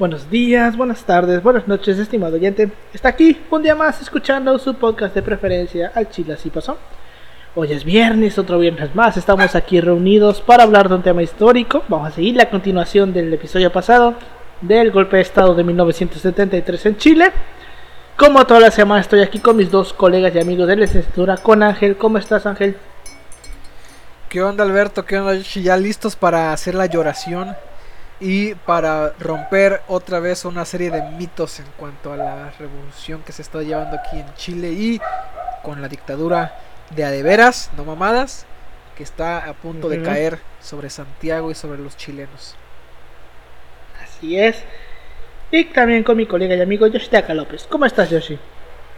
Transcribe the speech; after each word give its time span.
Buenos 0.00 0.30
días, 0.30 0.78
buenas 0.78 1.04
tardes, 1.04 1.42
buenas 1.42 1.68
noches, 1.68 1.98
estimado 1.98 2.36
oyente. 2.36 2.70
Está 2.94 3.10
aquí 3.10 3.38
un 3.50 3.62
día 3.62 3.74
más 3.74 4.00
escuchando 4.00 4.58
su 4.58 4.72
podcast 4.72 5.14
de 5.14 5.20
preferencia 5.20 5.92
al 5.94 6.08
Chile 6.08 6.32
así 6.32 6.48
pasó. 6.48 6.78
Hoy 7.54 7.70
es 7.70 7.84
viernes, 7.84 8.38
otro 8.38 8.58
viernes 8.58 8.94
más. 8.94 9.18
Estamos 9.18 9.54
aquí 9.54 9.78
reunidos 9.78 10.40
para 10.40 10.62
hablar 10.62 10.88
de 10.88 10.94
un 10.94 11.02
tema 11.02 11.22
histórico. 11.22 11.82
Vamos 11.88 12.08
a 12.08 12.12
seguir 12.12 12.34
la 12.34 12.48
continuación 12.48 13.12
del 13.12 13.30
episodio 13.30 13.70
pasado 13.70 14.14
del 14.62 14.90
golpe 14.90 15.16
de 15.16 15.22
estado 15.22 15.54
de 15.54 15.64
1973 15.64 16.86
en 16.86 16.96
Chile. 16.96 17.32
Como 18.16 18.46
toda 18.46 18.60
la 18.60 18.70
semana 18.70 19.02
estoy 19.02 19.20
aquí 19.20 19.38
con 19.38 19.58
mis 19.58 19.70
dos 19.70 19.92
colegas 19.92 20.34
y 20.34 20.38
amigos 20.38 20.66
de 20.66 20.76
la 20.76 20.86
licenciatura, 20.86 21.36
con 21.36 21.62
Ángel. 21.62 21.98
¿Cómo 21.98 22.16
estás, 22.16 22.46
Ángel? 22.46 22.74
¿Qué 24.30 24.40
onda, 24.40 24.64
Alberto? 24.64 25.04
¿Qué 25.04 25.18
onda, 25.18 25.34
Ya 25.36 25.76
listos 25.76 26.16
para 26.16 26.54
hacer 26.54 26.74
la 26.74 26.86
lloración 26.86 27.54
y 28.20 28.54
para 28.54 29.14
romper 29.18 29.80
otra 29.88 30.20
vez 30.20 30.44
una 30.44 30.66
serie 30.66 30.90
de 30.90 31.02
mitos 31.02 31.58
en 31.58 31.66
cuanto 31.78 32.12
a 32.12 32.16
la 32.16 32.50
revolución 32.58 33.22
que 33.24 33.32
se 33.32 33.40
está 33.40 33.62
llevando 33.62 33.96
aquí 33.96 34.18
en 34.18 34.34
Chile 34.34 34.70
y 34.72 35.00
con 35.62 35.80
la 35.80 35.88
dictadura 35.88 36.54
de 36.94 37.04
adeveras, 37.04 37.70
no 37.76 37.84
mamadas, 37.84 38.46
que 38.94 39.02
está 39.02 39.48
a 39.48 39.54
punto 39.54 39.88
de 39.88 40.02
caer 40.02 40.38
sobre 40.60 40.90
Santiago 40.90 41.50
y 41.50 41.54
sobre 41.54 41.78
los 41.78 41.96
chilenos. 41.96 42.56
Así 44.02 44.38
es. 44.38 44.62
Y 45.50 45.64
también 45.64 46.04
con 46.04 46.16
mi 46.16 46.26
colega 46.26 46.54
y 46.54 46.60
amigo 46.60 46.86
Yoshitaka 46.86 47.32
López. 47.32 47.66
¿Cómo 47.70 47.86
estás, 47.86 48.10
Yoshi? 48.10 48.38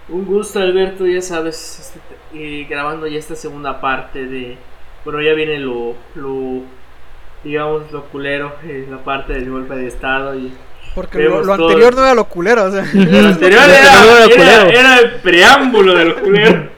Un 0.09 0.27
gusto, 0.27 0.59
Alberto, 0.59 1.07
ya 1.07 1.23
sabes, 1.23 1.79
este, 1.79 2.01
eh, 2.35 2.67
grabando 2.69 3.07
ya 3.07 3.19
esta 3.19 3.37
segunda 3.37 3.81
parte 3.81 4.27
de... 4.27 4.59
Bueno, 5.05 5.21
ya 5.23 5.33
viene 5.33 5.59
lo, 5.59 5.95
lo 6.15 6.63
digamos, 7.45 7.91
lo 7.93 8.05
culero, 8.07 8.57
eh, 8.65 8.87
la 8.91 8.99
parte 8.99 9.33
del 9.35 9.51
golpe 9.51 9.75
de 9.75 9.87
Estado 9.87 10.35
y... 10.35 10.53
Porque 10.95 11.21
lo, 11.21 11.39
anterior 11.53 11.95
no 11.95 12.03
era 12.03 12.15
lo 12.15 12.29
culero, 12.29 12.65
o 12.65 12.71
sea. 12.71 12.85
Lo 12.93 13.29
anterior 13.29 13.63
era, 13.63 14.69
era, 14.69 14.99
el 14.99 15.13
preámbulo 15.23 15.95
de 15.95 16.05
lo 16.05 16.21
culero. 16.21 16.69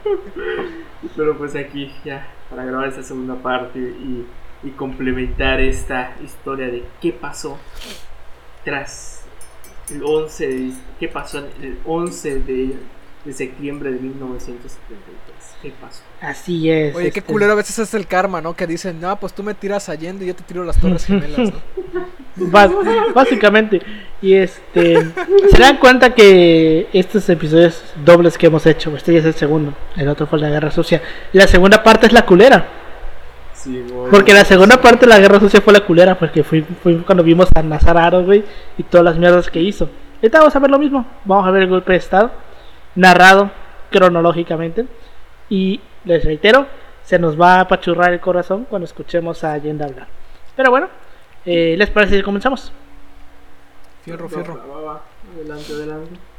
Pero 1.17 1.37
pues 1.37 1.57
aquí 1.57 1.93
ya, 2.05 2.29
para 2.49 2.65
grabar 2.65 2.89
esta 2.89 3.03
segunda 3.03 3.35
parte 3.35 3.81
y, 3.81 4.25
y 4.63 4.71
complementar 4.71 5.61
esta 5.61 6.15
historia 6.23 6.67
de 6.67 6.85
qué 7.03 7.11
pasó 7.11 7.59
tras 8.65 9.25
el 9.91 10.03
11 10.03 10.49
de, 10.49 10.73
qué 10.99 11.09
pasó 11.09 11.39
el 11.39 11.79
11 11.85 12.39
de, 12.41 12.77
de 13.25 13.33
septiembre 13.33 13.91
de 13.91 13.99
1973. 14.01 15.57
¿Qué 15.63 15.73
pasó? 15.81 16.03
Así 16.21 16.71
es. 16.71 16.95
Oye, 16.95 17.11
qué 17.11 17.21
este 17.21 17.33
culero 17.33 17.53
a 17.53 17.57
veces 17.57 17.79
es 17.79 17.95
el 17.95 18.07
karma, 18.07 18.41
¿no? 18.41 18.55
Que 18.55 18.67
dicen, 18.67 19.01
no, 19.01 19.19
pues 19.19 19.33
tú 19.33 19.43
me 19.43 19.55
tiras 19.55 19.89
Allende 19.89 20.25
y 20.25 20.29
yo 20.29 20.37
te 20.37 20.43
tiro 20.43 20.63
las 20.65 20.79
Torres 20.79 21.05
Gemelas, 21.07 21.53
¿no? 22.37 23.13
básicamente. 23.15 23.81
Y 24.21 24.35
este. 24.35 25.13
se 25.51 25.59
dan 25.59 25.79
cuenta 25.79 26.15
que 26.15 26.89
estos 26.93 27.29
episodios 27.29 27.83
dobles 28.05 28.37
que 28.37 28.47
hemos 28.47 28.67
hecho, 28.67 28.95
este 28.97 29.15
ya 29.15 29.21
es 29.21 29.25
el 29.25 29.35
segundo, 29.35 29.75
el 29.97 30.09
otro 30.09 30.27
fue 30.27 30.39
la 30.39 30.51
Guerra 30.51 30.71
Sucia. 30.71 31.01
La 31.33 31.47
segunda 31.47 31.83
parte 31.83 32.07
es 32.07 32.13
la 32.13 32.27
culera. 32.27 32.67
Sí, 33.55 33.83
porque 34.11 34.35
la 34.35 34.45
segunda 34.45 34.81
parte 34.81 35.07
de 35.07 35.11
la 35.11 35.19
Guerra 35.19 35.41
Sucia 35.41 35.63
fue 35.63 35.73
la 35.73 35.81
culera, 35.81 36.19
porque 36.19 36.45
fue, 36.45 36.63
fue 36.83 36.99
cuando 37.03 37.23
vimos 37.25 37.49
a 37.55 37.63
Nazar 37.63 38.23
güey, 38.23 38.45
y 38.77 38.83
todas 38.83 39.05
las 39.05 39.17
mierdas 39.17 39.49
que 39.49 39.61
hizo. 39.61 39.89
Ahorita 40.17 40.39
vamos 40.39 40.57
a 40.57 40.59
ver 40.59 40.71
lo 40.71 40.79
mismo. 40.79 41.07
Vamos 41.25 41.47
a 41.47 41.51
ver 41.51 41.63
el 41.63 41.69
golpe 41.69 41.93
de 41.93 41.99
Estado, 41.99 42.31
narrado 42.95 43.51
cronológicamente. 43.91 44.87
Y 45.49 45.81
les 46.05 46.25
reitero, 46.25 46.67
se 47.03 47.19
nos 47.19 47.41
va 47.41 47.57
a 47.57 47.61
apachurrar 47.61 48.13
el 48.13 48.21
corazón 48.21 48.67
cuando 48.69 48.85
escuchemos 48.85 49.45
a 49.45 49.53
Allende 49.53 49.85
hablar. 49.85 50.09
Pero 50.57 50.71
bueno, 50.71 50.89
eh, 51.45 51.75
¿les 51.77 51.91
parece 51.91 52.17
que 52.17 52.23
comenzamos? 52.23 52.73
Fierro, 54.03 54.29
fierro. 54.29 55.01
Adelante, 55.35 55.73
adelante. 55.73 56.34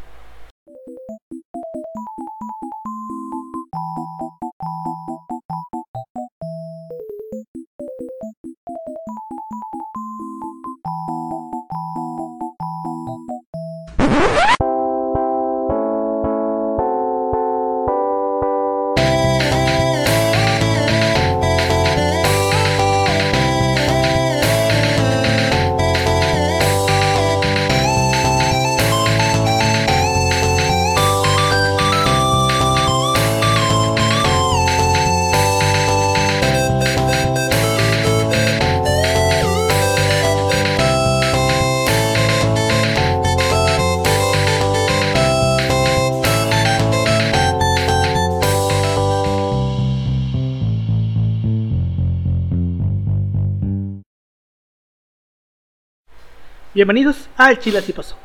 Bienvenidos 56.75 57.30
al 57.37 57.58
Chile 57.58 57.77
Así 57.77 57.93
Pasó, 57.93 58.17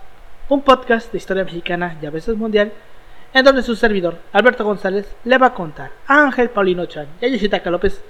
un 0.48 0.62
podcast 0.62 1.12
de 1.12 1.18
historia 1.18 1.44
mexicana 1.44 1.96
y 2.02 2.06
a 2.06 2.10
veces 2.10 2.36
mundial, 2.36 2.72
en 3.32 3.44
donde 3.44 3.62
su 3.62 3.76
servidor, 3.76 4.18
Alberto 4.32 4.64
González, 4.64 5.06
le 5.22 5.38
va 5.38 5.46
a 5.46 5.54
contar 5.54 5.92
a 6.08 6.24
Ángel 6.24 6.50
Paulino 6.50 6.84
Chan 6.86 7.06
y 7.20 7.26
a 7.26 7.28
Yoshitaka 7.28 7.70
López 7.70 8.02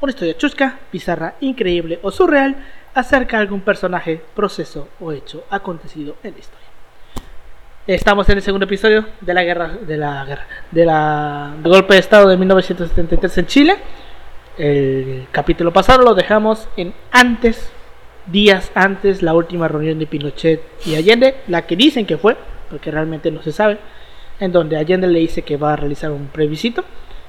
una 0.00 0.10
historia 0.10 0.36
chusca, 0.36 0.78
bizarra, 0.92 1.34
increíble 1.40 1.98
o 2.02 2.12
surreal 2.12 2.54
acerca 2.94 3.38
de 3.38 3.42
algún 3.42 3.62
personaje, 3.62 4.22
proceso 4.36 4.86
o 5.00 5.10
hecho 5.10 5.42
acontecido 5.50 6.14
en 6.22 6.34
la 6.34 6.38
historia. 6.38 6.68
Estamos 7.84 8.28
en 8.28 8.36
el 8.36 8.42
segundo 8.44 8.66
episodio 8.66 9.04
de 9.20 9.34
la 9.34 9.42
guerra, 9.42 9.78
de 9.84 9.96
la 9.96 10.24
guerra, 10.24 10.46
de 10.70 10.86
la 10.86 11.54
golpe 11.64 11.94
de 11.94 12.00
estado 12.00 12.28
de 12.28 12.36
1973 12.36 13.38
en 13.38 13.46
Chile. 13.46 13.76
El 14.58 15.26
capítulo 15.32 15.72
pasado 15.72 16.04
lo 16.04 16.14
dejamos 16.14 16.68
en 16.76 16.94
antes 17.10 17.72
días 18.30 18.70
antes 18.74 19.22
la 19.22 19.34
última 19.34 19.68
reunión 19.68 19.98
de 19.98 20.06
Pinochet 20.06 20.62
y 20.84 20.94
Allende, 20.94 21.36
la 21.48 21.66
que 21.66 21.76
dicen 21.76 22.06
que 22.06 22.18
fue, 22.18 22.36
porque 22.70 22.90
realmente 22.90 23.30
no 23.30 23.42
se 23.42 23.52
sabe, 23.52 23.78
en 24.40 24.52
donde 24.52 24.76
Allende 24.76 25.06
le 25.06 25.20
dice 25.20 25.42
que 25.42 25.56
va 25.56 25.72
a 25.72 25.76
realizar 25.76 26.10
un 26.10 26.28
previsito 26.28 26.84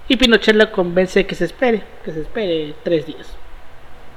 y 0.08 0.18
Pinochet 0.18 0.56
le 0.56 0.72
convence 0.72 1.26
que 1.26 1.36
se 1.36 1.46
espere, 1.46 1.84
que 2.04 2.12
se 2.12 2.22
espere 2.22 2.74
tres 2.84 3.06
días 3.06 3.36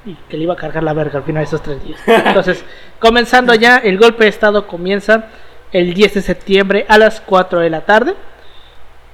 y 0.04 0.15
que 0.28 0.37
le 0.37 0.44
iba 0.44 0.54
a 0.54 0.56
cargar 0.56 0.82
la 0.82 0.92
verga 0.92 1.19
al 1.19 1.25
final 1.25 1.42
de 1.42 1.47
esos 1.47 1.62
tres 1.62 1.82
días. 1.84 2.00
Entonces, 2.06 2.65
comenzando 2.98 3.54
ya, 3.54 3.76
el 3.76 3.98
golpe 3.98 4.25
de 4.25 4.31
Estado 4.31 4.66
comienza 4.66 5.28
el 5.71 5.94
10 5.94 6.15
de 6.15 6.22
septiembre 6.22 6.87
a 6.88 6.98
las 6.98 7.21
4 7.21 7.60
de 7.60 7.71
la 7.71 7.82
tarde. 7.82 8.15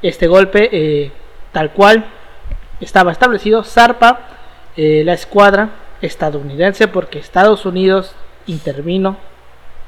Este 0.03 0.27
golpe, 0.27 0.69
eh, 0.73 1.13
tal 1.53 1.73
cual, 1.73 2.07
estaba 2.81 3.13
establecido, 3.13 3.65
zarpa 3.65 4.21
eh, 4.77 5.03
la 5.05 5.13
escuadra 5.13 5.71
estadounidense 6.03 6.89
porque 6.89 7.19
Estados 7.19 7.67
Unidos 7.67 8.15
intervino, 8.47 9.17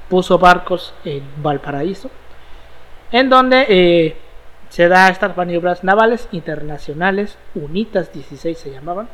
puso 0.08 0.38
barcos 0.38 0.92
en 1.04 1.22
Valparaíso, 1.42 2.10
en 3.12 3.30
donde 3.30 3.66
eh, 3.68 4.16
se 4.68 4.88
da 4.88 5.08
estas 5.08 5.36
maniobras 5.36 5.84
navales 5.84 6.28
internacionales, 6.32 7.38
UNITAS 7.54 8.12
16 8.12 8.58
se 8.58 8.70
llamaban, 8.70 9.08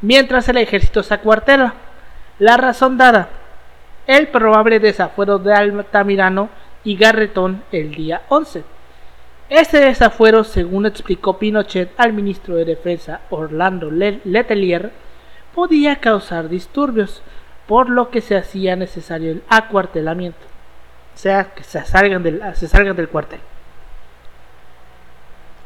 mientras 0.00 0.48
el 0.48 0.56
ejército 0.56 1.02
se 1.02 1.14
acuartela. 1.14 1.74
La 2.38 2.56
razón 2.56 2.96
dada, 2.96 3.28
el 4.06 4.28
probable 4.28 4.80
desafuero 4.80 5.38
de 5.38 5.52
Altamirano 5.52 6.48
y 6.84 6.96
Garretón 6.96 7.62
el 7.70 7.94
día 7.94 8.22
11. 8.28 8.64
Este 9.50 9.78
desafuero, 9.78 10.44
según 10.44 10.86
explicó 10.86 11.38
Pinochet 11.38 11.92
al 11.98 12.12
ministro 12.12 12.54
de 12.54 12.64
Defensa 12.64 13.20
Orlando 13.30 13.90
Letelier, 13.90 14.92
podía 15.54 15.96
causar 15.96 16.48
disturbios, 16.48 17.22
por 17.66 17.88
lo 17.88 18.10
que 18.10 18.20
se 18.20 18.36
hacía 18.36 18.76
necesario 18.76 19.30
el 19.30 19.42
acuartelamiento, 19.48 20.40
o 21.14 21.18
sea, 21.18 21.54
que 21.54 21.62
se 21.62 21.84
salgan 21.84 22.22
del, 22.22 22.42
se 22.54 22.68
salgan 22.68 22.96
del 22.96 23.08
cuartel. 23.08 23.40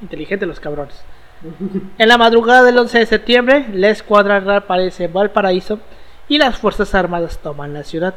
Inteligentes 0.01 0.47
los 0.49 0.61
cabrones. 0.61 1.03
En 1.99 2.09
la 2.09 2.19
madrugada 2.19 2.63
del 2.63 2.79
11 2.79 2.99
de 2.99 3.07
septiembre, 3.07 3.67
la 3.73 3.89
escuadra 3.89 4.41
reaparece 4.41 5.05
en 5.05 5.13
Valparaíso 5.13 5.81
y 6.29 6.39
las 6.39 6.59
Fuerzas 6.59 6.95
Armadas 6.95 7.39
toman 7.39 7.75
la 7.75 7.85
ciudad. 7.85 8.15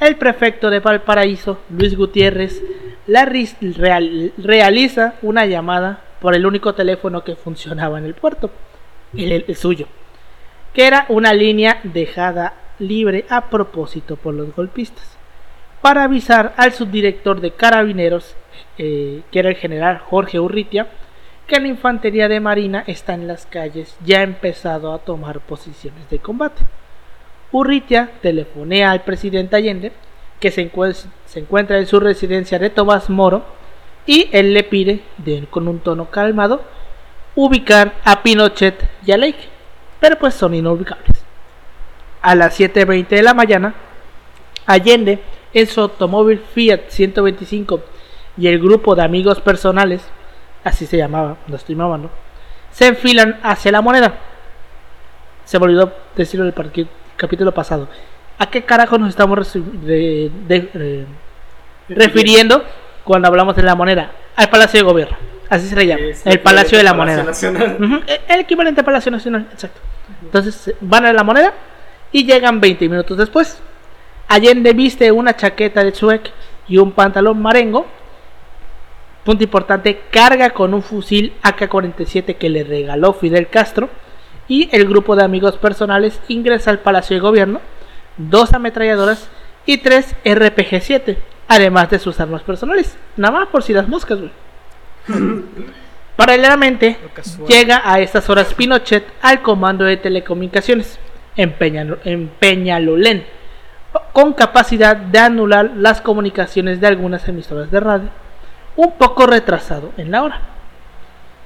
El 0.00 0.16
prefecto 0.16 0.70
de 0.70 0.80
Valparaíso, 0.80 1.58
Luis 1.70 1.96
Gutiérrez, 1.96 2.62
la 3.06 3.24
realiza 3.24 5.14
una 5.22 5.46
llamada 5.46 6.00
por 6.20 6.34
el 6.34 6.46
único 6.46 6.74
teléfono 6.74 7.24
que 7.24 7.36
funcionaba 7.36 7.98
en 7.98 8.04
el 8.04 8.14
puerto, 8.14 8.50
el 9.14 9.56
suyo 9.56 9.86
que 10.72 10.86
era 10.86 11.06
una 11.08 11.32
línea 11.32 11.80
dejada 11.82 12.54
libre 12.78 13.24
a 13.28 13.50
propósito 13.50 14.16
por 14.16 14.34
los 14.34 14.54
golpistas. 14.54 15.16
para 15.80 16.02
avisar 16.02 16.54
al 16.56 16.72
subdirector 16.72 17.40
de 17.40 17.52
carabineros, 17.52 18.34
eh, 18.78 19.22
que 19.30 19.38
era 19.38 19.50
el 19.50 19.54
general 19.54 19.98
Jorge 19.98 20.40
Urritia, 20.40 20.88
que 21.46 21.60
la 21.60 21.68
infantería 21.68 22.28
de 22.28 22.40
marina 22.40 22.82
está 22.86 23.14
en 23.14 23.28
las 23.28 23.46
calles, 23.46 23.96
ya 24.04 24.22
empezado 24.22 24.92
a 24.92 24.98
tomar 24.98 25.38
posiciones 25.38 26.10
de 26.10 26.18
combate. 26.18 26.64
Urritia 27.52 28.10
telefonea 28.20 28.90
al 28.90 29.02
presidente 29.02 29.56
Allende, 29.56 29.92
que 30.40 30.50
se, 30.50 30.60
encuentra 30.60 31.78
en 31.78 31.86
su 31.86 32.00
residencia 32.00 32.58
de 32.58 32.70
Tomás 32.70 33.08
Moro, 33.08 33.44
y 34.04 34.28
él 34.32 34.52
le 34.54 34.62
pide, 34.62 35.00
con 35.50 35.68
un 35.68 35.80
tono 35.80 36.10
calmado, 36.10 36.62
ubicar 37.34 37.94
a 38.04 38.22
Pinochet 38.22 38.88
y 39.06 39.12
a 39.12 39.16
Lake, 39.16 39.48
pero 40.00 40.18
pues 40.18 40.34
son 40.34 40.54
inubicables. 40.54 41.24
A 42.22 42.34
las 42.34 42.58
7.20 42.58 43.08
de 43.08 43.22
la 43.22 43.34
mañana, 43.34 43.74
Allende, 44.66 45.22
en 45.54 45.66
su 45.66 45.80
automóvil 45.80 46.42
Fiat 46.52 46.88
125 46.88 47.80
y 48.36 48.48
el 48.48 48.58
grupo 48.58 48.94
de 48.94 49.02
amigos 49.02 49.40
personales, 49.40 50.02
así 50.64 50.86
se 50.86 50.96
llamaba, 50.96 51.36
no 51.46 51.56
estoy 51.56 51.74
mamando, 51.74 52.10
se 52.70 52.86
enfilan 52.86 53.38
hacia 53.42 53.72
la 53.72 53.80
moneda. 53.80 54.14
Se 55.44 55.58
me 55.58 55.64
olvidó 55.64 55.92
decirlo 56.14 56.46
en 56.46 56.54
el 56.54 56.88
capítulo 57.16 57.52
pasado. 57.52 57.88
¿A 58.38 58.50
qué 58.50 58.64
carajo 58.64 58.98
nos 58.98 59.08
estamos 59.08 59.56
refiriendo 61.88 62.64
cuando 63.02 63.28
hablamos 63.28 63.56
de 63.56 63.62
la 63.62 63.74
moneda? 63.74 64.12
Al 64.36 64.50
Palacio 64.50 64.80
de 64.80 64.84
Gobierno. 64.84 65.37
Así 65.50 65.68
se 65.68 65.76
le 65.76 65.86
llama. 65.86 66.02
el 66.24 66.40
Palacio 66.40 66.78
de 66.78 66.84
la 66.84 66.94
Moneda. 66.94 67.24
E, 68.06 68.20
el 68.28 68.40
equivalente 68.40 68.80
al 68.80 68.84
Palacio 68.84 69.10
Nacional, 69.10 69.46
exacto. 69.52 69.80
Entonces 70.22 70.74
van 70.80 71.06
a 71.06 71.12
la 71.12 71.22
moneda 71.22 71.52
y 72.12 72.24
llegan 72.24 72.60
20 72.60 72.88
minutos 72.88 73.16
después. 73.16 73.58
Allende 74.28 74.72
viste 74.72 75.10
una 75.12 75.36
chaqueta 75.36 75.82
de 75.84 75.94
suec 75.94 76.30
y 76.66 76.78
un 76.78 76.92
pantalón 76.92 77.40
marengo 77.40 77.86
Punto 79.28 79.44
importante, 79.44 80.04
carga 80.10 80.48
con 80.54 80.72
un 80.72 80.82
fusil 80.82 81.34
AK-47 81.42 82.36
que 82.36 82.48
le 82.48 82.64
regaló 82.64 83.12
Fidel 83.12 83.48
Castro 83.48 83.90
y 84.48 84.70
el 84.72 84.88
grupo 84.88 85.16
de 85.16 85.22
amigos 85.22 85.58
personales 85.58 86.18
ingresa 86.28 86.70
al 86.70 86.78
Palacio 86.78 87.14
de 87.14 87.20
Gobierno, 87.20 87.60
dos 88.16 88.54
ametralladoras 88.54 89.28
y 89.66 89.82
tres 89.82 90.16
RPG-7, 90.24 91.18
además 91.46 91.90
de 91.90 91.98
sus 91.98 92.18
armas 92.20 92.40
personales. 92.40 92.96
Nada 93.18 93.40
más 93.40 93.48
por 93.48 93.62
si 93.62 93.74
las 93.74 93.86
moscas, 93.86 94.18
güey. 94.18 94.30
Paralelamente, 96.16 96.98
llega 97.46 97.80
a 97.84 98.00
estas 98.00 98.28
horas 98.28 98.52
Pinochet 98.52 99.06
al 99.22 99.40
comando 99.40 99.84
de 99.84 99.96
telecomunicaciones 99.96 100.98
en, 101.36 101.54
en 102.04 102.28
Peñalolén, 102.28 103.24
con 104.12 104.32
capacidad 104.32 104.96
de 104.96 105.18
anular 105.18 105.70
las 105.76 106.00
comunicaciones 106.00 106.80
de 106.80 106.88
algunas 106.88 107.28
emisoras 107.28 107.70
de 107.70 107.80
radio 107.80 108.08
un 108.74 108.92
poco 108.92 109.26
retrasado 109.26 109.92
en 109.96 110.10
la 110.10 110.22
hora. 110.22 110.40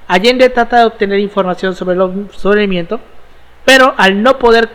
Allende 0.07 0.49
trata 0.49 0.79
de 0.79 0.85
obtener 0.85 1.19
información 1.19 1.75
sobre 1.75 1.95
el 1.95 2.27
sobrevivimiento, 2.31 2.99
pero 3.65 3.93
al 3.97 4.21
no 4.21 4.37
poder 4.37 4.71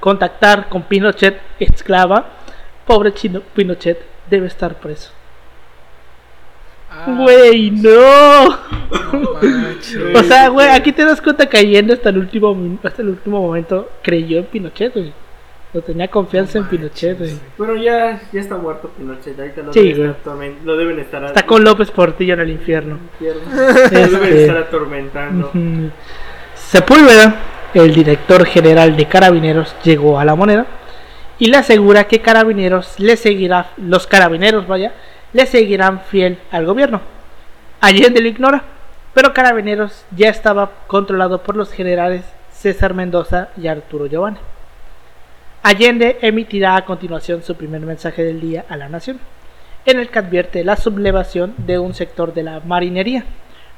contactar 0.00 0.68
con 0.68 0.82
Pinochet, 0.82 1.40
exclama, 1.60 2.24
pobre 2.86 3.14
chino 3.14 3.40
Pinochet 3.54 4.00
debe 4.30 4.46
estar 4.46 4.74
preso. 4.76 5.17
Ah, 6.90 7.14
güey, 7.18 7.70
no. 7.70 8.48
o 10.14 10.22
sea, 10.24 10.48
güey, 10.48 10.68
aquí 10.68 10.92
te 10.92 11.04
das 11.04 11.20
cuenta 11.20 11.46
que 11.46 11.58
Allende 11.58 11.94
hasta 11.94 12.08
el 12.08 12.18
último 12.18 12.78
hasta 12.82 13.02
el 13.02 13.10
último 13.10 13.40
momento 13.40 13.90
creyó 14.02 14.38
en 14.38 14.46
Pinochet, 14.46 14.94
güey. 14.94 15.12
No 15.74 15.82
tenía 15.82 16.08
confianza 16.08 16.58
en 16.58 16.64
Pinochet, 16.64 17.18
güey. 17.18 17.32
Bueno, 17.58 17.76
ya, 17.76 18.20
ya 18.32 18.40
está 18.40 18.56
muerto 18.56 18.90
Pinochet. 18.96 19.38
Ahorita 19.38 19.62
lo, 19.62 19.72
sí, 19.72 19.92
deben 19.92 20.10
estar, 20.10 20.36
lo 20.64 20.76
deben 20.76 20.98
estar 20.98 21.24
Está 21.24 21.44
con 21.44 21.62
López 21.62 21.90
Portillo 21.90 22.34
en 22.34 22.40
el 22.40 22.50
infierno. 22.50 22.98
Este... 23.20 24.06
Lo 24.06 24.18
deben 24.20 24.38
estar 24.38 24.56
atormentando. 24.56 25.52
Sepúlveda, 26.54 27.36
el 27.74 27.94
director 27.94 28.46
general 28.46 28.96
de 28.96 29.06
Carabineros, 29.06 29.74
llegó 29.84 30.18
a 30.18 30.24
la 30.24 30.34
moneda 30.34 30.66
y 31.38 31.46
le 31.46 31.56
asegura 31.58 32.04
que 32.04 32.20
Carabineros 32.20 32.98
le 32.98 33.16
seguirá, 33.16 33.70
los 33.76 34.06
Carabineros, 34.06 34.66
vaya, 34.66 34.92
le 35.32 35.46
seguirán 35.46 36.00
fiel 36.00 36.38
al 36.50 36.66
gobierno. 36.66 37.00
Allende 37.80 38.20
lo 38.20 38.28
ignora, 38.28 38.62
pero 39.14 39.32
Carabineros 39.32 40.04
ya 40.16 40.28
estaba 40.28 40.70
controlado 40.86 41.42
por 41.42 41.56
los 41.56 41.70
generales 41.70 42.24
César 42.52 42.94
Mendoza 42.94 43.48
y 43.56 43.68
Arturo 43.68 44.06
Giovanni. 44.06 44.38
Allende 45.62 46.18
emitirá 46.22 46.76
a 46.76 46.84
continuación 46.84 47.42
su 47.42 47.54
primer 47.56 47.80
mensaje 47.82 48.24
del 48.24 48.40
día 48.40 48.64
a 48.68 48.76
la 48.76 48.88
nación, 48.88 49.20
en 49.86 49.98
el 50.00 50.08
que 50.08 50.18
advierte 50.18 50.64
la 50.64 50.76
sublevación 50.76 51.54
de 51.58 51.78
un 51.78 51.94
sector 51.94 52.34
de 52.34 52.42
la 52.42 52.60
marinería. 52.60 53.24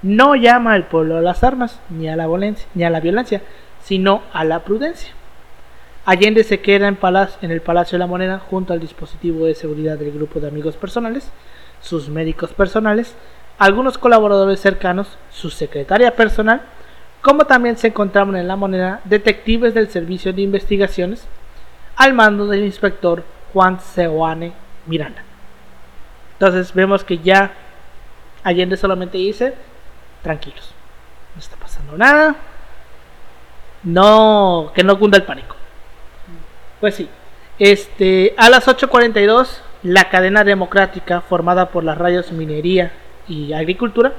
No 0.02 0.34
llama 0.34 0.74
al 0.74 0.86
pueblo 0.86 1.18
a 1.18 1.20
las 1.20 1.44
armas, 1.44 1.80
ni 1.90 2.08
a 2.08 2.16
la 2.16 2.26
violencia, 2.26 2.66
ni 2.74 2.84
a 2.84 2.90
la 2.90 3.00
violencia 3.00 3.42
sino 3.82 4.22
a 4.32 4.44
la 4.44 4.60
prudencia. 4.60 5.12
Allende 6.04 6.44
se 6.44 6.60
queda 6.60 6.88
en, 6.88 7.50
el 7.50 7.60
Palacio 7.60 7.96
de 7.96 7.98
la 7.98 8.06
Moneda 8.06 8.38
junto 8.38 8.72
al 8.72 8.80
dispositivo 8.80 9.46
de 9.46 9.54
seguridad 9.54 9.98
del 9.98 10.12
grupo 10.12 10.40
de 10.40 10.48
amigos 10.48 10.76
personales, 10.76 11.30
sus 11.82 12.08
médicos 12.08 12.52
personales, 12.52 13.14
algunos 13.58 13.98
colaboradores 13.98 14.60
cercanos, 14.60 15.18
su 15.30 15.50
secretaria 15.50 16.16
personal, 16.16 16.62
como 17.20 17.44
también 17.44 17.76
se 17.76 17.88
encontraban 17.88 18.36
en 18.36 18.48
la 18.48 18.56
moneda 18.56 19.02
detectives 19.04 19.74
del 19.74 19.90
Servicio 19.90 20.32
de 20.32 20.40
Investigaciones, 20.40 21.26
al 21.96 22.14
mando 22.14 22.46
del 22.46 22.64
inspector 22.64 23.22
Juan 23.52 23.78
Seoane 23.78 24.54
Miranda. 24.86 25.22
Entonces 26.32 26.72
vemos 26.72 27.04
que 27.04 27.18
ya 27.18 27.52
Allende 28.42 28.78
solamente 28.78 29.18
dice, 29.18 29.54
tranquilos, 30.22 30.72
no 31.34 31.40
está 31.40 31.56
pasando 31.56 31.98
nada, 31.98 32.36
no, 33.82 34.72
que 34.74 34.82
no 34.82 34.98
cunda 34.98 35.18
el 35.18 35.24
pánico. 35.24 35.59
Pues 36.80 36.94
sí, 36.94 37.08
este, 37.58 38.34
a 38.36 38.48
las 38.48 38.66
8.42, 38.66 39.48
la 39.82 40.08
cadena 40.08 40.44
democrática 40.44 41.20
formada 41.20 41.70
por 41.70 41.84
las 41.84 41.98
radios 41.98 42.32
Minería 42.32 42.92
y 43.28 43.52
Agricultura 43.52 44.12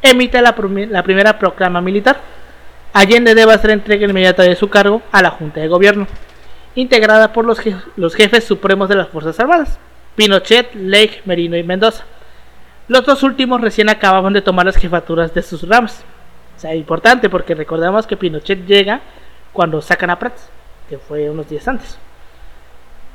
emite 0.00 0.40
la, 0.40 0.54
primera 0.54 1.38
proclama 1.38 1.80
militar. 1.80 2.20
Allende 2.92 3.34
debe 3.34 3.52
hacer 3.52 3.70
entrega 3.70 4.06
inmediata 4.06 4.44
de 4.44 4.54
su 4.54 4.68
cargo 4.68 5.02
a 5.10 5.22
la 5.22 5.30
Junta 5.30 5.60
de 5.60 5.68
Gobierno 5.68 6.06
integrada 6.74 7.32
por 7.32 7.44
los, 7.44 7.60
los 7.96 8.14
jefes 8.14 8.44
supremos 8.44 8.88
de 8.88 8.96
las 8.96 9.08
Fuerzas 9.08 9.38
Armadas, 9.38 9.78
Pinochet, 10.16 10.74
Lake, 10.74 11.22
Merino 11.24 11.56
y 11.56 11.62
Mendoza. 11.62 12.04
Los 12.88 13.04
dos 13.04 13.22
últimos 13.22 13.60
recién 13.60 13.88
acababan 13.88 14.32
de 14.32 14.42
tomar 14.42 14.66
las 14.66 14.76
jefaturas 14.76 15.32
de 15.32 15.42
sus 15.42 15.66
ramas. 15.66 16.04
O 16.56 16.60
sea, 16.60 16.74
importante 16.74 17.30
porque 17.30 17.54
recordemos 17.54 18.06
que 18.06 18.16
Pinochet 18.16 18.66
llega 18.66 19.00
cuando 19.52 19.80
sacan 19.80 20.10
a 20.10 20.18
Prats, 20.18 20.48
que 20.88 20.98
fue 20.98 21.30
unos 21.30 21.48
días 21.48 21.66
antes, 21.66 21.98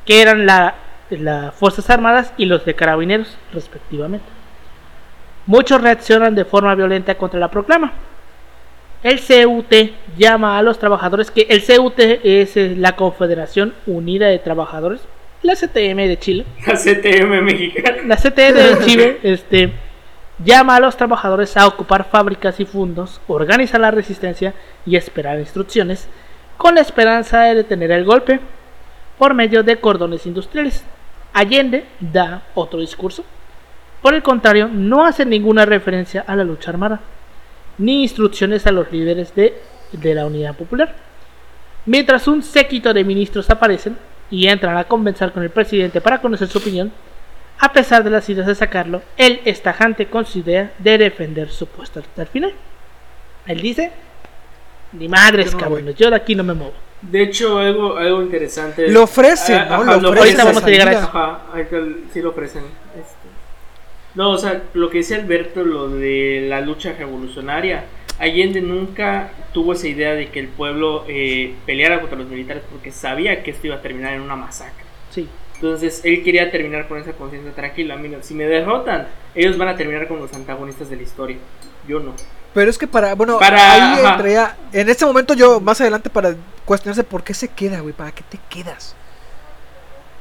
que 0.10 0.24
eran 0.24 0.48
las 0.48 1.54
Fuerzas 1.54 1.88
Armadas 1.92 2.34
y 2.36 2.46
los 2.46 2.66
de 2.66 2.74
Carabineros, 2.74 3.38
respectivamente. 3.54 4.26
Muchos 5.46 5.80
reaccionan 5.80 6.34
de 6.34 6.46
forma 6.46 6.74
violenta 6.74 7.14
contra 7.14 7.40
la 7.40 7.52
proclama, 7.52 7.94
el 9.04 9.22
CUT 9.22 9.72
llama 10.18 10.58
a 10.58 10.64
los 10.64 10.80
trabajadores 10.80 11.30
que 11.30 11.46
el 11.48 11.64
CUT 11.64 12.00
es 12.00 12.58
eh, 12.58 12.74
la 12.76 12.96
Confederación 12.96 13.76
Unida 13.86 14.26
de 14.26 14.40
Trabajadores, 14.40 15.02
la 15.44 15.54
CTM 15.54 15.98
de 16.08 16.18
Chile. 16.18 16.46
La 16.66 16.74
CTM 16.74 17.44
mexicana. 17.44 17.98
La 18.08 18.16
CTM 18.16 18.56
de 18.56 18.78
Chile 18.86 19.20
este, 19.22 19.74
llama 20.44 20.78
a 20.78 20.80
los 20.80 20.98
trabajadores 20.98 21.56
a 21.56 21.68
ocupar 21.68 22.10
fábricas 22.10 22.60
y 22.60 22.66
fundos, 22.66 23.22
organizar 23.28 23.80
la 23.80 23.92
resistencia 23.92 24.56
y 24.88 24.96
esperar 24.96 25.40
instrucciones, 25.40 26.10
con 26.58 26.74
la 26.74 26.82
esperanza 26.82 27.42
de 27.42 27.54
detener 27.54 27.92
el 27.92 28.06
golpe 28.06 28.40
por 29.20 29.36
medio 29.36 29.62
de 29.62 29.80
cordones 29.80 30.26
industriales. 30.26 30.84
Allende 31.34 31.86
da 32.00 32.42
otro 32.56 32.80
discurso. 32.80 33.24
Por 34.02 34.16
el 34.16 34.24
contrario, 34.24 34.68
no 34.68 35.06
hace 35.06 35.26
ninguna 35.26 35.66
referencia 35.66 36.24
a 36.26 36.36
la 36.36 36.44
lucha 36.44 36.72
armada 36.72 37.02
ni 37.80 38.04
instrucciones 38.04 38.68
a 38.68 38.72
los 38.72 38.92
líderes 38.92 39.34
de, 39.36 39.60
la 40.14 40.26
Unidad 40.26 40.56
Popular. 40.56 40.96
Mientras 41.86 42.28
un 42.28 42.44
séquito 42.44 42.94
de 42.94 43.04
ministros 43.04 43.50
aparecen 43.50 43.98
y 44.30 44.48
entran 44.48 44.78
a 44.78 44.84
convencer 44.84 45.32
con 45.32 45.44
el 45.44 45.50
presidente 45.50 46.02
para 46.02 46.22
conocer 46.22 46.48
su 46.48 46.60
opinión, 46.60 46.92
a 47.58 47.74
pesar 47.74 48.04
de 48.04 48.10
las 48.10 48.30
ideas 48.30 48.48
de 48.48 48.56
sacarlo, 48.56 49.02
él 49.18 49.42
es 49.46 49.64
tajante 49.64 50.08
con 50.08 50.26
su 50.26 50.40
idea 50.40 50.72
de 50.78 50.98
defender 50.98 51.50
su 51.50 51.68
puesto 51.68 52.00
hasta 52.00 52.22
el 52.22 52.28
final. 52.28 52.54
Él 53.48 53.62
dice, 53.62 53.92
ni 54.92 55.08
madres, 55.08 55.56
cabrón, 55.56 55.94
yo 55.96 56.10
de 56.10 56.16
aquí 56.16 56.36
no 56.36 56.44
me 56.44 56.54
muevo. 56.54 56.89
De 57.02 57.24
hecho, 57.24 57.60
algo, 57.60 57.98
algo 57.98 58.22
interesante. 58.22 58.90
Lo 58.90 59.04
ofrecen, 59.04 59.70
¿no? 59.70 59.84
lo 59.84 60.10
ofrecen. 60.10 60.38
vamos 60.38 60.64
a 60.64 60.68
llegar 60.68 60.90
a 60.90 60.92
eso. 60.92 61.92
sí 62.14 62.22
lo 62.22 62.30
ofrecen. 62.30 62.64
No, 64.16 64.32
o 64.32 64.38
sea, 64.38 64.64
lo 64.74 64.90
que 64.90 64.98
dice 65.00 65.16
Alberto, 65.16 65.64
lo 65.64 65.90
de 65.90 66.48
la 66.50 66.62
lucha 66.62 66.94
revolucionaria, 66.94 67.86
Allende 68.20 68.60
nunca 68.60 69.32
tuvo 69.54 69.74
esa 69.74 69.88
idea 69.88 70.14
de 70.14 70.28
que 70.28 70.42
el 70.42 70.48
pueblo 70.50 71.06
eh, 71.08 71.54
peleara 71.66 72.02
contra 72.02 72.18
los 72.18 72.28
militares 72.28 72.64
porque 72.70 72.92
sabía 72.92 73.44
que 73.44 73.52
esto 73.52 73.68
iba 73.68 73.78
a 73.78 73.82
terminar 73.82 74.14
en 74.14 74.22
una 74.22 74.36
masacre. 74.36 74.84
Sí. 75.10 75.28
Entonces 75.56 76.02
él 76.04 76.24
quería 76.24 76.52
terminar 76.52 76.88
con 76.88 77.00
esa 77.00 77.14
conciencia 77.14 77.54
tranquila. 77.54 77.96
Mira, 77.96 78.22
si 78.22 78.34
me 78.34 78.46
derrotan, 78.46 79.08
ellos 79.36 79.58
van 79.58 79.70
a 79.70 79.78
terminar 79.78 80.08
con 80.08 80.20
los 80.20 80.34
antagonistas 80.34 80.90
de 80.90 80.98
la 80.98 81.04
historia. 81.04 81.38
Yo 81.88 82.00
no. 82.00 82.14
Pero 82.54 82.70
es 82.70 82.78
que 82.78 82.88
para, 82.88 83.14
bueno, 83.16 83.40
ahí 83.42 84.00
entraría, 84.00 84.58
en 84.74 84.90
este 84.90 85.06
momento 85.06 85.34
yo 85.34 85.60
más 85.60 85.80
adelante 85.82 86.10
para 86.10 86.36
cuestionarse 86.66 87.04
por 87.04 87.24
qué 87.24 87.34
se 87.34 87.48
queda, 87.48 87.80
güey, 87.82 87.94
para 87.94 88.12
qué 88.12 88.24
te 88.28 88.40
quedas. 88.50 88.96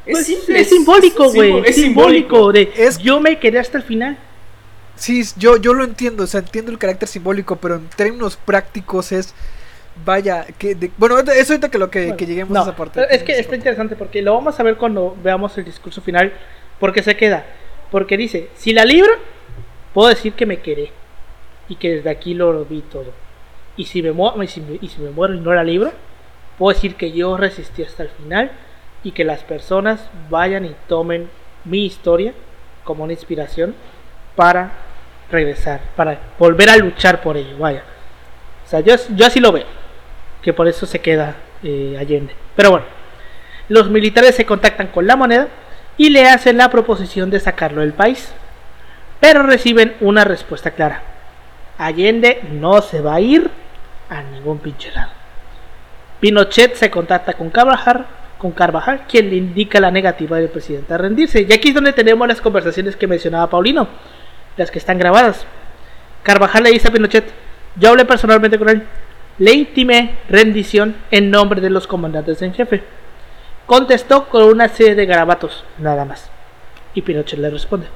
Es, 0.05 0.13
pues, 0.13 0.49
es, 0.49 0.69
simbólico, 0.69 1.31
güey. 1.33 1.63
Es, 1.67 1.77
simbólico. 1.77 2.53
De, 2.53 2.73
es, 2.77 2.99
yo 2.99 3.21
me 3.21 3.39
quedé 3.39 3.59
hasta 3.59 3.79
el 3.79 3.85
final. 3.85 4.19
Sí, 4.97 5.23
yo, 5.37 5.57
yo 5.59 5.75
lo 5.75 5.85
entiendo, 5.85 6.25
o 6.25 6.27
sea, 6.27 6.41
entiendo 6.41 6.71
el 6.71 6.79
carácter 6.79 7.09
simbólico, 7.09 7.57
pero 7.57 7.77
en 7.77 7.89
términos 7.89 8.37
prácticos 8.37 9.13
es 9.13 9.35
vaya, 10.05 10.47
que 10.59 10.91
bueno, 10.97 11.19
eso 11.19 11.53
ahorita 11.53 11.71
que 11.71 11.79
lo 11.79 11.91
que, 11.91 12.15
lleguemos 12.19 12.57
a 12.57 12.63
esa 12.63 12.77
parte. 12.77 13.07
Es 13.11 13.23
que 13.23 13.39
está 13.39 13.55
interesante 13.55 13.97
porque 13.97 14.23
lo 14.23 14.35
vamos 14.35 14.59
a 14.59 14.63
ver 14.63 14.77
cuando 14.77 15.17
veamos 15.23 15.57
el 15.59 15.65
discurso 15.65 16.01
final, 16.01 16.33
porque 16.79 17.03
se 17.03 17.17
queda, 17.17 17.45
porque 17.91 18.17
dice, 18.17 18.49
si 18.57 18.73
la 18.73 18.85
libro, 18.85 19.13
puedo 19.95 20.09
decir 20.09 20.33
que 20.35 20.47
me 20.47 20.61
quedé 20.61 20.93
y 21.69 21.77
que 21.77 21.97
desde 21.97 22.11
aquí 22.11 22.35
lo, 22.35 22.65
vi 22.65 22.83
todo. 22.83 23.13
Y 23.77 23.85
si 23.85 24.03
me, 24.03 24.11
y 24.41 24.49
si 24.49 25.01
me, 25.01 25.11
muero 25.11 25.35
y 25.35 25.41
no 25.41 25.55
la 25.55 25.65
libro, 25.65 25.93
puedo 26.59 26.75
decir 26.75 26.97
que 26.97 27.13
yo 27.13 27.37
resistí 27.37 27.83
hasta 27.83 28.03
el 28.03 28.09
final 28.09 28.51
y 29.05 29.13
que 29.13 29.25
las 29.25 29.43
personas 29.45 30.11
vayan 30.29 30.65
y 30.65 30.75
tomen 30.89 31.31
mi 31.65 31.87
historia 31.87 32.33
como 32.85 33.05
una 33.05 33.13
inspiración 33.13 33.75
para 34.35 34.73
regresar, 35.31 35.81
para 35.95 36.19
volver 36.39 36.71
a 36.71 36.77
luchar 36.77 37.21
por 37.21 37.37
ello, 37.37 37.59
vaya. 37.59 37.85
O 38.65 38.69
sea, 38.69 38.81
yo, 38.81 38.95
yo 39.15 39.27
así 39.27 39.41
lo 39.41 39.53
veo 39.53 39.67
que 40.43 40.53
por 40.53 40.69
eso 40.69 40.87
se 40.87 41.01
queda 41.01 41.37
eh, 41.63 41.97
Allende. 41.99 42.35
Pero 42.57 42.71
bueno, 42.71 42.87
los 43.69 43.91
militares 43.91 44.35
se 44.35 44.47
contactan 44.47 44.89
con 44.89 45.07
la 45.07 45.17
moneda 45.17 45.49
y 45.97 46.11
le 46.11 46.29
hacen 46.29 46.57
la 46.57 46.71
proposición 46.71 47.31
de 47.31 47.41
sacarlo 47.41 47.81
del 47.81 47.93
país, 47.93 48.33
pero 49.21 49.43
reciben 49.43 49.97
una 50.01 50.25
respuesta 50.25 50.71
clara. 50.71 51.03
Allende 51.79 52.41
no 52.53 52.83
se 52.83 53.01
va 53.01 53.15
a 53.15 53.21
ir 53.21 53.51
a 54.11 54.23
ningún 54.23 54.59
pinche 54.59 54.91
lado. 54.93 55.13
Pinochet 56.21 56.75
se 56.75 56.91
contacta 56.91 57.35
con 57.35 57.51
Carvajal, 57.51 58.07
con 58.39 58.51
Carvajal, 58.51 59.05
quien 59.09 59.31
le 59.31 59.37
indica 59.37 59.81
la 59.81 59.91
negativa 59.91 60.39
del 60.39 60.49
presidente 60.49 60.93
a 60.93 60.99
rendirse. 60.99 61.47
Y 61.49 61.53
aquí 61.53 61.69
es 61.69 61.75
donde 61.75 61.93
tenemos 61.93 62.27
las 62.27 62.41
conversaciones 62.41 62.97
que 62.97 63.07
mencionaba 63.07 63.49
Paulino, 63.49 63.89
las 64.57 64.71
que 64.71 64.79
están 64.79 64.99
grabadas. 64.99 65.47
Carvajal 66.25 66.65
le 66.65 66.73
dice 66.73 66.89
a 66.89 66.91
Pinochet, 66.91 67.33
yo 67.77 67.91
hablé 67.91 68.05
personalmente 68.05 68.59
con 68.59 68.69
él, 68.69 68.83
le 69.39 69.53
intimé 69.53 70.17
rendición 70.29 70.97
en 71.11 71.31
nombre 71.31 71.61
de 71.61 71.71
los 71.71 71.87
comandantes 71.87 72.43
en 72.43 72.55
jefe. 72.55 72.83
Contestó 73.67 74.29
con 74.29 74.43
una 74.43 74.69
serie 74.69 74.97
de 74.97 75.07
garabatos, 75.07 75.65
nada 75.79 76.05
más. 76.05 76.31
Y 76.95 77.03
Pinochet 77.03 77.39
le 77.39 77.51
responde. 77.51 77.87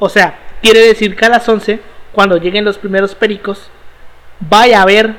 O 0.00 0.08
sea, 0.08 0.38
quiere 0.62 0.80
decir 0.80 1.14
que 1.14 1.26
a 1.26 1.28
las 1.28 1.48
11, 1.48 1.80
cuando 2.12 2.36
lleguen 2.36 2.64
los 2.64 2.78
primeros 2.78 3.14
pericos, 3.14 3.70
vaya 4.40 4.82
a 4.82 4.86
ver 4.86 5.14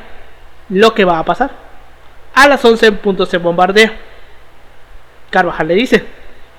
lo 0.69 0.93
que 0.93 1.05
va 1.05 1.19
a 1.19 1.25
pasar. 1.25 1.51
A 2.33 2.47
las 2.47 2.63
11 2.63 2.87
en 2.87 2.97
punto 2.97 3.25
se 3.25 3.37
bombardea. 3.37 3.93
Carvajal 5.29 5.67
le 5.67 5.75
dice, 5.75 6.05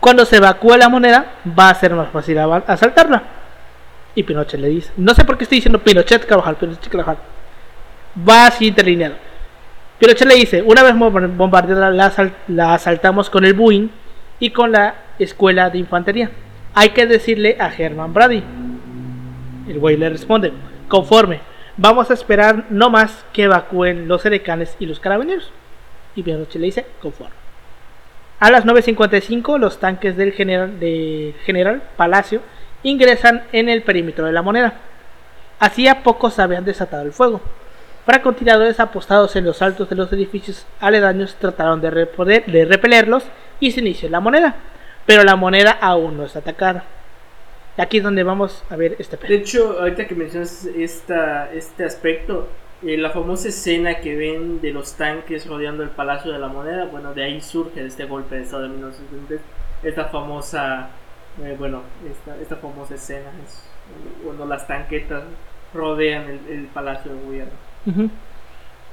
cuando 0.00 0.24
se 0.24 0.36
evacúe 0.36 0.76
la 0.76 0.88
moneda, 0.88 1.34
va 1.58 1.70
a 1.70 1.74
ser 1.74 1.94
más 1.94 2.10
fácil 2.10 2.38
asaltarla. 2.38 3.22
Y 4.14 4.22
Pinochet 4.22 4.60
le 4.60 4.68
dice, 4.68 4.92
no 4.96 5.14
sé 5.14 5.24
por 5.24 5.38
qué 5.38 5.44
estoy 5.44 5.58
diciendo 5.58 5.78
Pinochet 5.78 6.26
Carvajal, 6.26 6.56
Pinochet 6.56 6.88
Carvajal 6.88 7.18
va 8.16 8.46
así 8.46 8.66
interlineado. 8.66 9.14
Pinochet 9.98 10.26
le 10.26 10.34
dice, 10.34 10.62
una 10.62 10.82
vez 10.82 10.94
bombardeada 10.96 11.90
la, 12.48 12.74
asaltamos 12.74 13.30
con 13.30 13.44
el 13.44 13.54
Boeing 13.54 13.88
y 14.40 14.50
con 14.50 14.72
la 14.72 14.94
escuela 15.18 15.70
de 15.70 15.78
infantería. 15.78 16.30
Hay 16.74 16.90
que 16.90 17.06
decirle 17.06 17.56
a 17.60 17.72
Herman 17.72 18.12
Brady. 18.12 18.42
El 19.68 19.78
güey 19.78 19.96
le 19.96 20.08
responde, 20.08 20.52
conforme, 20.88 21.40
vamos 21.76 22.10
a 22.10 22.14
esperar 22.14 22.66
no 22.70 22.90
más 22.90 23.24
que 23.32 23.44
evacúen 23.44 24.08
los 24.08 24.24
edecanes 24.26 24.76
y 24.78 24.86
los 24.86 25.00
carabineros. 25.00 25.50
Y 26.14 26.22
Pinochet 26.22 26.60
le 26.60 26.66
dice, 26.66 26.86
conforme. 27.00 27.34
A 28.40 28.50
las 28.50 28.66
9.55 28.66 29.58
los 29.58 29.78
tanques 29.78 30.16
del 30.16 30.32
general, 30.32 30.78
general 31.44 31.82
Palacio 31.96 32.40
ingresan 32.82 33.44
en 33.52 33.68
el 33.68 33.82
perímetro 33.82 34.26
de 34.26 34.32
la 34.32 34.42
moneda. 34.42 34.74
Hacía 35.60 36.02
poco 36.02 36.30
se 36.30 36.42
habían 36.42 36.64
desatado 36.64 37.04
el 37.04 37.12
fuego 37.12 37.40
Francotiradores 38.04 38.80
apostados 38.80 39.36
en 39.36 39.44
los 39.44 39.62
altos 39.62 39.88
de 39.88 39.94
los 39.94 40.12
edificios 40.12 40.66
aledaños 40.80 41.36
trataron 41.36 41.80
de, 41.80 41.90
repelerlos 41.90 43.24
y 43.60 43.70
se 43.70 43.80
inició 43.80 44.08
la 44.08 44.18
moneda, 44.18 44.56
pero 45.06 45.22
la 45.22 45.36
moneda 45.36 45.78
aún 45.80 46.16
no 46.16 46.24
está 46.24 46.40
atacada. 46.40 46.84
Aquí 47.76 47.98
es 47.98 48.02
donde 48.02 48.22
vamos 48.22 48.62
a 48.68 48.76
ver 48.76 48.96
este 48.98 49.16
De 49.16 49.34
hecho, 49.34 49.78
ahorita 49.80 50.06
que 50.06 50.14
mencionas 50.14 50.66
esta, 50.76 51.50
este 51.52 51.84
aspecto, 51.84 52.48
eh, 52.82 52.98
la 52.98 53.10
famosa 53.10 53.48
escena 53.48 54.00
que 54.00 54.14
ven 54.14 54.60
de 54.60 54.72
los 54.72 54.94
tanques 54.94 55.46
rodeando 55.46 55.82
el 55.82 55.88
Palacio 55.88 56.32
de 56.32 56.38
la 56.38 56.48
Moneda, 56.48 56.84
bueno, 56.86 57.14
de 57.14 57.24
ahí 57.24 57.40
surge 57.40 57.84
este 57.86 58.04
golpe 58.04 58.36
de 58.36 58.42
Estado 58.42 58.64
de 58.64 58.68
1970, 58.70 59.42
esta 59.82 60.04
famosa, 60.06 60.90
eh, 61.42 61.56
bueno, 61.58 61.82
esta, 62.10 62.36
esta 62.42 62.56
famosa 62.56 62.94
escena, 62.94 63.30
es 63.46 63.62
cuando 64.22 64.44
las 64.46 64.66
tanquetas 64.66 65.22
rodean 65.72 66.24
el, 66.24 66.40
el 66.54 66.66
Palacio 66.66 67.12
de 67.12 67.22
Gobierno. 67.24 68.10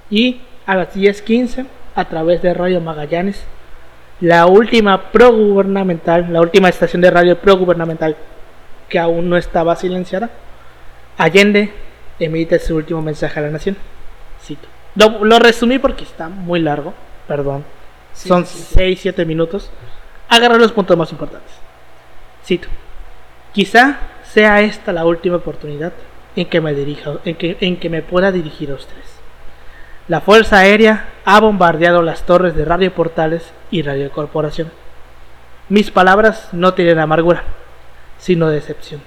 Y 0.09 0.41
a 0.65 0.75
las 0.75 0.95
10:15, 0.95 1.65
a 1.95 2.05
través 2.05 2.41
de 2.41 2.53
Radio 2.53 2.79
Magallanes, 2.79 3.43
la 4.21 4.47
última 4.47 5.11
pro-gubernamental, 5.11 6.31
la 6.31 6.41
última 6.41 6.69
estación 6.69 7.01
de 7.01 7.11
radio 7.11 7.37
pro-gubernamental 7.37 8.15
que 8.89 8.99
aún 8.99 9.29
no 9.29 9.37
estaba 9.37 9.75
silenciada, 9.75 10.29
Allende 11.17 11.73
emite 12.19 12.59
su 12.59 12.75
último 12.75 13.01
mensaje 13.01 13.39
a 13.39 13.43
la 13.43 13.49
nación. 13.49 13.77
Cito. 14.41 14.67
Lo, 14.95 15.39
resumí 15.39 15.79
porque 15.79 16.03
está 16.03 16.29
muy 16.29 16.59
largo, 16.59 16.93
perdón. 17.27 17.63
Son 18.13 18.45
6-7 18.45 19.25
minutos. 19.25 19.69
Agarra 20.27 20.57
los 20.57 20.71
puntos 20.71 20.97
más 20.97 21.11
importantes. 21.11 21.51
Cito. 22.43 22.67
Quizá 23.53 23.99
sea 24.23 24.61
esta 24.61 24.93
la 24.93 25.05
última 25.05 25.37
oportunidad 25.37 25.93
en 26.35 26.47
que 26.47 26.61
me 26.61 26.73
dirija, 26.73 27.13
en 27.25 27.35
que, 27.35 27.57
en 27.61 27.77
que 27.77 27.89
me 27.89 28.01
pueda 28.01 28.31
dirigir 28.31 28.71
a 28.71 28.75
ustedes. 28.75 29.19
La 30.07 30.21
Fuerza 30.21 30.59
Aérea 30.59 31.09
ha 31.25 31.39
bombardeado 31.39 32.01
las 32.01 32.25
torres 32.25 32.55
de 32.55 32.65
Radio 32.65 32.93
Portales 32.93 33.53
y 33.71 33.81
Radio 33.81 34.11
Corporación. 34.11 34.71
Mis 35.67 35.91
palabras 35.91 36.49
no 36.51 36.73
tienen 36.73 36.99
amargura, 36.99 37.43
sino 38.19 38.49
decepción. 38.49 39.01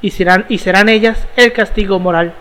Y 0.00 0.12
serán, 0.12 0.46
y 0.48 0.58
serán 0.58 0.88
ellas 0.88 1.26
el 1.36 1.52
castigo 1.52 1.98
moral 1.98 2.32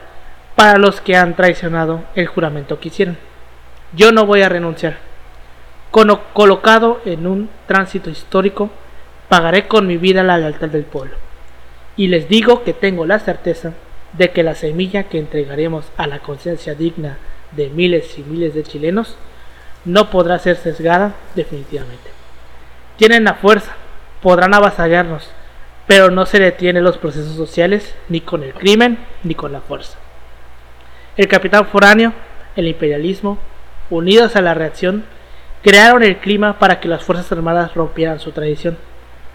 para 0.56 0.78
los 0.78 1.02
que 1.02 1.18
han 1.18 1.36
traicionado 1.36 2.06
el 2.16 2.28
juramento 2.28 2.80
que 2.80 2.88
hicieron. 2.88 3.18
Yo 3.94 4.14
no 4.14 4.26
voy 4.26 4.42
a 4.42 4.50
renunciar. 4.50 4.98
colocado 5.92 7.02
en 7.04 7.28
un 7.28 7.50
tránsito 7.68 8.10
histórico, 8.10 8.70
pagaré 9.28 9.68
con 9.68 9.86
mi 9.86 9.98
vida 9.98 10.24
la 10.24 10.38
lealtad 10.38 10.70
del 10.70 10.86
pueblo 10.86 11.16
y 11.96 12.08
les 12.08 12.28
digo 12.28 12.64
que 12.64 12.74
tengo 12.74 13.06
la 13.06 13.20
certeza 13.20 13.74
de 14.14 14.32
que 14.32 14.44
la 14.44 14.56
semilla 14.56 15.04
que 15.04 15.20
entregaremos 15.20 15.86
a 15.98 16.08
la 16.08 16.20
conciencia 16.20 16.74
digna 16.74 17.18
de 17.52 17.70
miles 17.70 18.18
y 18.18 18.24
miles 18.24 18.54
de 18.54 18.64
chilenos 18.64 19.18
no 19.86 20.10
podrá 20.10 20.40
ser 20.40 20.58
sesgada 20.58 21.14
definitivamente. 21.36 22.10
Tienen 22.98 23.24
la 23.24 23.36
fuerza, 23.36 23.74
podrán 24.22 24.54
avasallarnos, 24.54 25.30
pero 25.88 26.12
no 26.12 26.26
se 26.26 26.40
detienen 26.40 26.84
los 26.84 26.98
procesos 26.98 27.36
sociales 27.36 27.96
ni 28.10 28.22
con 28.22 28.44
el 28.44 28.54
crimen 28.54 29.00
ni 29.24 29.36
con 29.36 29.52
la 29.52 29.62
fuerza. 29.62 29.98
El 31.18 31.28
capitán 31.28 31.68
foráneo, 31.68 32.14
el 32.56 32.68
imperialismo, 32.68 33.38
unidos 33.90 34.36
a 34.36 34.42
la 34.42 34.54
reacción, 34.54 35.04
crearon 35.62 36.04
el 36.04 36.18
clima 36.18 36.60
para 36.60 36.80
que 36.80 36.88
las 36.88 37.04
Fuerzas 37.04 37.32
Armadas 37.32 37.74
rompieran 37.76 38.20
su 38.20 38.32
tradición, 38.32 38.78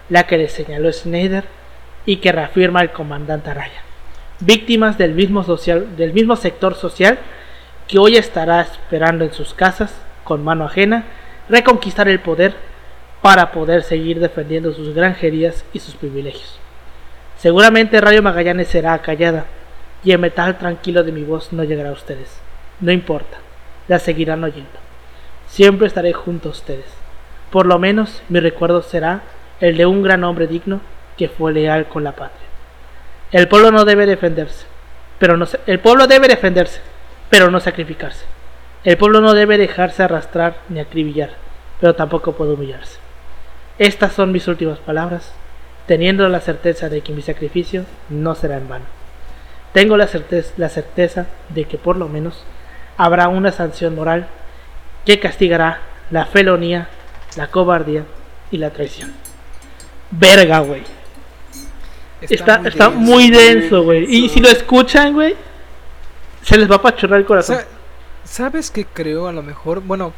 la 0.09 0.26
que 0.26 0.38
les 0.38 0.53
señaló 0.53 0.91
Schneider 0.93 1.45
y 2.05 2.17
que 2.17 2.33
reafirma 2.33 2.81
el 2.81 2.91
comandante 2.91 3.50
Araya. 3.50 3.83
Víctimas 4.41 4.99
del 4.99 5.15
mismo, 5.15 5.45
social, 5.45 5.97
del 5.97 6.12
mismo 6.12 6.37
sector 6.37 6.75
social 6.75 7.19
que 7.88 7.99
hoy 7.99 8.17
estará 8.17 8.62
esperando 8.62 9.25
en 9.25 9.33
sus 9.33 9.55
casas, 9.55 9.95
con 10.25 10.43
mano 10.43 10.65
ajena, 10.65 11.05
reconquistar 11.49 12.09
el 12.09 12.21
poder 12.21 12.55
para 13.26 13.50
poder 13.50 13.83
seguir 13.83 14.21
defendiendo 14.21 14.73
sus 14.73 14.95
granjerías 14.95 15.64
y 15.73 15.80
sus 15.80 15.97
privilegios. 15.97 16.61
Seguramente 17.37 18.00
Radio 18.00 18.23
Magallanes 18.23 18.68
será 18.68 18.97
callada 19.02 19.47
y 20.04 20.12
el 20.12 20.21
metal 20.21 20.59
tranquilo 20.59 21.02
de 21.02 21.11
mi 21.11 21.25
voz 21.25 21.52
no 21.52 21.64
llegará 21.64 21.88
a 21.88 21.95
ustedes. 21.95 22.38
No 22.78 22.92
importa, 22.92 23.38
la 23.88 23.99
seguirán 23.99 24.45
oyendo. 24.45 24.78
Siempre 25.49 25.88
estaré 25.88 26.12
junto 26.12 26.50
a 26.50 26.52
ustedes. 26.52 26.85
Por 27.50 27.66
lo 27.66 27.80
menos 27.80 28.23
mi 28.28 28.38
recuerdo 28.38 28.80
será 28.83 29.23
el 29.59 29.76
de 29.76 29.87
un 29.87 30.04
gran 30.04 30.23
hombre 30.23 30.47
digno 30.47 30.80
que 31.18 31.28
fue 31.28 31.52
leal 31.52 31.88
con 31.88 32.04
la 32.04 32.12
patria. 32.12 32.47
El 33.33 33.49
pueblo 33.49 33.73
no 33.73 33.85
debe 33.85 34.06
defenderse, 34.06 34.66
pero 35.18 35.37
no 35.37 35.49
el 35.66 35.80
pueblo 35.80 36.06
debe 36.06 36.28
defenderse, 36.28 36.80
pero 37.28 37.50
no 37.50 37.59
sacrificarse. 37.59 38.25
El 38.85 38.97
pueblo 38.97 39.21
no 39.21 39.35
debe 39.35 39.59
dejarse 39.59 40.04
arrastrar 40.04 40.59
ni 40.68 40.78
acribillar, 40.78 41.30
pero 41.80 41.97
tampoco 41.97 42.30
puede 42.30 42.52
humillarse. 42.52 43.04
Estas 43.78 44.12
son 44.12 44.33
mis 44.33 44.49
últimas 44.49 44.78
palabras, 44.78 45.33
teniendo 45.87 46.28
la 46.28 46.40
certeza 46.40 46.88
de 46.88 47.02
que 47.02 47.12
mi 47.12 47.23
sacrificio 47.23 47.85
no 48.09 48.35
será 48.35 48.56
en 48.56 48.68
vano. 48.68 48.87
Tengo 49.73 49.97
la 49.97 50.06
certeza, 50.06 50.52
la 50.56 50.68
certeza 50.68 51.26
de 51.50 51.66
que 51.66 51.76
por 51.76 51.97
lo 51.97 52.09
menos 52.09 52.45
habrá 52.97 53.28
una 53.28 53.52
sanción 53.52 53.95
moral 53.95 54.26
que 55.04 55.21
castigará 55.21 55.80
la 56.11 56.26
felonía, 56.26 56.88
la 57.37 57.49
cobardía 57.49 58.04
y 58.50 58.59
la 58.59 58.71
traición. 58.71 59.12
Verga, 60.11 60.61
güey. 60.61 60.83
Está, 62.23 62.62
está, 62.64 62.88
muy, 62.88 63.30
denso, 63.30 63.83
güey. 63.83 64.06
Y 64.09 64.28
si 64.30 64.40
lo 64.40 64.49
escuchan, 64.49 65.12
güey, 65.12 65.37
se 66.42 66.56
les 66.56 66.71
va 66.71 66.76
a 66.76 66.83
pachorrar 66.83 67.21
el 67.21 67.26
corazón. 67.26 67.59
¿Sabes 68.25 68.71
qué 68.71 68.87
creo? 68.87 69.28
A 69.28 69.33
lo 69.33 69.42
mejor, 69.42 69.80
bueno, 69.80 70.12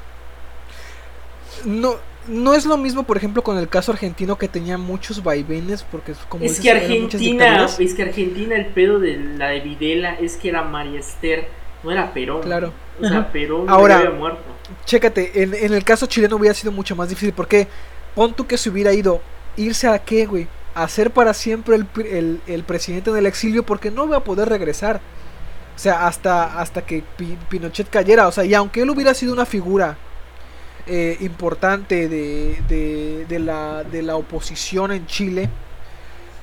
no, 1.65 1.97
no 2.29 2.55
es 2.55 2.67
lo 2.67 2.77
mismo, 2.77 3.03
por 3.03 3.17
ejemplo, 3.17 3.43
con 3.43 3.59
el 3.59 3.69
caso 3.69 3.93
argentino 3.93 4.37
que 4.37 4.49
tenía 4.49 4.79
muchos 4.79 5.23
vaivenes, 5.23 5.83
porque 5.83 6.13
como 6.29 6.45
es 6.45 6.61
que 6.61 6.71
Argentina, 6.71 7.67
es 7.79 7.95
que 7.95 8.03
Argentina 8.03 8.57
el 8.57 8.67
pedo 8.67 8.99
de 8.99 9.17
la 9.17 9.49
de 9.49 9.61
Videla 9.61 10.15
es 10.15 10.37
que 10.37 10.51
era 10.51 10.63
María 10.63 11.01
Esther, 11.01 11.49
no 11.83 11.91
era 11.91 12.13
Perón. 12.13 12.43
Claro. 12.43 12.73
O 13.01 13.07
sea, 13.07 13.31
Perón 13.33 13.69
Ahora, 13.69 13.99
había 13.99 14.11
muerto. 14.11 14.43
Chécate, 14.85 15.43
en, 15.43 15.55
en, 15.55 15.73
el 15.73 15.85
caso 15.85 16.07
chileno 16.07 16.37
hubiera 16.37 16.55
sido 16.55 16.73
mucho 16.73 16.95
más 16.95 17.09
difícil, 17.09 17.33
porque 17.33 17.67
pon 18.15 18.35
tú 18.35 18.47
que 18.47 18.59
se 18.59 18.69
hubiera 18.69 18.93
ido, 18.93 19.23
irse 19.57 19.89
a 19.89 19.99
qué, 19.99 20.27
güey, 20.27 20.47
a 20.75 20.87
ser 20.89 21.11
para 21.11 21.33
siempre 21.33 21.77
el, 21.77 21.87
el, 22.05 22.41
el 22.47 22.63
presidente 22.65 23.13
del 23.13 23.27
exilio, 23.27 23.63
porque 23.63 23.91
no 23.91 24.09
va 24.09 24.19
a 24.19 24.25
poder 24.25 24.49
regresar. 24.49 25.01
O 25.75 25.79
sea, 25.79 26.09
hasta, 26.09 26.61
hasta 26.61 26.83
que 26.83 27.05
Pinochet 27.49 27.89
cayera. 27.89 28.27
O 28.27 28.33
sea, 28.33 28.45
y 28.45 28.53
aunque 28.53 28.83
él 28.83 28.91
hubiera 28.91 29.15
sido 29.15 29.33
una 29.33 29.47
figura 29.47 29.97
eh, 30.89 31.17
importante 31.21 32.09
de, 32.09 33.27
de, 33.29 33.39
la, 33.39 33.85
de 33.85 34.03
la 34.03 34.17
oposición 34.17 34.93
en 34.93 35.07
Chile, 35.07 35.49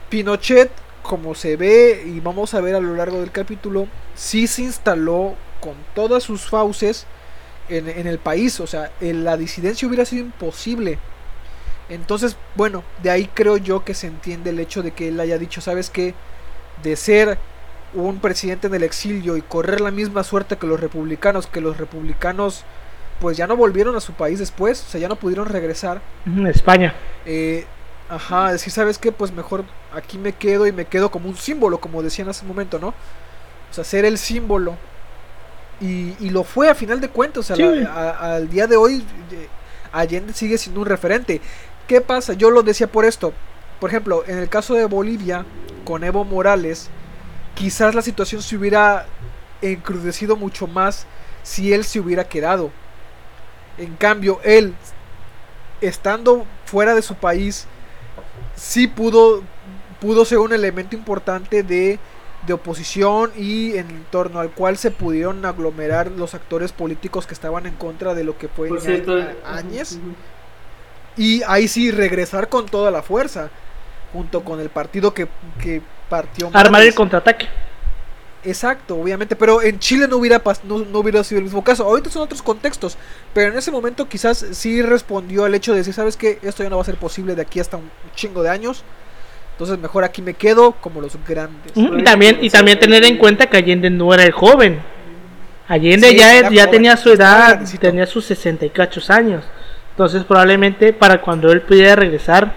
Pinochet, 0.10 0.72
como 1.02 1.36
se 1.36 1.56
ve 1.58 2.04
y 2.06 2.20
vamos 2.20 2.54
a 2.54 2.62
ver 2.62 2.76
a 2.76 2.80
lo 2.80 2.96
largo 2.96 3.20
del 3.20 3.32
capítulo, 3.32 3.88
sí 4.16 4.48
se 4.48 4.64
instaló 4.64 5.36
con 5.60 5.74
todas 5.94 6.24
sus 6.24 6.48
fauces 6.48 7.06
en, 7.70 7.90
en 7.90 8.08
el 8.08 8.20
país. 8.20 8.60
O 8.60 8.68
sea, 8.68 8.92
la 9.02 9.38
disidencia 9.38 9.88
hubiera 9.88 10.06
sido 10.06 10.26
imposible. 10.26 11.00
Entonces, 11.90 12.36
bueno, 12.56 12.84
de 13.04 13.12
ahí 13.12 13.30
creo 13.34 13.58
yo 13.58 13.84
que 13.84 13.94
se 13.94 14.08
entiende 14.08 14.50
el 14.50 14.60
hecho 14.60 14.82
de 14.82 14.92
que 14.92 15.10
él 15.10 15.20
haya 15.20 15.38
dicho, 15.38 15.62
¿sabes 15.62 15.90
qué? 15.90 16.16
De 16.82 16.96
ser 16.96 17.38
un 17.94 18.20
presidente 18.20 18.68
en 18.68 18.76
el 18.76 18.84
exilio 18.84 19.38
y 19.38 19.42
correr 19.42 19.82
la 19.82 19.92
misma 19.92 20.24
suerte 20.24 20.58
que 20.58 20.68
los 20.68 20.80
republicanos, 20.80 21.48
que 21.48 21.62
los 21.62 21.78
republicanos 21.78 22.64
pues 23.20 23.38
ya 23.38 23.48
no 23.48 23.56
volvieron 23.56 23.96
a 23.96 24.00
su 24.00 24.14
país 24.14 24.40
después, 24.40 24.84
o 24.86 24.90
sea, 24.90 25.00
ya 25.00 25.08
no 25.08 25.16
pudieron 25.16 25.48
regresar. 25.48 26.02
España. 26.48 26.94
Eh, 27.26 27.66
ajá, 28.10 28.52
decir, 28.52 28.72
¿sabes 28.72 28.98
qué? 28.98 29.12
Pues 29.12 29.32
mejor 29.32 29.64
aquí 29.94 30.18
me 30.18 30.34
quedo 30.34 30.68
y 30.68 30.72
me 30.72 30.86
quedo 30.86 31.10
como 31.10 31.30
un 31.30 31.38
símbolo, 31.38 31.80
como 31.80 32.04
decían 32.04 32.30
hace 32.30 32.44
un 32.44 32.50
momento, 32.50 32.80
¿no? 32.80 32.90
O 32.90 33.74
sea, 33.74 33.84
ser 33.84 34.06
el 34.06 34.18
símbolo. 34.18 34.76
Y, 35.82 36.16
y 36.20 36.30
lo 36.30 36.44
fue 36.44 36.70
a 36.70 36.76
final 36.76 37.02
de 37.02 37.10
cuentas, 37.10 37.52
o 37.52 37.56
sea, 37.56 38.18
al 38.20 38.50
día 38.50 38.66
de 38.66 38.78
hoy 38.78 39.04
eh, 39.32 39.48
Allende 39.92 40.34
sigue 40.34 40.58
siendo 40.58 40.82
un 40.82 40.86
referente. 40.86 41.42
¿Qué 41.88 42.02
pasa? 42.02 42.34
Yo 42.34 42.50
lo 42.50 42.64
decía 42.64 42.88
por 42.88 43.06
esto. 43.06 43.34
Por 43.80 43.90
ejemplo, 43.90 44.24
en 44.26 44.38
el 44.38 44.48
caso 44.48 44.74
de 44.74 44.86
Bolivia, 44.86 45.46
con 45.84 46.04
Evo 46.04 46.24
Morales, 46.24 46.90
quizás 47.56 47.94
la 47.94 48.02
situación 48.02 48.42
se 48.42 48.56
hubiera 48.56 49.06
encrudecido 49.62 50.36
mucho 50.36 50.68
más 50.68 51.06
si 51.44 51.74
él 51.74 51.84
se 51.84 52.00
hubiera 52.00 52.24
quedado. 52.24 52.72
En 53.78 53.96
cambio, 53.96 54.40
él, 54.44 54.74
estando 55.82 56.46
fuera 56.66 56.96
de 56.96 57.02
su 57.02 57.16
país, 57.16 57.68
sí 58.56 58.88
pudo, 58.88 59.44
pudo 60.00 60.26
ser 60.26 60.40
un 60.40 60.54
elemento 60.54 60.96
importante 60.96 61.64
de, 61.64 62.00
de 62.46 62.54
oposición 62.54 63.32
y 63.36 63.78
en 63.78 64.06
torno 64.12 64.40
al 64.40 64.52
cual 64.52 64.78
se 64.78 64.92
pudieron 64.92 65.46
aglomerar 65.46 66.12
los 66.12 66.34
actores 66.34 66.72
políticos 66.72 67.28
que 67.28 67.34
estaban 67.34 67.66
en 67.66 67.76
contra 67.76 68.14
de 68.14 68.24
lo 68.24 68.38
que 68.38 68.48
fue 68.48 68.70
Áñez. 69.46 70.00
Y 71.18 71.42
ahí 71.44 71.68
sí 71.68 71.92
regresar 71.92 72.50
con 72.50 72.66
toda 72.66 72.92
la 72.92 73.02
fuerza, 73.02 73.50
junto 74.12 74.44
con 74.44 74.60
el 74.60 74.70
partido 74.70 75.14
que, 75.14 75.28
que 75.62 75.82
partió. 76.10 76.50
Armar 76.54 76.82
el 76.82 76.94
contraataque. 76.94 77.48
Exacto, 78.46 78.96
obviamente, 78.98 79.36
pero 79.36 79.64
en 79.64 79.80
Chile 79.80 80.08
no 80.08 80.18
hubiera, 80.18 80.42
no, 80.64 80.80
no, 80.80 81.00
hubiera 81.00 81.24
sido 81.24 81.40
el 81.40 81.46
mismo 81.46 81.64
caso. 81.64 81.84
Ahorita 81.84 82.12
son 82.12 82.22
otros 82.22 82.44
contextos, 82.44 82.96
pero 83.34 83.52
en 83.52 83.58
ese 83.58 83.72
momento 83.72 84.08
quizás 84.08 84.46
sí 84.52 84.84
respondió 84.84 85.46
al 85.46 85.56
hecho 85.56 85.72
de 85.72 85.80
decir, 85.80 85.96
¿sabes 85.96 86.16
qué? 86.16 86.38
Esto 86.44 86.62
ya 86.62 86.70
no 86.70 86.76
va 86.76 86.84
a 86.84 86.86
ser 86.86 86.98
posible 86.98 87.34
de 87.34 87.42
aquí 87.42 87.60
hasta 87.60 87.78
un 87.78 87.90
chingo 88.16 88.44
de 88.44 88.50
años. 88.50 88.84
Entonces 89.54 89.80
mejor 89.80 90.04
aquí 90.04 90.22
me 90.22 90.36
quedo 90.36 90.74
como 90.74 91.02
los 91.02 91.18
grandes. 91.28 91.72
y 91.76 92.04
también, 92.04 92.38
y 92.42 92.50
también 92.50 92.78
tener 92.78 93.04
en 93.04 93.18
cuenta 93.18 93.48
que 93.48 93.58
Allende 93.58 93.90
no 93.90 94.14
era 94.14 94.24
el 94.24 94.32
joven. 94.32 94.80
Allende 95.68 96.16
ya, 96.16 96.50
ya 96.52 96.70
tenía 96.70 96.96
su 96.98 97.10
edad, 97.10 97.62
tenía 97.80 98.06
sus 98.06 98.26
60 98.26 98.66
y 98.66 98.70
cachos 98.70 99.10
años. 99.10 99.44
Entonces 99.92 100.24
probablemente 100.24 100.94
para 100.94 101.20
cuando 101.20 101.52
él 101.52 101.62
pudiera 101.62 101.96
regresar 101.96 102.54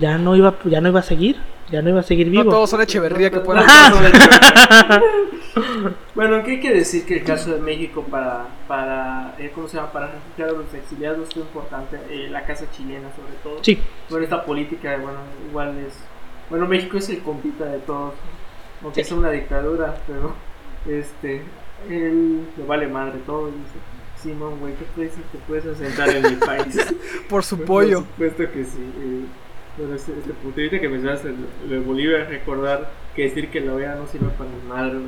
ya 0.00 0.18
no 0.18 0.34
iba, 0.34 0.56
ya 0.64 0.80
no 0.80 0.88
iba 0.88 1.00
a 1.00 1.04
seguir 1.04 1.36
ya 1.70 1.82
no 1.82 1.90
iba 1.90 2.00
a 2.00 2.02
seguir 2.02 2.30
vivo. 2.30 2.44
No 2.44 2.50
todos 2.50 2.70
son 2.70 2.80
Echeverría 2.80 3.30
que 3.30 3.40
pueden. 3.40 3.64
bueno, 6.14 6.42
¿qué 6.44 6.52
hay 6.52 6.60
que 6.60 6.72
decir 6.72 7.04
que 7.04 7.18
el 7.18 7.24
caso 7.24 7.54
de 7.54 7.60
México 7.60 8.06
para, 8.10 8.46
para 8.66 9.34
eh, 9.38 9.52
¿cómo 9.54 9.68
se 9.68 9.76
llama? 9.76 9.92
Para 9.92 10.12
refugiar 10.12 10.48
a 10.50 10.52
los 10.52 10.72
exiliados 10.72 11.28
fue 11.32 11.42
importante, 11.42 11.98
eh, 12.10 12.28
la 12.30 12.46
casa 12.46 12.70
chilena 12.70 13.10
sobre 13.14 13.34
todo. 13.42 13.62
Sí. 13.62 13.78
Bueno, 14.08 14.24
esta 14.24 14.44
política, 14.44 14.96
bueno, 14.96 15.18
igual 15.48 15.76
es, 15.78 15.94
bueno, 16.50 16.66
México 16.66 16.98
es 16.98 17.08
el 17.10 17.20
compita 17.20 17.66
de 17.66 17.78
todos, 17.80 18.14
aunque 18.82 19.02
es 19.02 19.12
una 19.12 19.30
dictadura, 19.30 19.96
pero, 20.06 20.34
este, 20.86 21.42
él 21.88 22.46
le 22.56 22.64
vale 22.64 22.88
madre 22.88 23.18
todo, 23.26 23.46
dice. 23.46 23.78
Simón, 24.22 24.58
güey, 24.58 24.74
¿qué 24.74 24.84
puedes, 24.96 25.12
te 25.12 25.38
puedes 25.46 25.64
asentar 25.64 26.08
en 26.08 26.22
mi 26.22 26.36
país? 26.44 26.76
Por 27.28 27.44
su 27.44 27.60
pollo. 27.60 28.00
Por 28.00 28.08
supuesto 28.08 28.52
que 28.52 28.64
sí. 28.64 28.92
Eh, 28.98 29.24
bueno, 29.78 29.94
este, 29.94 30.12
este 30.18 30.32
punto 30.32 30.56
que 30.56 30.88
mencionaste 30.88 31.32
de 31.68 31.78
Bolivia, 31.78 32.24
recordar 32.24 32.90
que 33.14 33.22
decir 33.22 33.50
que 33.50 33.60
la 33.60 33.74
OEA 33.74 33.94
no 33.94 34.06
sirve 34.08 34.28
para 34.30 34.50
nada. 34.68 34.98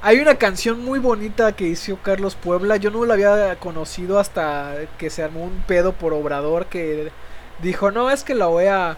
Hay 0.00 0.20
una 0.20 0.36
canción 0.36 0.84
muy 0.84 0.98
bonita 0.98 1.52
que 1.52 1.66
hizo 1.66 1.96
Carlos 1.96 2.36
Puebla. 2.36 2.76
Yo 2.76 2.90
no 2.90 3.04
la 3.04 3.14
había 3.14 3.56
conocido 3.56 4.18
hasta 4.18 4.74
que 4.98 5.10
se 5.10 5.22
armó 5.22 5.44
un 5.44 5.62
pedo 5.66 5.92
por 5.92 6.12
Obrador 6.12 6.66
que 6.66 7.10
dijo, 7.60 7.90
no, 7.90 8.10
es 8.10 8.24
que 8.24 8.34
la 8.34 8.48
OEA, 8.48 8.96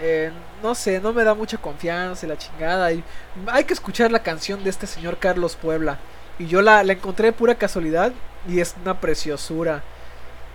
eh, 0.00 0.30
no 0.62 0.74
sé, 0.74 1.00
no 1.00 1.12
me 1.12 1.24
da 1.24 1.34
mucha 1.34 1.58
confianza 1.58 2.26
y 2.26 2.28
la 2.28 2.38
chingada. 2.38 2.92
Y 2.92 3.02
hay 3.46 3.64
que 3.64 3.74
escuchar 3.74 4.10
la 4.10 4.22
canción 4.22 4.64
de 4.64 4.70
este 4.70 4.86
señor 4.86 5.18
Carlos 5.18 5.56
Puebla. 5.56 5.98
Y 6.38 6.46
yo 6.46 6.62
la, 6.62 6.82
la 6.82 6.94
encontré 6.94 7.32
pura 7.32 7.56
casualidad 7.56 8.12
y 8.46 8.60
es 8.60 8.74
una 8.82 9.00
preciosura. 9.00 9.82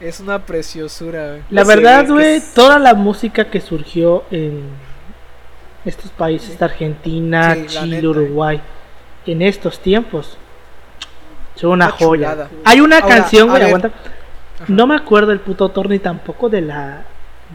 Es 0.03 0.19
una 0.19 0.39
preciosura, 0.39 1.39
La 1.49 1.63
verdad, 1.63 2.05
güey, 2.09 2.41
toda 2.53 2.77
la 2.77 2.93
música 2.93 3.49
que 3.49 3.61
surgió 3.61 4.25
en 4.31 4.63
estos 5.85 6.11
países 6.11 6.59
de 6.59 6.65
Argentina, 6.65 7.55
Chile, 7.67 8.05
Uruguay, 8.05 8.59
en 9.25 9.41
estos 9.41 9.79
tiempos, 9.79 10.37
son 11.55 11.71
una, 11.71 11.89
joya. 11.89 12.49
Hay 12.65 12.81
una 12.81 13.01
canción, 13.01 13.47
güey, 13.47 13.63
aguanta. 13.63 13.91
No 14.67 14.87
me 14.87 14.95
acuerdo 14.95 15.31
el 15.31 15.39
puto 15.39 15.63
autor 15.63 15.89
ni 15.89 15.99
tampoco 15.99 16.49
de 16.49 16.59
la 16.59 17.05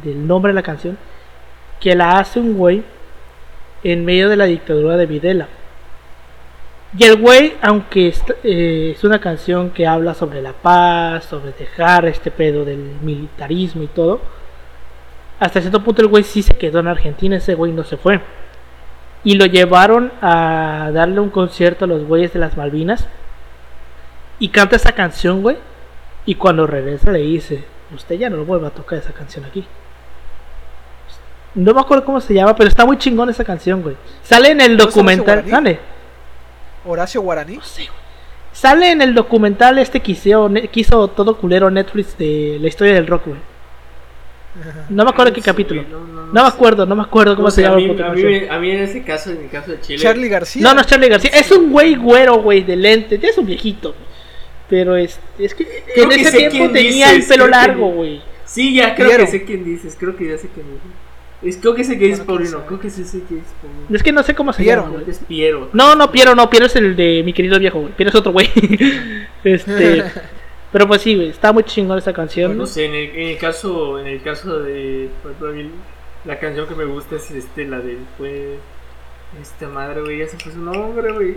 del 0.03 0.27
nombre 0.27 0.51
de 0.51 0.55
la 0.55 0.63
canción, 0.63 0.97
que 1.81 1.95
la 1.95 2.19
hace 2.19 2.41
un 2.41 2.57
güey 2.57 2.83
en 3.85 4.07
medio 4.07 4.31
de 4.31 4.37
la 4.37 4.47
dictadura 4.47 4.97
de 4.97 5.05
Videla. 5.05 5.49
Y 6.97 7.05
el 7.05 7.17
güey, 7.17 7.55
aunque 7.61 8.15
eh, 8.45 8.93
es, 8.97 9.05
una 9.05 9.21
canción 9.21 9.71
que 9.71 9.87
habla 9.87 10.15
sobre 10.15 10.41
la 10.41 10.55
paz, 10.55 11.25
sobre 11.27 11.53
dejar 11.53 12.07
este 12.07 12.31
pedo 12.31 12.65
del 12.65 12.97
militarismo 13.03 13.83
y 13.83 13.89
todo, 13.89 14.21
hasta 15.39 15.61
cierto 15.61 15.85
punto 15.85 16.01
el 16.01 16.09
güey 16.09 16.25
sí 16.25 16.43
se 16.43 16.57
quedó 16.57 16.81
en 16.81 16.89
Argentina, 16.89 17.37
ese 17.37 17.55
güey 17.55 17.73
no 17.73 17.85
se 17.85 17.99
fue. 17.99 18.21
Y 19.23 19.35
lo 19.35 19.45
llevaron 19.45 20.13
a 20.23 20.91
darle 20.93 21.21
un 21.21 21.29
concierto 21.29 21.85
a 21.85 21.89
los 21.89 22.05
güeyes 22.05 22.33
de 22.33 22.39
las 22.39 22.57
Malvinas. 22.57 23.07
Y 24.39 24.49
canta 24.49 24.77
esa 24.77 24.93
canción, 24.93 25.43
güey. 25.43 25.57
Y 26.25 26.37
cuando 26.37 26.67
regresa 26.67 27.11
le 27.11 27.19
dice, 27.19 27.65
usted 27.95 28.17
ya 28.17 28.31
no 28.31 28.37
lo 28.37 28.45
vuelva 28.45 28.69
a 28.69 28.73
tocar 28.73 28.99
esa 28.99 29.13
canción 29.13 29.45
aquí. 29.45 29.67
No 31.55 31.75
me 31.75 31.81
acuerdo 31.81 32.05
cómo 32.05 32.21
se 32.21 32.35
llama, 32.35 32.55
pero 32.55 32.69
está 32.69 32.87
muy 32.87 32.97
chingón 32.97 33.29
esa 33.29 33.45
canción, 33.45 33.83
güey. 33.83 33.97
Sale 34.23 34.51
en 34.53 34.61
el 34.61 34.77
documental. 34.77 35.45
Sale. 35.49 35.98
Horacio 36.89 37.21
Guaraní. 37.21 37.59
Sale 38.53 38.91
en 38.91 39.03
el 39.03 39.15
documental 39.15 39.79
este 39.79 40.01
que 40.01 40.13
hizo, 40.13 41.09
todo 41.09 41.37
culero 41.37 41.71
Netflix 41.71 42.17
de 42.19 42.59
la 42.61 42.69
historia 42.69 42.95
del 42.95 43.07
rock, 43.07 43.27
güey. 43.27 43.41
No 44.89 45.05
me 45.05 45.11
acuerdo 45.11 45.33
qué 45.33 45.41
capítulo. 45.41 45.85
No, 46.33 46.43
me 46.43 46.49
acuerdo, 46.49 46.85
no 46.85 46.97
me 46.97 47.03
acuerdo 47.03 47.37
cómo 47.37 47.51
se 47.51 47.63
llama. 47.63 47.77
A 47.77 47.79
mí, 47.79 48.47
a, 48.51 48.59
mí, 48.59 48.71
en 48.71 48.81
ese 48.81 49.03
caso, 49.03 49.31
en 49.31 49.43
el 49.43 49.51
caso 49.51 49.71
de 49.71 49.81
Chile. 49.81 49.99
Charlie 50.03 50.29
García. 50.29 50.63
No, 50.63 50.75
no 50.75 50.81
es 50.81 50.87
Charlie 50.87 51.09
García. 51.09 51.31
Es 51.33 51.53
un 51.53 51.71
güey 51.71 51.95
güero, 51.95 52.43
güey, 52.43 52.65
de 52.65 52.75
lente. 52.75 53.21
Es 53.23 53.39
un 53.39 53.47
viejito. 53.47 53.95
Pero 54.69 54.97
es, 54.97 55.21
es 55.39 55.55
que 55.55 55.85
en 55.95 56.13
ese 56.13 56.49
tiempo 56.49 56.73
tenía 56.73 57.13
el 57.13 57.25
pelo 57.25 57.47
largo, 57.47 57.91
güey. 57.91 58.21
Sí, 58.45 58.75
ya 58.75 58.95
creo 58.95 59.19
que 59.19 59.27
sé 59.27 59.45
quién 59.45 59.65
dices, 59.65 59.97
creo 59.99 60.17
que 60.17 60.29
ya 60.29 60.39
sé 60.39 60.49
quién 60.49 60.67
dices. 60.67 61.08
Es, 61.41 61.57
creo 61.57 61.75
que 61.75 61.85
sé 61.85 61.99
que 61.99 62.11
es 62.11 62.21
Paulino, 62.21 62.67
creo 62.67 62.81
que 62.81 62.91
sí 62.91 63.05
sé 63.05 63.23
que 63.29 63.39
es 63.39 63.45
Paulino. 63.63 63.87
Es 63.91 64.03
que 64.03 64.13
no 64.13 64.23
sé 64.23 64.35
cómo 64.35 64.53
se 64.53 64.65
llama, 64.65 64.89
güey. 64.89 65.09
Es 65.09 65.21
Piero. 65.21 65.69
No, 65.73 65.95
no, 65.95 66.11
Piero 66.11 66.35
no, 66.35 66.51
Piero 66.51 66.67
es 66.67 66.75
el 66.77 66.97
de 66.97 67.23
mi 67.25 67.33
querido 67.33 67.59
viejo, 67.59 67.81
güey. 67.81 67.93
Piero 67.93 68.11
es 68.11 68.15
otro 68.17 68.33
güey. 68.33 68.51
este... 69.45 70.05
Pero 70.71 70.87
pues 70.87 71.03
sí, 71.03 71.15
güey, 71.15 71.31
está 71.31 71.53
muy 71.53 71.63
chingón 71.65 71.99
esa 71.99 72.13
canción. 72.13 72.57
no 72.57 72.67
sé, 72.67 72.85
en 72.85 72.95
el, 72.95 73.11
en 73.17 73.29
el, 73.29 73.39
caso, 73.39 73.99
en 73.99 74.07
el 74.07 74.23
caso 74.23 74.61
de, 74.61 75.09
la 76.25 76.39
canción 76.39 76.67
que 76.67 76.75
me 76.75 76.85
gusta 76.85 77.17
es 77.17 77.31
este, 77.31 77.67
la 77.67 77.81
de, 77.81 77.97
fue, 78.19 78.59
esta 79.41 79.69
madre, 79.69 80.03
güey, 80.03 80.19
ya 80.19 80.27
se 80.27 80.37
fue 80.37 80.53
su 80.53 80.61
nombre, 80.61 81.13
güey, 81.13 81.35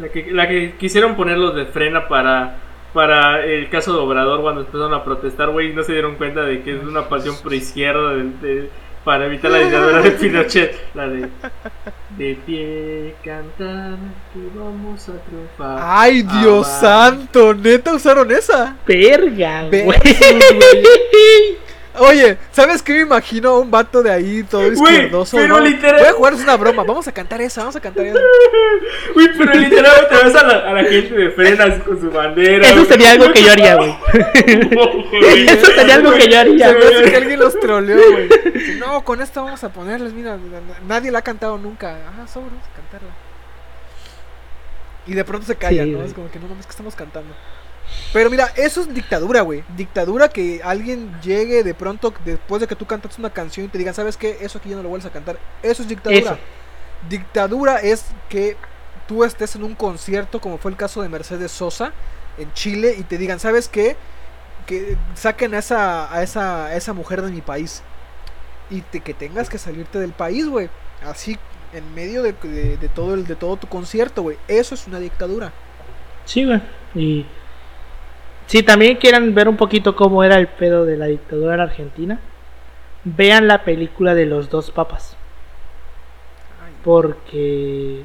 la 0.00 0.08
que, 0.08 0.32
la 0.32 0.48
que 0.48 0.76
quisieron 0.78 1.14
ponerlos 1.14 1.54
de 1.54 1.66
frena 1.66 2.08
para, 2.08 2.58
para 2.94 3.44
el 3.44 3.68
caso 3.68 3.92
de 3.92 3.98
Obrador 3.98 4.40
cuando 4.40 4.62
empezaron 4.62 4.94
a 4.94 5.04
protestar, 5.04 5.50
güey, 5.50 5.74
no 5.74 5.82
se 5.82 5.92
dieron 5.92 6.16
cuenta 6.16 6.42
de 6.42 6.62
que 6.62 6.76
es 6.76 6.82
una 6.82 7.08
pasión 7.08 7.36
por 7.42 7.52
izquierda 7.52 8.14
de 8.14 8.70
para 9.04 9.26
evitar 9.26 9.50
la 9.50 9.58
dictadura 9.58 10.00
de 10.00 10.10
Pinochet. 10.20 10.74
La 10.94 11.06
de 11.06 11.28
De 12.16 12.38
pie 12.46 13.14
cantar 13.24 13.96
que 14.32 14.58
vamos 14.58 15.08
a 15.08 15.12
triunfar. 15.24 15.78
¡Ay, 15.82 16.22
Dios 16.22 16.66
santo! 16.66 17.54
¿Neta 17.54 17.94
usaron 17.94 18.30
esa? 18.30 18.76
Verga, 18.86 19.68
güey. 19.68 19.84
Oye, 21.98 22.38
¿sabes 22.50 22.82
qué 22.82 22.92
me 22.94 23.00
imagino 23.00 23.50
a 23.50 23.60
un 23.60 23.70
vato 23.70 24.02
de 24.02 24.10
ahí 24.10 24.42
todo 24.42 24.66
izquierdoso? 24.72 25.36
pero 25.36 25.60
literal. 25.60 26.00
Voy 26.00 26.08
a 26.08 26.12
jugar 26.12 26.34
una 26.34 26.56
broma, 26.56 26.82
vamos 26.82 27.06
a 27.06 27.12
cantar 27.12 27.40
esa, 27.40 27.60
vamos 27.60 27.76
a 27.76 27.80
cantar 27.80 28.06
esa. 28.06 28.18
Uy, 29.14 29.30
pero 29.38 29.54
literal 29.54 30.08
te 30.08 30.24
ves 30.24 30.34
a 30.34 30.46
la, 30.46 30.70
a 30.70 30.72
la 30.72 30.84
gente 30.84 31.14
de 31.14 31.30
frenas 31.30 31.82
con 31.84 32.00
su 32.00 32.10
bandera. 32.10 32.68
Eso 32.68 32.84
sería 32.86 33.12
algo 33.12 33.32
que 33.32 33.42
yo 33.42 33.52
haría, 33.52 33.76
güey. 33.76 33.94
Eso 35.48 35.66
sería 35.66 35.94
algo 35.94 36.12
que 36.12 36.28
yo 36.28 36.40
haría. 36.40 36.68
Se 36.68 36.74
me 36.74 36.84
hace 36.84 37.10
que 37.10 37.16
alguien 37.16 37.38
los 37.38 37.60
troleó, 37.60 38.12
güey. 38.12 38.28
No, 38.78 39.04
con 39.04 39.22
esta 39.22 39.42
vamos 39.42 39.62
a 39.62 39.68
ponerles, 39.68 40.12
mira, 40.12 40.36
nadie 40.88 41.12
la 41.12 41.20
ha 41.20 41.22
cantado 41.22 41.58
nunca. 41.58 41.96
Ah, 42.08 42.26
sobros, 42.26 42.52
cantarla. 42.74 43.14
Y 45.06 45.14
de 45.14 45.24
pronto 45.24 45.46
se 45.46 45.54
callan, 45.54 45.92
¿no? 45.92 46.02
Es 46.02 46.14
como 46.14 46.30
que 46.30 46.38
no 46.40 46.48
mames 46.48 46.66
que 46.66 46.70
estamos 46.70 46.96
cantando. 46.96 47.34
Pero 48.12 48.30
mira, 48.30 48.52
eso 48.56 48.80
es 48.80 48.94
dictadura, 48.94 49.40
güey. 49.40 49.64
Dictadura 49.76 50.28
que 50.28 50.60
alguien 50.62 51.12
llegue 51.20 51.64
de 51.64 51.74
pronto 51.74 52.14
después 52.24 52.60
de 52.60 52.68
que 52.68 52.76
tú 52.76 52.86
cantas 52.86 53.18
una 53.18 53.30
canción 53.30 53.66
y 53.66 53.68
te 53.68 53.76
digan, 53.76 53.92
¿sabes 53.92 54.16
qué? 54.16 54.38
Eso 54.40 54.58
aquí 54.58 54.68
ya 54.68 54.76
no 54.76 54.84
lo 54.84 54.88
vuelves 54.88 55.06
a 55.06 55.12
cantar. 55.12 55.36
Eso 55.62 55.82
es 55.82 55.88
dictadura. 55.88 56.38
Dictadura 57.08 57.78
es 57.78 58.04
que 58.28 58.56
tú 59.08 59.24
estés 59.24 59.56
en 59.56 59.64
un 59.64 59.74
concierto, 59.74 60.40
como 60.40 60.58
fue 60.58 60.70
el 60.70 60.76
caso 60.76 61.02
de 61.02 61.08
Mercedes 61.08 61.50
Sosa 61.50 61.92
en 62.38 62.52
Chile, 62.52 62.94
y 62.96 63.02
te 63.02 63.18
digan, 63.18 63.40
¿sabes 63.40 63.68
qué? 63.68 63.96
Que 64.66 64.96
saquen 65.14 65.54
a 65.54 65.58
esa, 65.58 66.14
a 66.14 66.22
esa, 66.22 66.66
a 66.66 66.76
esa 66.76 66.92
mujer 66.92 67.20
de 67.20 67.30
mi 67.32 67.40
país. 67.40 67.82
Y 68.70 68.80
te, 68.80 69.00
que 69.00 69.12
tengas 69.12 69.48
que 69.48 69.58
salirte 69.58 69.98
del 69.98 70.12
país, 70.12 70.48
güey. 70.48 70.70
Así, 71.04 71.36
en 71.72 71.94
medio 71.94 72.22
de, 72.22 72.32
de, 72.32 72.88
todo 72.88 73.14
el, 73.14 73.26
de 73.26 73.34
todo 73.34 73.56
tu 73.56 73.66
concierto, 73.66 74.22
güey. 74.22 74.38
Eso 74.46 74.74
es 74.76 74.86
una 74.86 75.00
dictadura. 75.00 75.52
Sí, 76.24 76.44
güey. 76.44 76.62
Y 76.94 77.26
si 78.46 78.62
también 78.62 78.96
quieren 78.96 79.34
ver 79.34 79.48
un 79.48 79.56
poquito 79.56 79.96
cómo 79.96 80.22
era 80.22 80.36
el 80.36 80.48
pedo 80.48 80.84
de 80.84 80.96
la 80.96 81.06
dictadura 81.06 81.54
en 81.54 81.60
Argentina, 81.60 82.20
vean 83.04 83.48
la 83.48 83.64
película 83.64 84.14
de 84.14 84.26
los 84.26 84.50
dos 84.50 84.70
papas. 84.70 85.16
Porque 86.84 88.02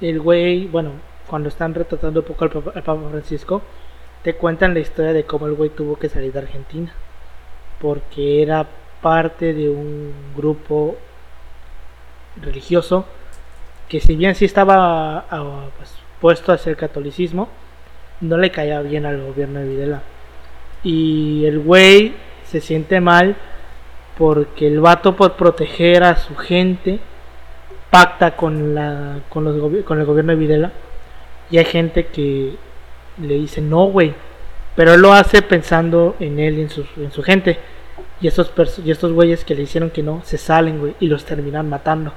el 0.00 0.20
güey, 0.20 0.66
bueno, 0.66 0.92
cuando 1.26 1.48
están 1.48 1.74
retratando 1.74 2.20
un 2.20 2.26
poco 2.26 2.44
al 2.44 2.50
Papa, 2.50 2.96
Francisco, 3.10 3.62
te 4.22 4.34
cuentan 4.34 4.74
la 4.74 4.80
historia 4.80 5.12
de 5.12 5.24
cómo 5.24 5.46
el 5.46 5.54
güey 5.54 5.70
tuvo 5.70 5.96
que 5.96 6.08
salir 6.08 6.32
de 6.32 6.40
Argentina. 6.40 6.92
Porque 7.80 8.42
era 8.42 8.66
parte 9.02 9.52
de 9.52 9.68
un 9.68 10.12
grupo 10.36 10.96
religioso 12.40 13.04
que 13.88 14.00
si 14.00 14.16
bien 14.16 14.34
sí 14.34 14.44
estaba 14.44 15.26
ah, 15.30 15.66
pues, 15.76 15.94
puesto 16.20 16.52
hacia 16.52 16.70
el 16.70 16.76
catolicismo, 16.76 17.48
no 18.20 18.38
le 18.38 18.50
caía 18.50 18.80
bien 18.82 19.06
al 19.06 19.22
gobierno 19.22 19.60
de 19.60 19.68
Videla. 19.68 20.02
Y 20.82 21.44
el 21.46 21.58
güey 21.58 22.14
se 22.44 22.60
siente 22.60 23.00
mal 23.00 23.36
porque 24.16 24.66
el 24.66 24.80
vato 24.80 25.16
por 25.16 25.34
proteger 25.34 26.04
a 26.04 26.16
su 26.16 26.36
gente 26.36 27.00
pacta 27.90 28.36
con 28.36 28.74
la 28.74 29.20
con, 29.28 29.44
los, 29.44 29.84
con 29.84 30.00
el 30.00 30.06
gobierno 30.06 30.32
de 30.32 30.38
Videla 30.38 30.72
y 31.50 31.58
hay 31.58 31.64
gente 31.64 32.06
que 32.06 32.56
le 33.20 33.34
dice 33.34 33.60
no 33.60 33.84
güey 33.86 34.14
pero 34.76 34.92
él 34.92 35.00
lo 35.00 35.14
hace 35.14 35.42
pensando 35.42 36.14
en 36.20 36.38
él 36.38 36.58
y 36.58 36.60
en 36.60 36.70
su, 36.70 36.84
en 36.98 37.10
su 37.10 37.22
gente. 37.22 37.58
Y 38.20 38.28
estos 38.28 38.52
y 38.84 38.90
estos 38.90 39.12
güeyes 39.12 39.44
que 39.44 39.54
le 39.54 39.62
hicieron 39.62 39.90
que 39.90 40.02
no 40.02 40.22
se 40.24 40.38
salen 40.38 40.78
güey 40.78 40.94
y 41.00 41.08
los 41.08 41.24
terminan 41.24 41.68
matando. 41.68 42.12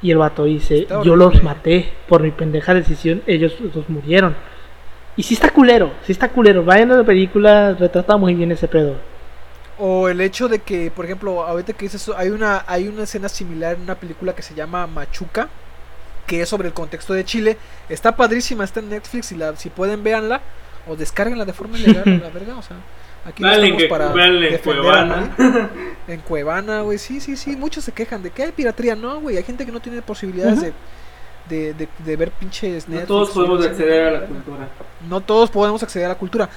Y 0.00 0.10
el 0.12 0.18
vato 0.18 0.44
dice 0.44 0.86
yo 1.04 1.16
los 1.16 1.42
maté 1.42 1.92
por 2.08 2.22
mi 2.22 2.30
pendeja 2.30 2.74
decisión 2.74 3.22
ellos 3.26 3.54
los 3.60 3.88
murieron 3.88 4.34
y 5.16 5.22
si 5.22 5.34
está 5.34 5.50
culero, 5.50 5.92
si 6.04 6.12
está 6.12 6.28
culero. 6.28 6.64
Vayan 6.64 6.92
a 6.92 6.96
la 6.96 7.04
película, 7.04 7.74
retrata 7.74 8.16
muy 8.16 8.34
bien 8.34 8.52
ese 8.52 8.68
pedo. 8.68 8.96
O 9.78 10.08
el 10.08 10.20
hecho 10.20 10.48
de 10.48 10.60
que, 10.60 10.90
por 10.90 11.04
ejemplo, 11.04 11.42
ahorita 11.42 11.72
que 11.72 11.86
dices 11.86 12.02
eso, 12.02 12.16
hay 12.16 12.30
una, 12.30 12.64
hay 12.66 12.88
una 12.88 13.02
escena 13.02 13.28
similar 13.28 13.74
en 13.74 13.82
una 13.82 13.94
película 13.94 14.34
que 14.34 14.42
se 14.42 14.54
llama 14.54 14.86
Machuca, 14.86 15.48
que 16.26 16.42
es 16.42 16.48
sobre 16.48 16.68
el 16.68 16.74
contexto 16.74 17.14
de 17.14 17.24
Chile. 17.24 17.56
Está 17.88 18.14
padrísima, 18.14 18.64
está 18.64 18.80
en 18.80 18.90
Netflix 18.90 19.32
y 19.32 19.36
la, 19.36 19.56
si 19.56 19.70
pueden 19.70 20.02
véanla 20.02 20.40
o 20.86 20.96
descarguenla 20.96 21.44
de 21.44 21.52
forma 21.52 21.78
ilegal, 21.78 22.20
la 22.22 22.30
verga, 22.30 22.56
o 22.56 22.62
sea. 22.62 22.76
Aquí 23.24 23.42
no 23.42 23.52
estamos 23.52 23.84
para 23.84 24.08
defender 24.08 24.52
en 24.52 24.58
Cuevana. 24.58 25.36
En 26.08 26.20
Cuevana, 26.20 26.80
güey, 26.80 26.98
sí, 26.98 27.20
sí, 27.20 27.36
sí. 27.36 27.56
Muchos 27.56 27.84
se 27.84 27.92
quejan 27.92 28.22
de 28.22 28.30
que 28.30 28.42
hay 28.42 28.52
piratería. 28.52 28.96
No, 28.96 29.20
güey, 29.20 29.36
hay 29.36 29.44
gente 29.44 29.64
que 29.64 29.70
no 29.70 29.80
tiene 29.80 30.02
posibilidades 30.02 30.60
de 30.60 30.72
de, 31.48 31.74
de, 31.74 32.16
ver 32.16 32.30
pinches 32.30 32.88
Netflix. 32.88 33.08
No 33.08 33.14
todos 33.14 33.30
podemos 33.30 33.66
acceder 33.66 34.02
a 34.08 34.10
la 34.10 34.26
cultura. 34.26 34.68
No 35.08 35.20
todos 35.20 35.50
podemos 35.50 35.82
acceder 35.82 36.06
a 36.06 36.10
la 36.10 36.18
cultura. 36.18 36.48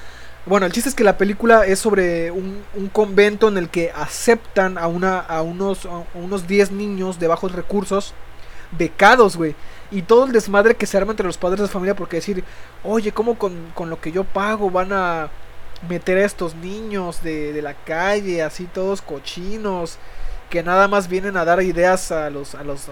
Bueno, 0.46 0.66
el 0.66 0.72
chiste 0.72 0.88
es 0.88 0.94
que 0.94 1.02
la 1.02 1.18
película 1.18 1.66
es 1.66 1.80
sobre 1.80 2.30
un, 2.30 2.62
un 2.74 2.88
convento 2.88 3.48
en 3.48 3.58
el 3.58 3.68
que 3.68 3.90
aceptan 3.90 4.78
a, 4.78 4.86
una, 4.86 5.18
a 5.18 5.42
unos 5.42 5.86
a 5.86 6.04
unos 6.14 6.46
10 6.46 6.70
niños 6.70 7.18
de 7.18 7.26
bajos 7.26 7.52
recursos 7.52 8.14
becados, 8.72 9.36
güey. 9.36 9.54
Y 9.90 10.02
todo 10.02 10.26
el 10.26 10.32
desmadre 10.32 10.76
que 10.76 10.86
se 10.86 10.96
arma 10.96 11.12
entre 11.12 11.26
los 11.26 11.38
padres 11.38 11.60
de 11.60 11.68
familia 11.68 11.96
porque 11.96 12.16
decir, 12.16 12.44
oye, 12.84 13.12
¿cómo 13.12 13.38
con, 13.38 13.54
con 13.74 13.90
lo 13.90 14.00
que 14.00 14.12
yo 14.12 14.24
pago 14.24 14.70
van 14.70 14.92
a 14.92 15.30
meter 15.88 16.18
a 16.18 16.24
estos 16.24 16.54
niños 16.54 17.22
de, 17.22 17.52
de 17.52 17.62
la 17.62 17.74
calle, 17.74 18.42
así 18.42 18.64
todos 18.64 19.02
cochinos? 19.02 19.98
Que 20.50 20.62
nada 20.62 20.88
más 20.88 21.08
vienen 21.08 21.36
a 21.36 21.44
dar 21.44 21.62
ideas 21.62 22.12
a 22.12 22.30
los, 22.30 22.54
a 22.54 22.62
los, 22.62 22.88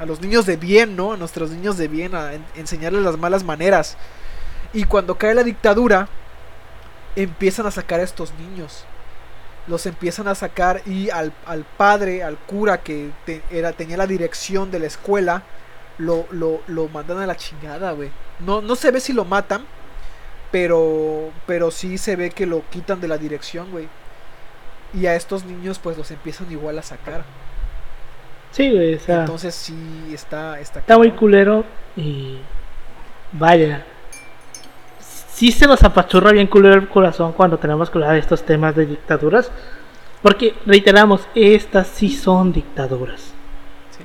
a 0.00 0.06
los 0.06 0.20
niños 0.20 0.46
de 0.46 0.56
bien, 0.56 0.96
¿no? 0.96 1.12
A 1.12 1.16
nuestros 1.16 1.50
niños 1.50 1.76
de 1.76 1.88
bien, 1.88 2.14
a 2.14 2.32
enseñarles 2.54 3.02
las 3.02 3.18
malas 3.18 3.44
maneras. 3.44 3.96
Y 4.72 4.84
cuando 4.84 5.16
cae 5.16 5.34
la 5.34 5.42
dictadura, 5.42 6.08
empiezan 7.16 7.66
a 7.66 7.70
sacar 7.70 8.00
a 8.00 8.04
estos 8.04 8.32
niños. 8.34 8.84
Los 9.66 9.86
empiezan 9.86 10.28
a 10.28 10.34
sacar 10.34 10.82
y 10.86 11.10
al, 11.10 11.32
al 11.46 11.64
padre, 11.64 12.22
al 12.22 12.36
cura 12.36 12.82
que 12.82 13.10
era, 13.50 13.72
tenía 13.72 13.96
la 13.96 14.06
dirección 14.06 14.70
de 14.70 14.78
la 14.78 14.86
escuela, 14.86 15.42
lo, 15.98 16.26
lo, 16.30 16.60
lo 16.66 16.88
mandan 16.88 17.18
a 17.18 17.26
la 17.26 17.36
chingada, 17.36 17.92
güey. 17.92 18.10
No, 18.40 18.60
no 18.60 18.76
se 18.76 18.90
ve 18.90 19.00
si 19.00 19.12
lo 19.12 19.24
matan, 19.24 19.64
pero, 20.50 21.30
pero 21.46 21.70
sí 21.70 21.98
se 21.98 22.16
ve 22.16 22.30
que 22.30 22.46
lo 22.46 22.62
quitan 22.70 23.00
de 23.00 23.08
la 23.08 23.18
dirección, 23.18 23.70
güey. 23.70 23.88
Y 24.94 25.06
a 25.06 25.14
estos 25.14 25.44
niños 25.44 25.78
pues 25.78 25.98
los 25.98 26.10
empiezan 26.10 26.50
igual 26.50 26.78
a 26.78 26.82
sacar. 26.82 27.24
Sí, 28.52 28.70
güey, 28.70 28.94
o 28.94 29.00
sea, 29.00 29.20
Entonces 29.20 29.54
sí 29.54 30.10
está... 30.12 30.60
Está, 30.60 30.80
está 30.80 30.98
muy 30.98 31.10
culero 31.12 31.64
y... 31.96 32.38
Vaya. 33.32 33.84
Sí 35.00 35.50
se 35.50 35.66
nos 35.66 35.82
apachurra 35.82 36.30
bien 36.30 36.46
culero 36.46 36.76
el 36.76 36.88
corazón 36.88 37.32
cuando 37.32 37.58
tenemos 37.58 37.90
que 37.90 37.98
hablar 37.98 38.12
de 38.12 38.20
estos 38.20 38.44
temas 38.44 38.76
de 38.76 38.86
dictaduras. 38.86 39.50
Porque, 40.22 40.54
reiteramos, 40.64 41.26
estas 41.34 41.88
sí 41.88 42.10
son 42.10 42.52
dictaduras. 42.52 43.34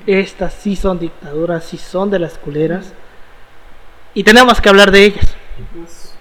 Estas 0.08 0.54
sí 0.54 0.76
son 0.76 0.98
dictaduras, 1.00 1.64
sí 1.64 1.78
son 1.78 2.10
de 2.10 2.20
las 2.20 2.38
culeras. 2.38 2.94
Y 4.16 4.24
tenemos 4.24 4.60
que 4.60 4.70
hablar 4.70 4.92
de 4.92 5.06
ellas. 5.06 5.36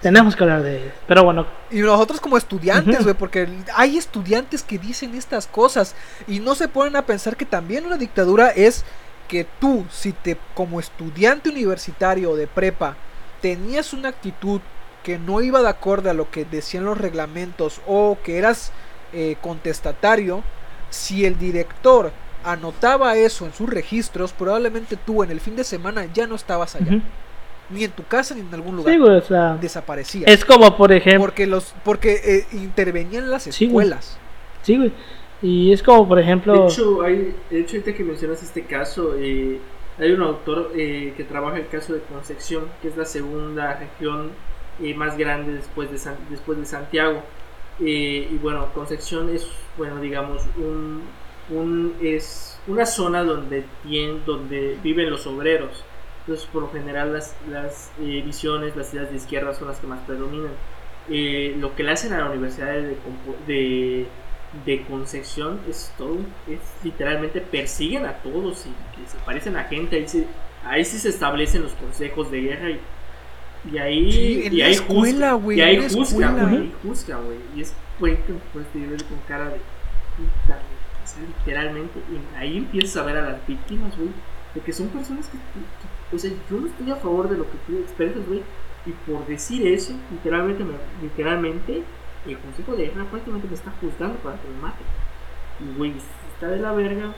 Tenemos 0.01 0.35
que 0.35 0.43
hablar 0.43 0.63
de 0.63 0.77
ellos. 0.77 0.93
Pero 1.07 1.23
bueno. 1.23 1.45
Y 1.71 1.79
nosotros 1.79 2.21
como 2.21 2.37
estudiantes, 2.37 3.03
güey, 3.03 3.15
porque 3.15 3.47
hay 3.75 3.97
estudiantes 3.97 4.63
que 4.63 4.77
dicen 4.77 5.13
estas 5.15 5.45
cosas 5.47 5.95
y 6.27 6.39
no 6.39 6.55
se 6.55 6.67
ponen 6.67 6.95
a 6.95 7.05
pensar 7.05 7.35
que 7.35 7.45
también 7.45 7.85
una 7.85 7.97
dictadura 7.97 8.49
es 8.49 8.85
que 9.27 9.45
tú, 9.59 9.85
si 9.91 10.11
te 10.11 10.37
como 10.55 10.79
estudiante 10.79 11.49
universitario 11.49 12.35
de 12.35 12.47
prepa 12.47 12.97
tenías 13.41 13.93
una 13.93 14.09
actitud 14.09 14.61
que 15.03 15.17
no 15.17 15.41
iba 15.41 15.61
de 15.61 15.69
acuerdo 15.69 16.09
a 16.09 16.13
lo 16.13 16.29
que 16.29 16.45
decían 16.45 16.85
los 16.85 16.97
reglamentos 16.97 17.81
o 17.87 18.17
que 18.23 18.37
eras 18.37 18.71
eh, 19.13 19.37
contestatario, 19.41 20.43
si 20.89 21.25
el 21.25 21.37
director 21.37 22.11
anotaba 22.43 23.15
eso 23.15 23.45
en 23.45 23.53
sus 23.53 23.69
registros, 23.69 24.33
probablemente 24.33 24.97
tú 24.97 25.23
en 25.23 25.31
el 25.31 25.39
fin 25.39 25.55
de 25.55 25.63
semana 25.63 26.05
ya 26.13 26.27
no 26.27 26.35
estabas 26.35 26.75
allá. 26.75 27.01
Ni 27.69 27.83
en 27.83 27.91
tu 27.91 28.03
casa 28.03 28.33
ni 28.35 28.41
en 28.41 28.53
algún 28.53 28.75
lugar. 28.75 28.93
Sí, 28.93 28.99
güey, 28.99 29.17
o 29.17 29.21
sea, 29.21 29.55
Desaparecía. 29.61 30.25
es 30.27 30.43
como, 30.45 30.75
por 30.77 30.91
ejemplo, 30.91 31.21
Porque 31.21 31.47
los 31.47 31.73
porque 31.83 32.19
eh, 32.23 32.45
intervenían 32.53 33.29
las 33.29 33.43
Sí, 33.43 33.67
güey. 33.67 33.85
escuelas. 33.87 34.17
sí, 34.63 34.77
güey, 34.77 34.91
y 35.41 35.71
es 35.71 35.81
como, 35.83 36.07
por 36.07 36.19
ejemplo, 36.19 36.53
De 36.53 36.67
hecho, 36.67 37.01
hay, 37.01 37.33
de 37.49 37.59
hecho, 37.61 37.77
ahorita 37.77 37.93
que 37.95 38.03
mencionas 38.03 38.43
este 38.43 38.63
caso, 38.65 39.15
eh, 39.17 39.59
hay 39.97 40.11
un 40.11 40.21
autor 40.21 40.71
eh, 40.75 41.13
que 41.15 41.23
trabaja 41.23 41.57
el 41.57 41.67
caso 41.67 41.93
de 41.93 42.01
Concepción, 42.01 42.65
que 42.81 42.87
es 42.89 42.97
la 42.97 43.05
segunda 43.05 43.75
región 43.75 44.31
eh, 44.81 44.93
más 44.93 45.17
grande 45.17 45.53
después 45.53 45.91
de, 45.91 45.97
San- 45.97 46.17
después 46.29 46.57
de 46.57 46.65
Santiago. 46.65 47.21
Eh, 47.81 48.27
y 48.31 48.37
bueno, 48.37 48.67
Concepción 48.73 49.29
es, 49.33 49.47
bueno, 49.77 49.99
digamos, 50.01 50.41
un, 50.57 51.01
un- 51.49 51.95
es 52.01 52.57
una 52.67 52.85
zona 52.85 53.23
donde, 53.23 53.63
tien- 53.85 54.23
donde 54.25 54.77
viven 54.83 55.09
los 55.09 55.25
obreros. 55.27 55.83
Entonces, 56.29 56.47
por 56.53 56.61
lo 56.61 56.71
general, 56.71 57.11
las, 57.11 57.35
las 57.49 57.89
eh, 57.99 58.21
visiones, 58.23 58.75
las 58.75 58.93
ideas 58.93 59.09
de 59.09 59.17
izquierda 59.17 59.51
son 59.55 59.67
las 59.67 59.79
que 59.79 59.87
más 59.87 59.99
predominan. 60.05 60.51
Eh, 61.09 61.55
lo 61.57 61.75
que 61.75 61.81
le 61.83 61.91
hacen 61.91 62.13
a 62.13 62.19
la 62.19 62.29
Universidad 62.29 62.67
de, 62.67 62.95
de, 63.47 64.05
de 64.63 64.81
Concepción 64.83 65.59
es 65.67 65.91
todo, 65.97 66.17
es 66.47 66.59
literalmente 66.83 67.41
persiguen 67.41 68.05
a 68.05 68.13
todos 68.17 68.67
y 68.67 69.01
desaparecen 69.01 69.57
a 69.57 69.63
gente. 69.63 69.95
Ahí, 69.95 70.07
se, 70.07 70.27
ahí 70.63 70.85
sí 70.85 70.99
se 70.99 71.09
establecen 71.09 71.63
los 71.63 71.71
consejos 71.73 72.29
de 72.29 72.41
guerra 72.41 72.69
y, 72.69 72.79
y 73.73 73.77
ahí. 73.79 74.11
Sí, 74.11 74.41
en 74.45 74.53
y 74.53 74.57
la 74.57 74.65
ahí 74.67 74.71
escuela, 74.73 75.31
juzgan, 75.31 75.41
güey, 75.43 75.57
Y 75.57 75.61
ahí 75.61 75.75
escuela. 75.77 76.31
güey. 76.43 76.57
ahí 76.57 76.73
juzgan, 76.83 77.25
güey. 77.25 77.37
Y 77.55 77.61
es, 77.61 77.73
güey, 77.99 78.17
que 78.17 78.33
pues 78.53 78.67
te 78.71 78.85
ves 78.85 79.01
con 79.01 79.17
cara 79.27 79.45
de. 79.45 79.57
puta, 80.15 80.59
literalmente. 81.39 81.99
Y 82.11 82.37
ahí 82.37 82.57
empiezas 82.57 82.97
a 82.97 83.03
ver 83.03 83.17
a 83.17 83.31
las 83.31 83.47
víctimas, 83.47 83.97
güey. 83.97 84.09
De 84.53 84.61
que 84.61 84.73
son 84.73 84.89
personas 84.89 85.25
que, 85.27 85.37
que- 85.37 85.88
O 86.13 86.17
sea, 86.17 86.31
yo 86.49 86.57
no 86.59 86.67
estoy 86.67 86.91
a 86.91 86.95
favor 86.95 87.29
de 87.29 87.37
lo 87.37 87.43
que 87.43 87.57
tú 87.67 87.77
expresas, 87.77 88.25
güey. 88.27 88.41
Y 88.85 88.91
por 89.11 89.25
decir 89.27 89.67
eso, 89.67 89.93
literalmente, 90.11 90.63
me- 90.63 90.73
literalmente, 91.03 91.83
el 92.27 92.37
Consejo 92.39 92.75
de 92.75 92.85
Guerra 92.87 93.05
prácticamente 93.05 93.47
me 93.47 93.53
está 93.55 93.71
juzgando 93.81 94.17
para 94.19 94.37
que 94.37 94.47
me 94.49 94.61
mate. 94.61 94.83
Y, 95.59 95.77
güey, 95.77 95.93
está 96.33 96.47
de 96.47 96.57
la 96.59 96.71
verga. 96.71 97.13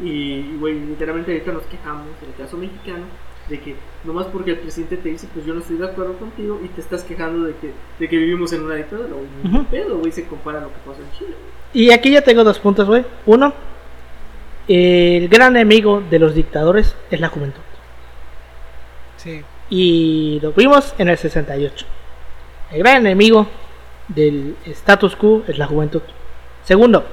Y, 0.00 0.56
güey, 0.58 0.78
literalmente 0.80 1.32
ahorita 1.32 1.52
nos 1.52 1.62
quejamos, 1.64 2.06
en 2.22 2.28
el 2.28 2.34
caso 2.36 2.56
mexicano, 2.58 3.04
de 3.48 3.60
que 3.60 3.76
nomás 4.04 4.26
porque 4.26 4.50
el 4.50 4.58
presidente 4.58 4.96
te 4.98 5.08
dice, 5.08 5.28
pues 5.32 5.46
yo 5.46 5.54
no 5.54 5.60
estoy 5.60 5.78
de 5.78 5.86
acuerdo 5.86 6.14
contigo, 6.18 6.60
y 6.62 6.68
te 6.68 6.80
estás 6.82 7.02
quejando 7.04 7.44
de 7.46 7.54
que, 7.56 7.72
de 7.98 8.08
que 8.08 8.16
vivimos 8.16 8.52
en 8.52 8.64
una 8.64 8.74
dictadura, 8.74 9.08
güey. 9.08 9.54
Ujú. 9.54 9.64
pedo, 9.70 9.98
güey, 9.98 10.12
se 10.12 10.26
compara 10.26 10.58
a 10.58 10.62
lo 10.62 10.68
que 10.68 10.78
pasó 10.84 11.00
en 11.00 11.10
Chile, 11.12 11.30
güey. 11.72 11.86
y 11.86 11.90
aquí 11.92 12.10
ya 12.10 12.22
tengo 12.22 12.44
dos 12.44 12.58
puntos, 12.58 12.86
güey. 12.86 13.04
Uno, 13.24 13.54
el 14.68 15.28
gran 15.28 15.56
enemigo 15.56 16.02
de 16.10 16.18
los 16.18 16.34
dictadores 16.34 16.94
es 17.10 17.20
la 17.20 17.28
juventud. 17.28 17.60
Y 19.68 20.38
lo 20.40 20.52
vimos 20.52 20.94
en 20.98 21.08
el 21.08 21.18
68. 21.18 21.86
El 22.72 22.78
gran 22.78 22.98
enemigo 22.98 23.46
del 24.08 24.56
status 24.66 25.16
quo 25.16 25.42
es 25.48 25.58
la 25.58 25.66
juventud. 25.66 26.02
Segundo, 26.64 27.04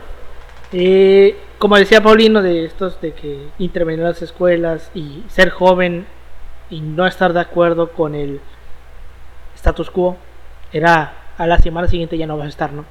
eh, 0.71 1.37
como 1.57 1.77
decía 1.77 2.01
Paulino, 2.01 2.41
de 2.41 2.65
estos 2.65 2.99
de 3.01 3.13
que 3.13 3.47
intervenir 3.59 4.01
en 4.01 4.07
las 4.07 4.21
escuelas 4.21 4.91
y 4.93 5.23
ser 5.29 5.49
joven 5.49 6.05
y 6.69 6.81
no 6.81 7.05
estar 7.07 7.33
de 7.33 7.39
acuerdo 7.39 7.91
con 7.91 8.15
el 8.15 8.41
status 9.55 9.89
quo, 9.89 10.17
era 10.71 11.13
a 11.37 11.47
la 11.47 11.57
semana 11.57 11.87
siguiente 11.87 12.17
ya 12.17 12.27
no 12.27 12.37
vas 12.37 12.47
a 12.47 12.49
estar, 12.49 12.73
¿no? 12.73 12.85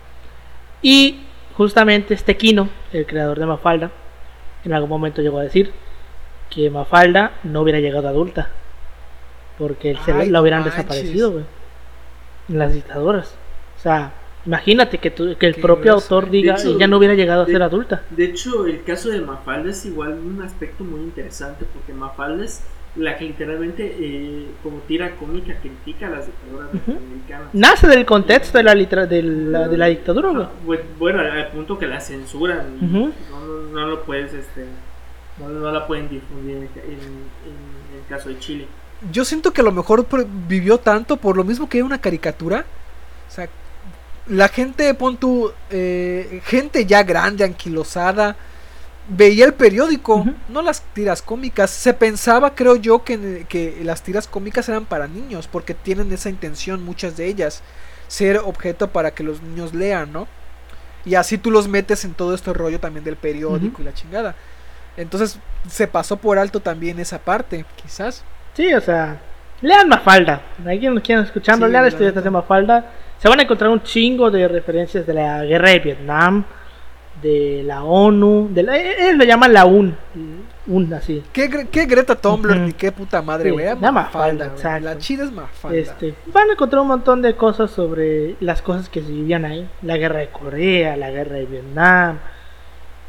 Y 0.81 1.20
justamente 1.57 2.14
este 2.14 2.37
Kino, 2.37 2.68
el 2.92 3.07
creador 3.07 3.38
de 3.38 3.46
Mafalda, 3.46 3.90
en 4.64 4.72
algún 4.72 4.90
momento 4.90 5.22
llegó 5.22 5.38
a 5.38 5.44
decir 5.44 5.72
que 6.51 6.70
Mafalda 6.70 7.33
no 7.44 7.61
hubiera 7.61 7.81
llegado 7.81 8.09
adulta 8.09 8.51
porque 9.59 9.97
se 10.05 10.12
la- 10.12 10.21
Ay, 10.21 10.37
hubieran 10.37 10.61
manches. 10.61 10.77
desaparecido, 10.77 11.33
güey. 11.33 11.45
En 12.49 12.59
las 12.59 12.73
dictaduras. 12.75 13.35
O 13.79 13.81
sea, 13.81 14.12
imagínate 14.47 14.99
que, 14.99 15.11
tu- 15.11 15.37
que 15.37 15.47
el 15.47 15.55
Qué 15.55 15.61
propio 15.62 15.93
autor 15.95 16.31
diga, 16.31 16.55
hecho, 16.55 16.71
ella 16.77 16.87
no 16.88 16.99
hubiera 16.99 17.15
llegado 17.15 17.43
a 17.43 17.45
de- 17.45 17.53
ser 17.53 17.62
adulta. 17.62 18.03
De 18.11 18.25
hecho, 18.25 18.67
el 18.67 18.83
caso 18.85 19.09
de 19.11 19.21
Mafalda 19.21 19.71
es 19.71 19.85
igual 19.87 20.12
un 20.15 20.43
aspecto 20.43 20.85
muy 20.85 21.01
interesante, 21.01 21.65
porque 21.73 21.93
Mafalda 21.93 22.45
es 22.45 22.62
la 22.97 23.17
que 23.17 23.25
literalmente, 23.25 23.97
eh, 23.99 24.47
como 24.62 24.79
tira 24.81 25.12
cómica, 25.17 25.55
critica 25.61 26.09
a 26.09 26.11
las 26.11 26.27
dictaduras 26.27 26.69
Ujú. 26.75 26.91
norteamericanas. 26.93 27.49
Nace 27.55 27.88
del 27.88 28.05
contexto 28.05 28.59
de 28.59 28.65
la, 28.65 28.75
litera- 28.75 29.07
de 29.07 29.23
la, 29.23 29.67
de 29.69 29.79
la 29.79 29.87
dictadura, 29.87 30.29
güey. 30.31 30.45
Ah, 30.45 30.51
bu- 30.67 30.81
Bueno, 30.99 31.21
al 31.21 31.49
punto 31.49 31.79
que 31.79 31.87
la 31.87 32.01
censuran. 32.01 32.77
no, 32.81 33.12
no, 33.31 33.62
no 33.73 33.87
lo 33.87 34.03
puedes, 34.03 34.35
este, 34.35 34.67
no, 35.38 35.49
no 35.49 35.71
la 35.73 35.87
pueden 35.87 36.09
difundir 36.11 36.57
en, 36.57 36.62
en- 36.62 36.69
en 36.85 37.99
el 37.99 38.07
caso 38.11 38.29
de 38.29 38.38
Chile. 38.38 38.67
Yo 39.11 39.25
siento 39.25 39.53
que 39.53 39.61
a 39.61 39.65
lo 39.65 39.73
mejor 39.73 40.07
vivió 40.47 40.79
tanto 40.79 41.17
por 41.17 41.37
lo 41.37 41.45
mismo 41.45 41.69
que 41.69 41.79
era 41.79 41.87
una 41.87 42.01
caricatura. 42.01 42.65
O 43.29 43.35
sea, 43.35 43.49
la 44.27 44.49
gente, 44.49 44.93
pon 44.95 45.17
tu 45.17 45.51
eh, 45.71 46.41
gente 46.45 46.87
ya 46.87 47.03
grande, 47.03 47.45
anquilosada, 47.45 48.37
veía 49.09 49.45
el 49.45 49.55
periódico, 49.55 50.25
no 50.49 50.62
las 50.62 50.83
tiras 50.95 51.23
cómicas. 51.23 51.71
Se 51.71 51.95
pensaba, 51.95 52.55
creo 52.55 52.77
yo, 52.77 53.03
que, 53.05 53.47
que 53.49 53.81
las 53.83 54.03
tiras 54.03 54.29
cómicas 54.29 54.69
eran 54.69 54.85
para 54.85 55.09
niños, 55.09 55.49
porque 55.49 55.75
tienen 55.75 56.12
esa 56.12 56.31
intención, 56.31 56.85
muchas 56.85 57.17
de 57.17 57.27
ellas, 57.27 57.62
ser 58.09 58.38
objeto 58.38 58.91
para 58.91 59.12
que 59.12 59.25
los 59.25 59.43
niños 59.43 59.75
lean, 59.75 60.12
¿no? 60.12 60.29
Y 61.05 61.17
así 61.17 61.38
tú 61.38 61.51
los 61.51 61.67
metes 61.67 62.05
en 62.05 62.15
todo 62.15 62.35
este 62.35 62.53
rollo 62.53 62.79
también 62.79 63.05
del 63.05 63.17
periódico 63.17 63.83
y 63.83 63.85
la 63.85 63.95
chingada. 63.95 64.37
Entonces 64.97 65.38
se 65.69 65.88
pasó 65.88 66.17
por 66.17 66.38
alto 66.38 66.61
también 66.61 67.01
esa 67.01 67.19
parte, 67.19 67.65
quizás. 67.83 68.23
Sí, 68.55 68.73
o 68.75 68.81
sea, 68.81 69.19
lean 69.61 69.88
Mafalda. 69.88 70.41
Alguien 70.67 70.95
nos 70.95 71.03
quieran 71.03 71.25
escuchando, 71.25 71.67
Sí, 71.67 71.73
lean 71.73 71.87
estudiantes 71.87 72.25
de 72.25 72.31
Mafalda. 72.31 72.85
Se 73.19 73.29
van 73.29 73.38
a 73.38 73.43
encontrar 73.43 73.71
un 73.71 73.83
chingo 73.83 74.31
de 74.31 74.49
referencias 74.49 75.07
de 75.07 75.15
la 75.15 75.45
guerra 75.45 75.71
de 75.71 75.79
Vietnam, 75.79 76.45
de 77.23 77.62
la 77.65 77.85
ONU, 77.85 78.49
de 78.51 78.62
la, 78.65 78.77
eh, 78.77 78.95
ellos 79.07 79.17
lo 79.19 79.25
llaman 79.25 79.53
la 79.53 79.65
UN, 79.65 79.95
UN 80.67 80.95
así. 80.95 81.23
¿Qué, 81.33 81.69
qué 81.71 81.87
Greta 81.87 82.17
Thunberg 82.17 82.57
Ujú. 82.57 82.67
ni 82.67 82.73
qué 82.73 82.91
puta 82.91 83.23
madre, 83.23 83.45
Sí, 83.45 83.51
güey? 83.51 83.67
la 83.67 83.75
Mafalda, 83.77 83.93
Mafalda, 83.93 84.47
exacto. 84.47 84.85
La 84.87 84.99
chida 84.99 85.25
es 85.25 85.31
Mafalda. 85.33 85.79
Este, 85.79 86.15
van 86.27 86.49
a 86.49 86.53
encontrar 86.53 86.83
un 86.83 86.88
montón 86.88 87.23
de 87.23 87.37
cosas 87.37 87.71
sobre 87.71 88.35
las 88.41 88.61
cosas 88.61 88.88
que 88.88 89.01
se 89.03 89.12
vivían 89.12 89.45
ahí, 89.45 89.69
la 89.83 89.97
guerra 89.99 90.19
de 90.19 90.29
Corea, 90.29 90.97
la 90.97 91.11
guerra 91.11 91.37
de 91.37 91.47
Vietnam 91.47 92.19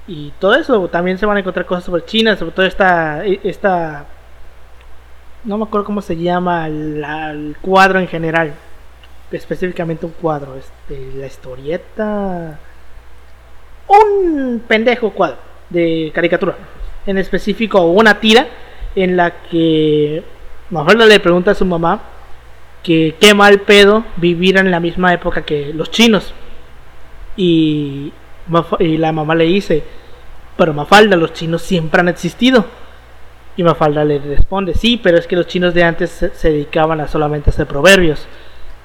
y 0.07 0.31
todo 0.37 0.53
eso. 0.55 0.87
También 0.89 1.17
se 1.17 1.25
van 1.25 1.37
a 1.37 1.39
encontrar 1.39 1.65
cosas 1.65 1.85
sobre 1.85 2.05
China, 2.05 2.35
sobre 2.35 2.51
todo 2.51 2.65
esta, 2.67 3.25
esta, 3.25 4.05
no 5.43 5.57
me 5.57 5.63
acuerdo 5.65 5.85
cómo 5.85 6.01
se 6.01 6.15
llama 6.17 6.67
la- 6.69 7.31
el 7.31 7.55
cuadro 7.61 7.99
en 7.99 8.07
general, 8.07 8.53
específicamente 9.31 10.05
un 10.05 10.11
cuadro, 10.13 10.55
este, 10.55 11.11
la 11.15 11.25
historieta, 11.27 12.59
un 13.87 14.61
pendejo 14.67 15.11
cuadro 15.11 15.37
de 15.69 16.11
caricatura, 16.13 16.55
en 17.05 17.17
específico 17.17 17.81
una 17.81 18.19
tira 18.19 18.47
en 18.95 19.17
la 19.17 19.31
que 19.49 20.23
Mafalda 20.69 21.05
le 21.05 21.19
pregunta 21.19 21.51
a 21.51 21.55
su 21.55 21.65
mamá 21.65 22.01
que 22.83 23.15
qué 23.19 23.33
mal 23.33 23.59
pedo 23.61 24.03
vivir 24.17 24.57
en 24.57 24.69
la 24.71 24.79
misma 24.79 25.13
época 25.13 25.43
que 25.43 25.73
los 25.73 25.89
chinos. 25.91 26.33
Y, 27.35 28.11
y 28.79 28.97
la 28.97 29.11
mamá 29.11 29.35
le 29.35 29.45
dice, 29.45 29.83
pero 30.57 30.73
Mafalda, 30.73 31.15
los 31.15 31.33
chinos 31.33 31.61
siempre 31.61 32.01
han 32.01 32.09
existido. 32.09 32.65
Y 33.55 33.63
Mafalda 33.63 34.03
le 34.03 34.19
responde, 34.19 34.73
sí, 34.73 34.99
pero 35.01 35.17
es 35.17 35.27
que 35.27 35.35
los 35.35 35.45
chinos 35.47 35.73
de 35.73 35.83
antes 35.83 36.09
se, 36.09 36.33
se 36.33 36.49
dedicaban 36.51 36.99
a 37.01 37.07
solamente 37.07 37.51
hacer 37.51 37.67
proverbios. 37.67 38.25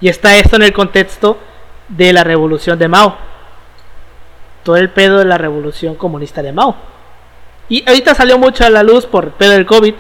Y 0.00 0.09
está 0.09 0.37
esto 0.37 0.57
en 0.57 0.62
el 0.62 0.72
contexto 0.72 1.38
de 1.88 2.12
la 2.12 2.22
revolución 2.22 2.78
de 2.78 2.87
Mao. 2.88 3.16
Todo 4.62 4.76
el 4.76 4.90
pedo 4.90 5.18
de 5.18 5.24
la 5.24 5.38
revolución 5.38 5.94
comunista 5.94 6.42
de 6.42 6.52
Mao. 6.52 6.76
Y 7.70 7.83
ahorita 7.88 8.14
salió 8.14 8.38
mucho 8.38 8.64
a 8.64 8.70
la 8.70 8.83
luz 8.83 9.07
por 9.07 9.24
el 9.24 9.31
pedo 9.31 9.52
del 9.52 9.66
COVID. 9.66 9.94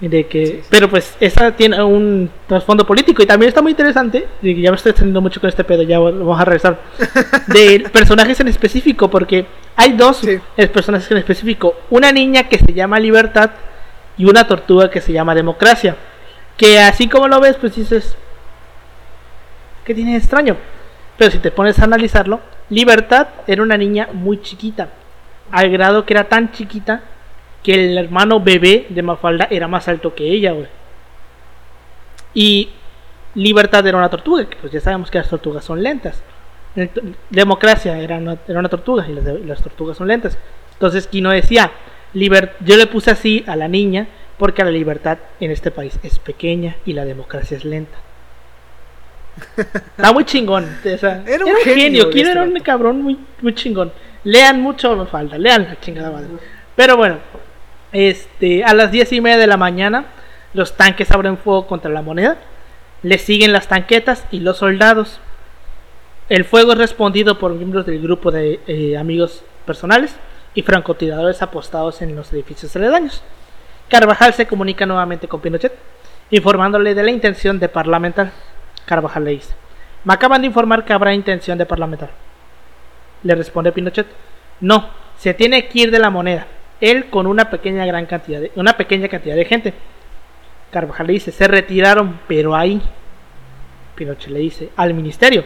De 0.00 0.26
que, 0.26 0.46
Sí, 0.46 0.52
sí. 0.62 0.68
Pero 0.70 0.88
pues 0.90 1.16
esta 1.20 1.52
tiene 1.52 1.80
un 1.82 2.28
trasfondo 2.48 2.84
político 2.84 3.22
y 3.22 3.26
también 3.26 3.48
está 3.48 3.62
muy 3.62 3.70
interesante. 3.70 4.26
Y 4.42 4.60
ya 4.60 4.70
me 4.70 4.76
estoy 4.76 4.90
extendiendo 4.90 5.20
mucho 5.20 5.40
con 5.40 5.48
este 5.48 5.62
pedo, 5.64 5.82
ya 5.82 5.98
vamos 5.98 6.40
a 6.40 6.44
regresar. 6.44 6.80
De 7.46 7.80
personajes 7.92 8.40
en 8.40 8.48
específico, 8.48 9.08
porque 9.08 9.46
hay 9.76 9.92
dos 9.92 10.16
Sí. 10.18 10.40
personajes 10.72 11.08
en 11.10 11.18
específico. 11.18 11.74
Una 11.90 12.10
niña 12.10 12.48
que 12.48 12.58
se 12.58 12.72
llama 12.72 12.98
Libertad 12.98 13.50
y 14.18 14.24
una 14.24 14.46
tortuga 14.46 14.90
que 14.90 15.00
se 15.00 15.12
llama 15.12 15.34
Democracia. 15.34 15.96
Que 16.56 16.78
así 16.80 17.08
como 17.08 17.28
lo 17.28 17.40
ves, 17.40 17.56
pues 17.56 17.74
dices, 17.74 18.16
¿qué 19.84 19.94
tiene 19.94 20.16
extraño? 20.16 20.56
Pero 21.16 21.30
si 21.30 21.38
te 21.38 21.50
pones 21.50 21.78
a 21.78 21.84
analizarlo, 21.84 22.40
Libertad 22.68 23.28
era 23.46 23.62
una 23.62 23.76
niña 23.76 24.08
muy 24.12 24.40
chiquita, 24.40 24.88
al 25.50 25.70
grado 25.70 26.04
que 26.06 26.14
era 26.14 26.24
tan 26.24 26.52
chiquita 26.52 27.02
que 27.62 27.74
el 27.74 27.98
hermano 27.98 28.40
bebé 28.40 28.86
de 28.88 29.02
Mafalda 29.02 29.46
era 29.50 29.68
más 29.68 29.86
alto 29.88 30.14
que 30.14 30.24
ella, 30.24 30.52
güey. 30.52 30.66
Y 32.34 32.70
Libertad 33.34 33.86
era 33.86 33.98
una 33.98 34.10
tortuga, 34.10 34.44
que 34.48 34.56
pues 34.56 34.72
ya 34.72 34.80
sabemos 34.80 35.10
que 35.10 35.18
las 35.18 35.28
tortugas 35.28 35.64
son 35.64 35.82
lentas. 35.82 36.22
Ent- 36.76 37.14
Democracia 37.30 37.98
era 37.98 38.16
una, 38.16 38.36
era 38.48 38.58
una 38.58 38.68
tortuga 38.68 39.06
y 39.08 39.12
las, 39.12 39.24
las 39.24 39.62
tortugas 39.62 39.96
son 39.96 40.08
lentas. 40.08 40.36
Entonces 40.72 41.06
Kino 41.06 41.30
decía, 41.30 41.70
liber- 42.14 42.52
yo 42.60 42.76
le 42.76 42.86
puse 42.86 43.10
así 43.10 43.44
a 43.46 43.56
la 43.56 43.68
niña 43.68 44.08
porque 44.38 44.64
la 44.64 44.70
libertad 44.70 45.18
en 45.40 45.50
este 45.50 45.70
país 45.70 45.98
es 46.02 46.18
pequeña 46.18 46.76
y 46.84 46.94
la 46.94 47.04
democracia 47.04 47.56
es 47.56 47.64
lenta. 47.64 47.96
Está 49.56 50.12
muy 50.12 50.24
chingón. 50.24 50.66
era 50.84 51.44
un, 51.44 51.56
genio. 51.62 52.10
Quiero 52.10 52.30
era 52.30 52.42
un 52.42 52.58
cabrón 52.60 53.02
muy, 53.02 53.18
muy 53.40 53.54
chingón. 53.54 53.92
Lean 54.24 54.60
mucho, 54.60 54.96
me 54.96 55.06
falta. 55.06 55.38
Lean 55.38 55.64
la 55.64 55.80
chingada 55.80 56.10
madre. 56.10 56.28
Pero 56.76 56.96
bueno, 56.96 57.18
este, 57.92 58.64
a 58.64 58.74
las 58.74 58.90
diez 58.90 59.12
y 59.12 59.20
media 59.20 59.38
de 59.38 59.46
la 59.46 59.56
mañana, 59.56 60.06
los 60.54 60.76
tanques 60.76 61.10
abren 61.10 61.38
fuego 61.38 61.66
contra 61.66 61.90
la 61.90 62.02
moneda. 62.02 62.36
Le 63.02 63.18
siguen 63.18 63.52
las 63.52 63.68
tanquetas 63.68 64.24
y 64.30 64.40
los 64.40 64.58
soldados. 64.58 65.20
El 66.28 66.44
fuego 66.44 66.72
es 66.72 66.78
respondido 66.78 67.38
por 67.38 67.52
miembros 67.52 67.84
del 67.84 68.00
grupo 68.00 68.30
de 68.30 68.60
eh, 68.66 68.96
amigos 68.96 69.44
personales 69.66 70.16
y 70.54 70.62
francotiradores 70.62 71.42
apostados 71.42 72.02
en 72.02 72.14
los 72.14 72.32
edificios 72.32 72.74
aledaños. 72.76 73.22
Carvajal 73.88 74.32
se 74.34 74.46
comunica 74.46 74.86
nuevamente 74.86 75.28
con 75.28 75.40
Pinochet, 75.40 75.74
informándole 76.30 76.94
de 76.94 77.02
la 77.02 77.10
intención 77.10 77.58
de 77.58 77.68
parlamentar. 77.68 78.32
Carvajal 78.86 79.24
le 79.24 79.32
dice, 79.32 79.54
me 80.04 80.14
acaban 80.14 80.40
de 80.40 80.46
informar 80.46 80.84
que 80.84 80.92
habrá 80.92 81.14
intención 81.14 81.58
de 81.58 81.66
parlamentar. 81.66 82.10
Le 83.22 83.34
responde 83.34 83.72
Pinochet, 83.72 84.06
no, 84.60 84.88
se 85.16 85.34
tiene 85.34 85.68
que 85.68 85.80
ir 85.80 85.90
de 85.90 85.98
la 85.98 86.10
moneda, 86.10 86.46
él 86.80 87.10
con 87.10 87.26
una 87.26 87.50
pequeña 87.50 87.86
gran 87.86 88.06
cantidad 88.06 88.40
de, 88.40 88.50
una 88.56 88.76
pequeña 88.76 89.08
cantidad 89.08 89.36
de 89.36 89.44
gente. 89.44 89.74
Carvajal 90.70 91.06
le 91.06 91.12
dice, 91.14 91.32
se 91.32 91.46
retiraron, 91.46 92.18
pero 92.26 92.56
ahí. 92.56 92.80
Pinochet 93.94 94.30
le 94.30 94.40
dice, 94.40 94.70
al 94.76 94.94
ministerio. 94.94 95.44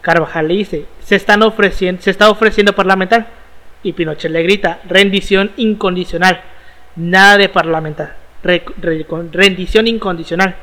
Carvajal 0.00 0.48
le 0.48 0.54
dice, 0.54 0.86
se 1.00 1.16
están 1.16 1.42
ofreciendo, 1.42 2.00
se 2.00 2.10
está 2.10 2.30
ofreciendo 2.30 2.74
parlamentar. 2.74 3.39
Y 3.82 3.92
Pinochet 3.92 4.30
le 4.30 4.42
grita, 4.42 4.80
rendición 4.88 5.52
incondicional. 5.56 6.42
Nada 6.96 7.38
de 7.38 7.48
parlamentar. 7.48 8.16
rendición 8.42 9.86
incondicional. 9.86 10.56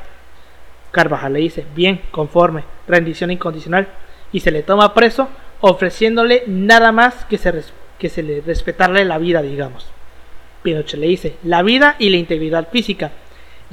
Carvajal 0.90 1.32
le 1.32 1.40
dice, 1.40 1.66
bien, 1.74 2.00
conforme, 2.10 2.64
rendición 2.86 3.30
incondicional. 3.30 3.88
Y 4.32 4.40
se 4.40 4.50
le 4.50 4.62
toma 4.62 4.94
preso, 4.94 5.28
ofreciéndole 5.60 6.44
nada 6.46 6.92
más 6.92 7.24
que 7.24 7.38
se, 7.38 7.52
que 7.98 8.08
se 8.08 8.22
le 8.22 8.40
respetarle 8.40 9.04
la 9.04 9.18
vida, 9.18 9.42
digamos. 9.42 9.86
Pinochet 10.62 11.00
le 11.00 11.08
dice, 11.08 11.36
la 11.42 11.62
vida 11.62 11.96
y 11.98 12.10
la 12.10 12.16
integridad 12.16 12.68
física. 12.70 13.10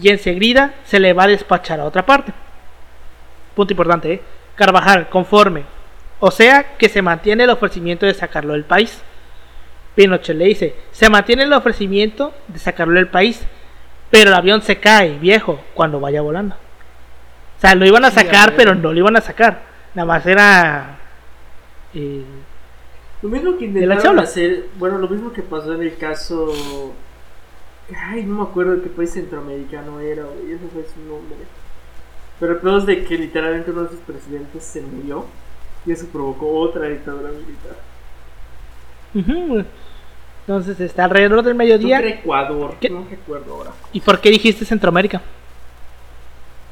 Y 0.01 0.10
enseguida 0.10 0.73
se 0.84 0.99
le 0.99 1.13
va 1.13 1.23
a 1.23 1.27
despachar 1.27 1.79
a 1.79 1.86
otra 1.86 2.05
parte. 2.05 2.34
Punto 3.55 3.73
importante, 3.73 4.13
¿eh? 4.13 4.21
Carvajal, 4.55 5.10
conforme. 5.10 5.63
O 6.19 6.31
sea 6.31 6.77
que 6.77 6.89
se 6.89 7.01
mantiene 7.01 7.43
el 7.43 7.49
ofrecimiento 7.49 8.05
de 8.05 8.13
sacarlo 8.13 8.53
del 8.53 8.63
país. 8.63 9.01
Pinochet 9.95 10.36
le 10.36 10.45
dice, 10.45 10.75
se 10.91 11.10
mantiene 11.10 11.43
el 11.43 11.53
ofrecimiento 11.53 12.34
de 12.47 12.60
sacarlo 12.60 12.95
del 12.95 13.08
país, 13.08 13.41
pero 14.12 14.29
el 14.29 14.36
avión 14.36 14.62
se 14.62 14.77
cae, 14.79 15.17
viejo, 15.17 15.60
cuando 15.73 15.99
vaya 15.99 16.21
volando. 16.21 16.55
O 17.58 17.62
sea, 17.62 17.75
lo 17.75 17.86
iban 17.86 18.05
a 18.05 18.12
sacar, 18.12 18.53
pero 18.55 18.75
no 18.75 18.91
lo 18.91 18.99
iban 18.99 19.15
a 19.15 19.21
sacar. 19.21 19.62
Nada 19.93 20.05
más 20.05 20.25
era... 20.25 20.99
Eh, 21.93 22.23
lo 23.21 23.29
mismo 23.29 23.58
que 23.58 23.65
intentaron 23.65 24.19
hacer, 24.19 24.65
bueno, 24.77 24.97
lo 24.97 25.08
mismo 25.08 25.31
que 25.31 25.41
pasó 25.41 25.73
en 25.73 25.81
el 25.84 25.97
caso... 25.97 26.93
Ay, 27.95 28.23
no 28.23 28.36
me 28.36 28.43
acuerdo 28.43 28.75
de 28.75 28.81
qué 28.81 28.89
país 28.89 29.13
centroamericano 29.13 29.99
era, 29.99 30.23
y 30.47 30.51
ese 30.51 30.67
fue 30.73 30.84
su 30.84 30.99
nombre. 31.08 31.38
Pero 32.39 32.53
el 32.53 32.60
peor 32.60 32.79
es 32.79 32.86
de 32.86 33.05
que 33.05 33.17
literalmente 33.17 33.71
uno 33.71 33.84
de 33.84 33.89
sus 33.89 33.99
presidentes 33.99 34.63
se 34.63 34.81
murió 34.81 35.25
y 35.86 35.91
eso 35.91 36.08
provocó 36.08 36.49
otra 36.60 36.88
dictadura 36.88 37.29
militar. 37.29 37.77
Entonces 40.47 40.79
está 40.79 41.05
alrededor 41.05 41.43
del 41.43 41.55
mediodía. 41.55 41.99
Ecuador, 41.99 42.75
no 42.89 43.08
recuerdo 43.10 43.53
ahora. 43.55 43.71
¿Y 43.91 43.99
por 43.99 44.21
qué 44.21 44.29
dijiste 44.29 44.63
Centroamérica? 44.63 45.21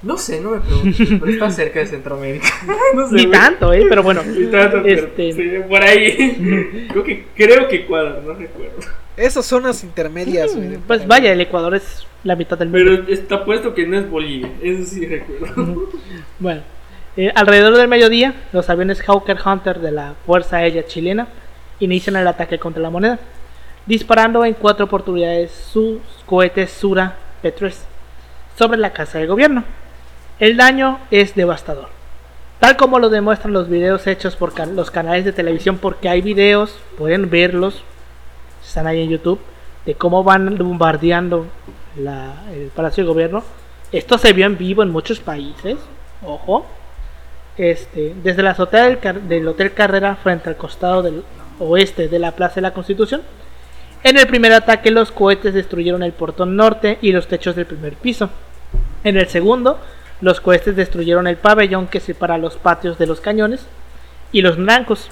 No 0.04 0.18
sé, 0.18 0.42
no 0.42 0.52
me 0.52 0.60
pregunto, 0.60 0.98
pero 1.22 1.32
está 1.32 1.50
cerca 1.50 1.80
de 1.80 1.88
Centroamérica. 1.88 2.48
no 2.96 3.10
sé, 3.10 3.16
Ni 3.16 3.26
tanto, 3.28 3.74
¿eh? 3.74 3.86
Pero 3.88 4.04
bueno. 4.04 4.22
Ni 4.24 4.48
tanto, 4.48 4.80
este... 4.86 5.66
por 5.68 5.82
ahí. 5.82 6.88
creo, 6.92 7.04
que, 7.04 7.26
creo 7.34 7.68
que 7.68 7.76
Ecuador, 7.78 8.22
no 8.24 8.34
recuerdo. 8.34 8.80
Esas 9.16 9.46
zonas 9.46 9.84
intermedias. 9.84 10.56
pues 10.86 11.08
vaya, 11.08 11.32
el 11.32 11.42
Ecuador 11.42 11.74
es 11.76 12.06
la 12.24 12.36
mitad 12.36 12.58
del 12.58 12.70
mundo. 12.70 12.86
Pero 12.86 13.08
está 13.08 13.46
puesto 13.46 13.74
que 13.74 13.88
no 13.88 13.98
es 13.98 14.10
Bolivia, 14.10 14.52
eso 14.62 14.86
sí 14.86 15.06
recuerdo. 15.06 15.90
bueno, 16.40 16.62
eh, 17.16 17.32
alrededor 17.34 17.78
del 17.78 17.88
mediodía, 17.88 18.34
los 18.52 18.70
aviones 18.70 19.02
Hawker 19.02 19.38
Hunter 19.44 19.80
de 19.80 19.92
la 19.92 20.16
Fuerza 20.26 20.58
Aérea 20.58 20.86
Chilena 20.86 21.28
inician 21.80 22.16
el 22.16 22.28
ataque 22.28 22.58
contra 22.58 22.82
la 22.82 22.90
moneda, 22.90 23.20
disparando 23.86 24.46
en 24.46 24.54
cuatro 24.54 24.86
oportunidades 24.86 25.52
sus 25.52 26.00
cohetes 26.26 26.72
Sura 26.72 27.17
P3 27.43 27.74
sobre 28.58 28.78
la 28.78 28.93
casa 28.93 29.19
de 29.19 29.28
gobierno. 29.28 29.63
El 30.39 30.58
daño 30.58 31.00
es 31.12 31.36
devastador, 31.36 31.89
tal 32.60 32.76
como 32.78 33.00
lo 33.00 33.10
demuestran 33.10 33.54
los 33.54 33.69
videos 33.69 34.08
hechos 34.08 34.36
por 34.36 34.54
los 34.69 34.91
canales 34.91 35.26
de 35.26 35.34
televisión, 35.34 35.78
porque 35.78 36.10
hay 36.10 36.22
videos, 36.22 36.78
pueden 36.98 37.30
verlos, 37.30 37.84
están 38.65 38.88
ahí 38.88 39.02
en 39.02 39.10
YouTube, 39.10 39.39
de 39.86 39.96
cómo 39.96 40.24
van 40.24 40.58
bombardeando 40.58 41.46
el 41.98 42.72
Palacio 42.76 43.04
de 43.04 43.10
Gobierno. 43.10 43.43
Esto 43.91 44.17
se 44.17 44.34
vio 44.34 44.46
en 44.46 44.58
vivo 44.58 44.82
en 44.82 44.89
muchos 44.89 45.19
países, 45.19 45.78
ojo. 46.26 46.65
Este, 47.56 48.15
desde 48.24 48.41
la 48.41 48.52
azotea 48.52 48.86
del, 48.86 49.28
del 49.28 49.48
Hotel 49.48 49.74
Carrera 49.74 50.15
frente 50.15 50.50
al 50.50 50.58
costado 50.58 51.04
del 51.04 51.24
oeste 51.60 52.08
de 52.08 52.17
la 52.17 52.32
Plaza 52.32 52.56
de 52.56 52.62
la 52.62 52.74
Constitución. 52.74 53.22
En 54.04 54.18
el 54.18 54.28
primer 54.28 54.52
ataque 54.52 54.92
los 54.92 55.12
cohetes 55.12 55.54
destruyeron 55.54 56.04
el 56.04 56.12
portón 56.12 56.58
norte 56.58 56.98
y 57.02 57.13
los 57.13 57.28
techos 57.28 57.56
del 57.56 57.66
primer 57.66 57.94
piso. 57.94 58.30
En 59.06 59.16
el 59.16 59.28
segundo, 59.28 59.80
los 60.20 60.42
cohetes 60.42 60.76
destruyeron 60.76 61.26
el 61.26 61.38
pabellón 61.38 61.88
que 61.88 62.02
separa 62.02 62.38
los 62.38 62.58
patios 62.58 62.98
de 62.98 63.08
los 63.08 63.22
cañones 63.22 63.66
y 64.34 64.42
los 64.42 64.58
blancos. 64.58 65.10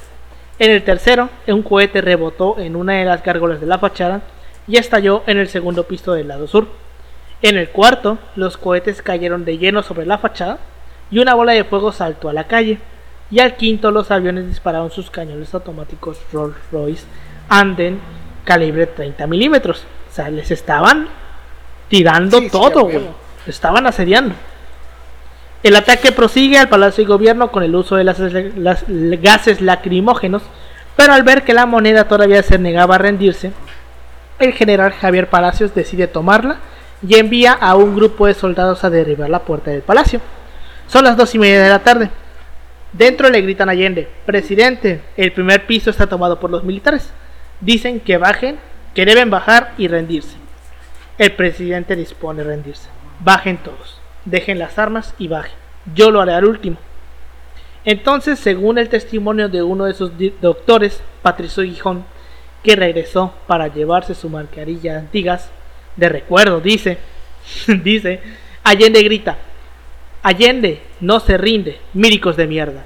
En 0.59 0.71
el 0.71 0.83
tercero, 0.83 1.29
un 1.47 1.63
cohete 1.63 2.01
rebotó 2.01 2.59
en 2.59 2.75
una 2.75 2.95
de 2.95 3.05
las 3.05 3.23
gárgolas 3.23 3.61
de 3.61 3.65
la 3.65 3.79
fachada 3.79 4.23
y 4.67 4.75
estalló 4.75 5.23
en 5.25 5.37
el 5.37 5.47
segundo 5.47 5.83
piso 5.83 6.11
del 6.11 6.27
lado 6.27 6.47
sur. 6.47 6.67
En 7.41 7.57
el 7.57 7.69
cuarto, 7.69 8.19
los 8.35 8.57
cohetes 8.57 9.01
cayeron 9.01 9.45
de 9.45 9.57
lleno 9.57 9.83
sobre 9.83 10.05
la 10.05 10.17
fachada 10.17 10.59
y 11.09 11.19
una 11.19 11.33
bola 11.33 11.53
de 11.53 11.63
fuego 11.63 11.93
saltó 11.93 12.27
a 12.27 12.33
la 12.33 12.43
calle. 12.43 12.79
Y 13.31 13.39
al 13.39 13.55
quinto, 13.55 13.89
los 13.91 14.11
aviones 14.11 14.49
dispararon 14.49 14.91
sus 14.91 15.09
cañones 15.09 15.53
automáticos 15.53 16.19
Rolls 16.33 16.57
Royce 16.73 17.05
Anden 17.47 18.01
calibre 18.43 18.87
30 18.87 19.27
milímetros. 19.27 19.85
O 20.09 20.13
sea, 20.13 20.29
les 20.29 20.51
estaban 20.51 21.07
tirando 21.87 22.41
todo, 22.49 22.89
Estaban 23.47 23.87
asediando. 23.87 24.35
El 25.63 25.75
ataque 25.75 26.11
prosigue 26.11 26.57
al 26.57 26.69
Palacio 26.69 27.03
de 27.03 27.07
Gobierno 27.07 27.51
con 27.51 27.63
el 27.63 27.75
uso 27.75 27.95
de 27.95 28.03
las, 28.03 28.19
las, 28.19 28.83
gases 29.21 29.61
lacrimógenos, 29.61 30.41
pero 30.95 31.13
al 31.13 31.23
ver 31.23 31.43
que 31.43 31.53
la 31.53 31.65
moneda 31.65 32.07
todavía 32.07 32.41
se 32.41 32.57
negaba 32.57 32.95
a 32.95 32.97
rendirse, 32.97 33.51
el 34.39 34.53
general 34.53 34.91
Javier 34.93 35.29
Palacios 35.29 35.75
decide 35.75 36.07
tomarla 36.07 36.57
y 37.07 37.15
envía 37.15 37.53
a 37.53 37.75
un 37.75 37.95
grupo 37.95 38.25
de 38.25 38.33
soldados 38.33 38.83
a 38.83 38.89
derribar 38.89 39.29
la 39.29 39.39
puerta 39.39 39.69
del 39.69 39.81
palacio. 39.81 40.19
Son 40.87 41.03
las 41.03 41.15
dos 41.15 41.33
y 41.35 41.39
media 41.39 41.61
de 41.61 41.69
la 41.69 41.79
tarde. 41.79 42.09
Dentro 42.91 43.29
le 43.29 43.41
gritan 43.41 43.69
a 43.69 43.71
Allende, 43.71 44.07
presidente, 44.25 45.01
el 45.15 45.31
primer 45.31 45.65
piso 45.65 45.89
está 45.89 46.07
tomado 46.07 46.39
por 46.39 46.49
los 46.49 46.63
militares. 46.63 47.11
Dicen 47.61 47.99
que 47.99 48.17
bajen, 48.17 48.57
que 48.93 49.05
deben 49.05 49.29
bajar 49.29 49.73
y 49.77 49.87
rendirse. 49.87 50.35
El 51.17 51.33
presidente 51.33 51.95
dispone 51.95 52.43
rendirse. 52.43 52.89
Bajen 53.19 53.57
todos, 53.57 54.01
dejen 54.25 54.57
las 54.57 54.79
armas 54.79 55.13
y 55.19 55.27
bajen. 55.27 55.53
Yo 55.93 56.09
lo 56.11 56.21
haré 56.21 56.33
al 56.33 56.45
último. 56.45 56.77
Entonces, 57.85 58.39
según 58.39 58.77
el 58.77 58.89
testimonio 58.89 59.49
de 59.49 59.63
uno 59.63 59.85
de 59.85 59.93
sus 59.93 60.11
doctores, 60.41 61.01
Patricio 61.21 61.63
Gijón, 61.63 62.05
que 62.63 62.75
regresó 62.75 63.33
para 63.47 63.67
llevarse 63.67 64.13
su 64.13 64.29
marcarilla 64.29 64.97
antigas 64.97 65.49
de 65.95 66.09
recuerdo, 66.09 66.61
dice, 66.61 66.97
dice, 67.83 68.21
Allende 68.63 69.01
grita, 69.03 69.37
Allende 70.23 70.81
no 70.99 71.19
se 71.19 71.37
rinde, 71.37 71.79
míricos 71.93 72.37
de 72.37 72.47
mierda. 72.47 72.85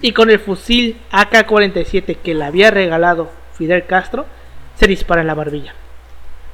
Y 0.00 0.12
con 0.12 0.30
el 0.30 0.38
fusil 0.38 0.96
AK-47 1.10 2.16
que 2.16 2.34
le 2.34 2.44
había 2.44 2.70
regalado 2.70 3.30
Fidel 3.60 3.84
Castro, 3.84 4.24
se 4.74 4.86
dispara 4.86 5.20
en 5.20 5.26
la 5.26 5.34
barbilla. 5.34 5.74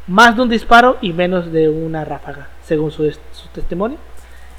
Más 0.09 0.34
de 0.34 0.42
un 0.42 0.48
disparo 0.48 0.98
y 1.00 1.12
menos 1.12 1.52
de 1.52 1.68
una 1.68 2.04
ráfaga, 2.04 2.48
según 2.64 2.90
su, 2.90 3.09
testimonio, 3.54 3.96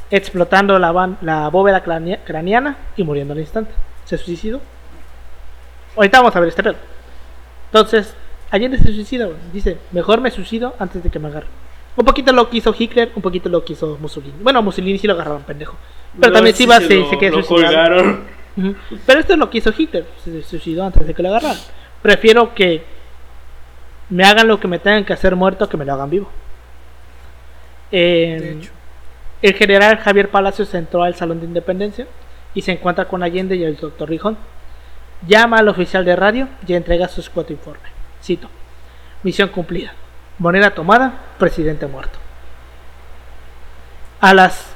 explotando 0.09 0.79
la, 0.79 1.17
la 1.21 1.49
bóveda 1.49 1.83
craneana 1.83 2.77
y 2.95 3.03
muriendo 3.03 3.33
al 3.33 3.41
instante. 3.41 3.71
Se 4.05 4.17
suicidó. 4.17 4.61
Ahorita 5.97 6.19
vamos 6.19 6.33
a 6.37 6.39
ver 6.39 6.47
este 6.47 6.63
pedo. 6.63 6.75
Entonces, 7.65 8.15
Allende 8.49 8.77
se 8.77 8.93
suicida, 8.93 9.27
Dice, 9.51 9.77
mejor 9.91 10.21
me 10.21 10.31
suicido 10.31 10.73
antes 10.79 11.03
de 11.03 11.09
que 11.09 11.19
me 11.19 11.27
agarren. 11.27 11.49
Un 11.97 12.05
poquito 12.05 12.31
lo 12.31 12.49
quiso 12.49 12.73
Hitler, 12.77 13.11
un 13.13 13.21
poquito 13.21 13.49
lo 13.49 13.65
quiso 13.65 13.97
Mussolini. 13.99 14.35
Bueno, 14.41 14.61
Mussolini 14.61 14.97
sí 14.97 15.05
lo 15.05 15.15
agarraban 15.15 15.43
pendejo. 15.43 15.75
Pero 16.17 16.31
también 16.31 16.55
sí 16.55 16.65
se, 16.65 17.09
se, 17.09 17.17
quedó 17.17 17.43
suicidado. 17.43 18.19
Pero 19.05 19.19
esto 19.19 19.33
es 19.33 19.39
lo 19.39 19.49
que 19.49 19.57
hizo 19.57 19.73
Hitler. 19.77 20.05
Se 20.23 20.41
suicidó 20.43 20.85
antes 20.85 21.05
de 21.05 21.13
que 21.13 21.21
lo 21.21 21.27
agarraran. 21.29 21.57
Prefiero 22.01 22.53
que 22.53 22.83
me 24.09 24.23
hagan 24.23 24.47
lo 24.47 24.59
que 24.59 24.67
me 24.67 24.79
tengan 24.79 25.05
que 25.05 25.13
hacer 25.13 25.35
muerto 25.35 25.67
que 25.67 25.77
me 25.77 25.85
lo 25.85 25.93
hagan 25.93 26.09
vivo. 26.09 26.29
Eh, 27.91 28.59
el 29.41 29.53
general 29.53 29.97
Javier 29.97 30.29
Palacios 30.29 30.73
entró 30.73 31.03
al 31.03 31.15
Salón 31.15 31.39
de 31.39 31.45
Independencia 31.45 32.07
y 32.53 32.61
se 32.61 32.71
encuentra 32.71 33.05
con 33.05 33.23
Allende 33.23 33.55
y 33.55 33.63
el 33.63 33.75
doctor 33.75 34.09
Rijón. 34.09 34.37
Llama 35.27 35.57
al 35.57 35.67
oficial 35.67 36.05
de 36.05 36.15
radio 36.15 36.47
y 36.65 36.73
entrega 36.73 37.07
su 37.07 37.23
cuatro 37.33 37.53
informe. 37.53 37.89
Cito. 38.21 38.49
Misión 39.23 39.49
cumplida. 39.49 39.93
Moneda 40.37 40.71
tomada, 40.71 41.13
presidente 41.39 41.87
muerto. 41.87 42.19
A 44.21 44.33
las 44.33 44.67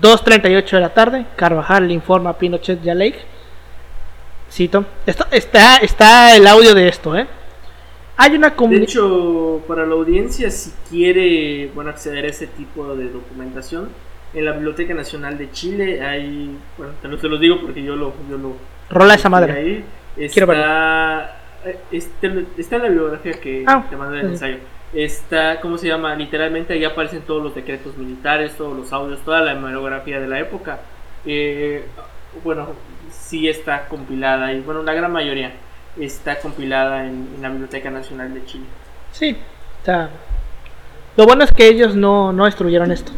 2.38 0.00 0.70
de 0.70 0.80
la 0.80 0.94
tarde, 0.94 1.26
Carvajal 1.36 1.88
le 1.88 1.94
informa 1.94 2.30
a 2.30 2.38
Pinochet 2.38 2.84
y 2.84 2.90
a 2.90 2.94
Lake. 2.94 3.20
Cito. 4.54 4.84
Esto, 5.04 5.26
está, 5.32 5.78
está 5.78 6.36
el 6.36 6.46
audio 6.46 6.76
de 6.76 6.86
esto, 6.86 7.18
¿eh? 7.18 7.26
Hay 8.16 8.36
una 8.36 8.50
De 8.50 8.76
hecho, 8.76 9.62
para 9.66 9.84
la 9.84 9.94
audiencia, 9.94 10.48
si 10.48 10.72
quiere 10.88 11.72
bueno, 11.74 11.90
acceder 11.90 12.24
a 12.24 12.28
ese 12.28 12.46
tipo 12.46 12.94
de 12.94 13.08
documentación, 13.08 13.88
en 14.32 14.44
la 14.44 14.52
Biblioteca 14.52 14.94
Nacional 14.94 15.38
de 15.38 15.50
Chile 15.50 16.00
hay. 16.02 16.56
Bueno, 16.78 16.92
te 17.02 17.28
lo, 17.28 17.36
digo 17.36 17.60
porque 17.62 17.82
yo 17.82 17.96
lo. 17.96 18.14
Yo 18.30 18.38
lo 18.38 18.54
Rola 18.90 19.14
esa 19.14 19.28
madre. 19.28 19.52
Ahí. 19.54 19.84
Está, 20.16 21.40
eh, 21.64 21.78
está, 21.90 22.76
en 22.76 22.82
la 22.82 22.88
bibliografía 22.88 23.32
que 23.32 23.64
ah, 23.66 23.84
te 23.90 23.96
mandé 23.96 24.20
el 24.20 24.26
ensayo. 24.26 24.58
Está, 24.92 25.60
¿cómo 25.60 25.78
se 25.78 25.88
llama? 25.88 26.14
Literalmente 26.14 26.74
ahí 26.74 26.84
aparecen 26.84 27.22
todos 27.22 27.42
los 27.42 27.56
decretos 27.56 27.96
militares, 27.96 28.56
todos 28.56 28.76
los 28.76 28.92
audios, 28.92 29.18
toda 29.24 29.40
la 29.40 29.50
hemerografía 29.50 30.20
de 30.20 30.28
la 30.28 30.38
época. 30.38 30.78
Eh, 31.26 31.84
bueno, 32.44 32.68
sí 33.26 33.48
está 33.48 33.88
compilada 33.88 34.52
y 34.52 34.60
bueno, 34.60 34.82
la 34.82 34.92
gran 34.92 35.10
mayoría 35.12 35.52
está 35.98 36.38
compilada 36.38 37.06
en, 37.06 37.28
la 37.40 37.48
Biblioteca 37.48 37.90
Nacional 37.90 38.34
de 38.34 38.44
Chile. 38.44 38.64
Sí, 39.12 39.36
está. 39.78 40.10
Lo 41.16 41.24
bueno 41.26 41.44
es 41.44 41.52
que 41.52 41.66
ellos 41.68 41.94
no, 41.94 42.32
no 42.32 42.44
destruyeron 42.44 42.90
esto. 42.90 43.12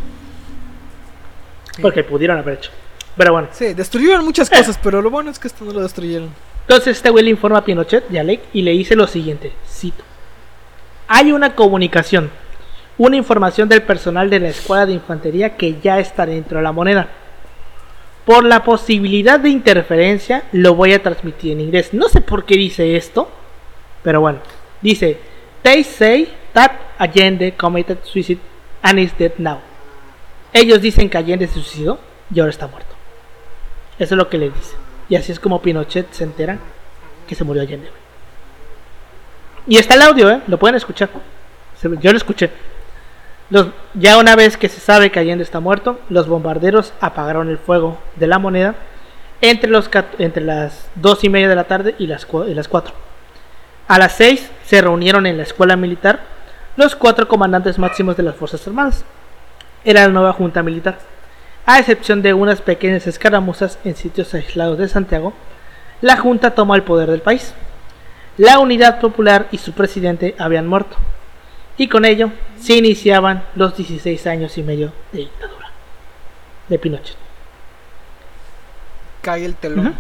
Porque 1.80 2.04
pudieron 2.04 2.38
haber 2.38 2.59
hecho. 2.59 2.70
Pero 3.16 3.32
bueno. 3.32 3.48
Sí, 3.52 3.74
destruyeron 3.74 4.24
muchas 4.24 4.50
cosas, 4.50 4.78
pero 4.82 5.00
lo 5.00 5.11
bueno 5.11 5.30
es 5.30 5.38
que 5.38 5.48
esto 5.48 5.64
no 5.64 5.72
lo 5.72 5.82
destruyeron. 5.82 6.30
Entonces 6.62 6.96
este 6.96 7.11
güey 7.11 7.24
le 7.24 7.30
informa 7.30 7.59
a 7.59 7.64
Pinochet 7.64 8.11
y 8.11 8.18
a 8.18 8.24
Lake 8.24 8.44
y 8.52 8.62
le 8.62 8.72
dice 8.72 8.96
lo 8.96 9.07
siguiente, 9.07 9.52
cito. 9.68 10.04
Hay 11.09 11.32
una 11.32 11.54
comunicación, 11.54 12.30
una 12.98 13.16
información 13.16 13.68
del 13.68 13.82
personal 13.82 14.28
de 14.28 14.40
la 14.40 14.48
escuadra 14.48 14.86
de 14.86 14.92
infantería 14.94 15.57
que 15.57 15.78
ya 15.80 16.00
está 16.00 16.26
dentro 16.26 16.59
de 16.59 16.64
la 16.64 16.72
moneda 16.72 17.09
por 18.27 18.45
la 18.45 18.64
posibilidad 18.64 19.39
de 19.39 19.51
interferencia, 19.51 20.43
lo 20.51 20.74
voy 20.74 20.93
a 20.93 21.03
transmitir 21.03 21.53
en 21.53 21.61
inglés. 21.61 21.95
No 21.95 22.09
sé 22.09 22.20
por 22.20 22.45
qué 22.45 22.57
dice 22.57 22.97
esto, 22.97 23.31
pero 24.03 24.20
bueno. 24.20 24.41
Dice, 24.83 25.18
they 25.62 25.85
say 25.85 26.29
that 26.53 26.72
Allende 26.99 27.55
committed 27.57 27.99
suicide 28.03 28.41
and 28.83 28.99
is 28.99 29.16
dead 29.16 29.33
now. 29.39 29.61
Ellos 30.53 30.83
dicen 30.83 31.09
que 31.09 31.16
Allende 31.16 31.47
se 31.47 31.55
suicidó 31.55 32.01
y 32.35 32.41
ahora 32.41 32.51
está 32.51 32.66
muerto. 32.66 32.95
Eso 33.97 34.14
es 34.14 34.18
lo 34.18 34.29
que 34.29 34.39
le 34.39 34.51
dice. 34.51 34.74
Y 35.09 35.14
así 35.14 35.31
es 35.31 35.39
como 35.39 35.62
Pinochet 35.62 36.12
se 36.12 36.24
entera 36.24 36.59
que 37.29 37.37
se 37.37 37.45
murió 37.45 37.62
Allende. 37.62 37.91
Y 39.68 39.77
está 39.77 39.95
el 39.95 40.03
audio, 40.03 40.31
¿eh? 40.31 40.43
Lo 40.49 40.59
pueden 40.59 40.74
escuchar. 40.74 41.11
Yo 42.01 42.11
lo 42.11 42.16
escuché 42.16 42.51
ya 43.94 44.18
una 44.18 44.34
vez 44.34 44.57
que 44.57 44.68
se 44.68 44.80
sabe 44.80 45.11
que 45.11 45.20
Allende 45.20 45.44
está 45.44 45.61
muerto, 45.61 46.01
los 46.09 46.26
bombarderos 46.26 46.92
apagaron 47.01 47.49
el 47.49 47.59
fuego 47.59 47.99
de 48.16 48.26
la 48.26 48.38
moneda 48.38 48.74
entre, 49.40 49.70
las 49.70 50.88
2 50.97 51.24
y 51.24 51.28
media 51.28 51.49
de 51.49 51.55
la 51.55 51.64
tarde 51.64 51.94
y 51.99 52.09
las, 52.09 52.26
y 52.49 52.55
las 52.55 52.68
4. 52.68 52.92
A 53.86 53.99
las 53.99 54.12
6 54.16 54.51
se 54.64 54.80
reunieron 54.80 55.26
en 55.26 55.36
la 55.36 55.44
escuela 55.44 55.76
militar 55.76 56.20
los 56.76 56.97
cuatro 56.97 57.28
comandantes 57.28 57.78
máximos 57.78 58.16
de 58.16 58.24
las 58.24 58.34
Fuerzas 58.34 58.66
Armadas. 58.66 59.05
Era 59.84 60.03
la 60.03 60.12
nueva 60.12 60.32
junta 60.32 60.62
militar. 60.62 60.99
A 61.66 61.78
excepción 61.78 62.22
de 62.22 62.34
unas 62.34 62.61
pequeñas 62.61 63.07
escaramuzas 63.07 63.78
en 63.84 63.94
sitios 63.94 64.34
aislados 64.34 64.78
de 64.78 64.88
Santiago, 64.88 65.32
la 66.01 66.16
junta 66.16 66.55
tomó 66.55 66.74
el 66.74 66.82
poder 66.82 67.11
del 67.11 67.22
país. 67.22 67.55
La 68.36 68.59
unidad 68.59 69.01
popular 69.01 69.47
y 69.53 69.59
su 69.59 69.72
presidente 69.72 70.34
habían 70.38 70.66
muerto 70.66 70.97
y 71.79 71.89
con 71.89 72.05
ello 72.05 72.31
se 72.59 72.77
iniciaban 72.77 73.45
los 73.55 73.77
16 73.77 74.27
años 74.27 74.57
y 74.59 74.62
medio 74.62 74.93
de 75.12 75.20
dictadura 75.20 75.70
de 76.68 76.79
Pinochet. 76.79 77.16
Cae 79.22 79.45
el 79.45 79.55
telón. 79.55 79.95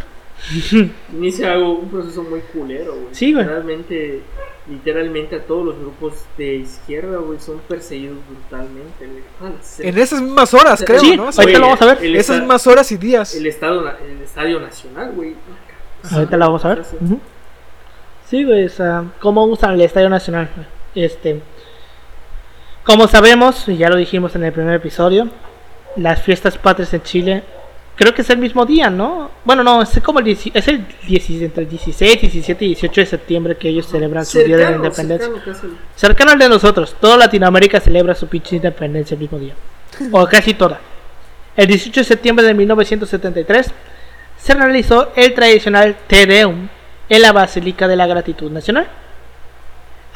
Inicia 1.12 1.58
un 1.58 1.88
proceso 1.88 2.22
muy 2.22 2.40
culero, 2.40 2.94
güey. 2.94 3.06
Sí, 3.12 3.32
güey. 3.32 3.44
Realmente, 3.44 4.20
literalmente 4.68 5.36
a 5.36 5.42
todos 5.42 5.64
los 5.64 5.78
grupos 5.78 6.24
de 6.36 6.56
izquierda, 6.56 7.18
güey, 7.18 7.40
son 7.40 7.58
perseguidos 7.68 8.18
brutalmente, 8.28 9.22
ah, 9.40 9.50
En 9.78 9.98
esas 9.98 10.20
mismas 10.20 10.52
horas, 10.54 10.82
creo, 10.86 11.00
sí, 11.00 11.16
¿no? 11.16 11.30
ahorita 11.36 11.58
lo 11.58 11.66
vamos 11.66 11.82
a 11.82 11.94
ver. 11.94 12.16
Esas 12.16 12.38
mismas 12.38 12.66
horas 12.66 12.92
y 12.92 12.96
días. 12.96 13.34
El, 13.34 13.46
estado, 13.46 13.88
el 13.88 14.22
Estadio 14.22 14.60
Nacional, 14.60 15.12
güey. 15.12 15.34
Ahorita 16.10 16.36
lo 16.36 16.46
vamos 16.46 16.64
a 16.64 16.74
ver. 16.74 16.84
Sí, 18.28 18.44
güey, 18.44 18.66
o 18.66 19.04
cómo 19.20 19.44
usan 19.44 19.72
el 19.74 19.80
Estadio 19.80 20.08
Nacional. 20.08 20.48
Este, 20.94 21.40
como 22.86 23.08
sabemos, 23.08 23.68
y 23.68 23.76
ya 23.76 23.90
lo 23.90 23.96
dijimos 23.96 24.36
en 24.36 24.44
el 24.44 24.52
primer 24.52 24.76
episodio, 24.76 25.28
las 25.96 26.22
fiestas 26.22 26.56
patrias 26.56 26.94
en 26.94 27.02
Chile, 27.02 27.42
creo 27.96 28.14
que 28.14 28.22
es 28.22 28.30
el 28.30 28.38
mismo 28.38 28.64
día, 28.64 28.90
¿no? 28.90 29.28
Bueno, 29.44 29.64
no, 29.64 29.82
es 29.82 30.00
como 30.00 30.20
el, 30.20 30.28
es 30.28 30.68
el 30.68 30.86
16, 31.08 31.42
entre 31.42 31.64
el 31.64 31.68
16, 31.68 32.20
17 32.20 32.64
y 32.64 32.68
18 32.68 33.00
de 33.00 33.06
septiembre 33.06 33.56
que 33.56 33.70
ellos 33.70 33.88
celebran 33.88 34.24
su 34.24 34.38
día 34.38 34.56
de 34.56 34.64
la 34.70 34.76
independencia. 34.76 35.28
Cercano, 35.96 36.30
al 36.30 36.38
de 36.38 36.48
nosotros, 36.48 36.94
toda 37.00 37.16
Latinoamérica 37.16 37.80
celebra 37.80 38.14
su 38.14 38.28
pinche 38.28 38.54
independencia 38.54 39.16
el 39.16 39.20
mismo 39.20 39.40
día, 39.40 39.54
o 40.12 40.24
casi 40.30 40.54
toda. 40.54 40.78
El 41.56 41.66
18 41.66 42.00
de 42.00 42.04
septiembre 42.04 42.46
de 42.46 42.54
1973 42.54 43.72
se 44.38 44.54
realizó 44.54 45.10
el 45.16 45.34
tradicional 45.34 45.96
Te 46.06 46.26
Deum 46.26 46.68
en 47.08 47.22
la 47.22 47.32
Basílica 47.32 47.88
de 47.88 47.96
la 47.96 48.06
Gratitud 48.06 48.52
Nacional 48.52 48.86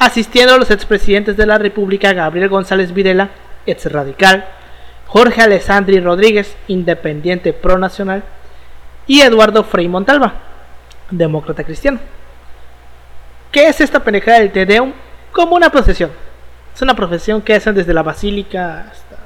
asistiendo 0.01 0.55
a 0.55 0.57
los 0.57 0.71
expresidentes 0.71 1.37
de 1.37 1.45
la 1.45 1.59
República 1.59 2.11
Gabriel 2.11 2.49
González 2.49 2.91
Videla, 2.91 3.29
ex 3.67 3.85
radical, 3.91 4.45
Jorge 5.05 5.41
Alessandri 5.41 5.99
Rodríguez, 5.99 6.57
independiente 6.67 7.53
pro 7.53 7.77
nacional, 7.77 8.23
y 9.05 9.21
Eduardo 9.21 9.63
Frei 9.63 9.87
Montalva, 9.87 10.33
demócrata 11.11 11.63
cristiano. 11.63 11.99
¿Qué 13.51 13.67
es 13.67 13.79
esta 13.79 14.03
pendejada 14.03 14.39
del 14.39 14.51
Tedeum? 14.51 14.91
Como 15.31 15.55
una 15.55 15.69
procesión. 15.69 16.09
Es 16.73 16.81
una 16.81 16.95
procesión 16.95 17.43
que 17.43 17.53
hacen 17.53 17.75
desde 17.75 17.93
la 17.93 18.01
basílica 18.01 18.87
hasta. 18.91 19.17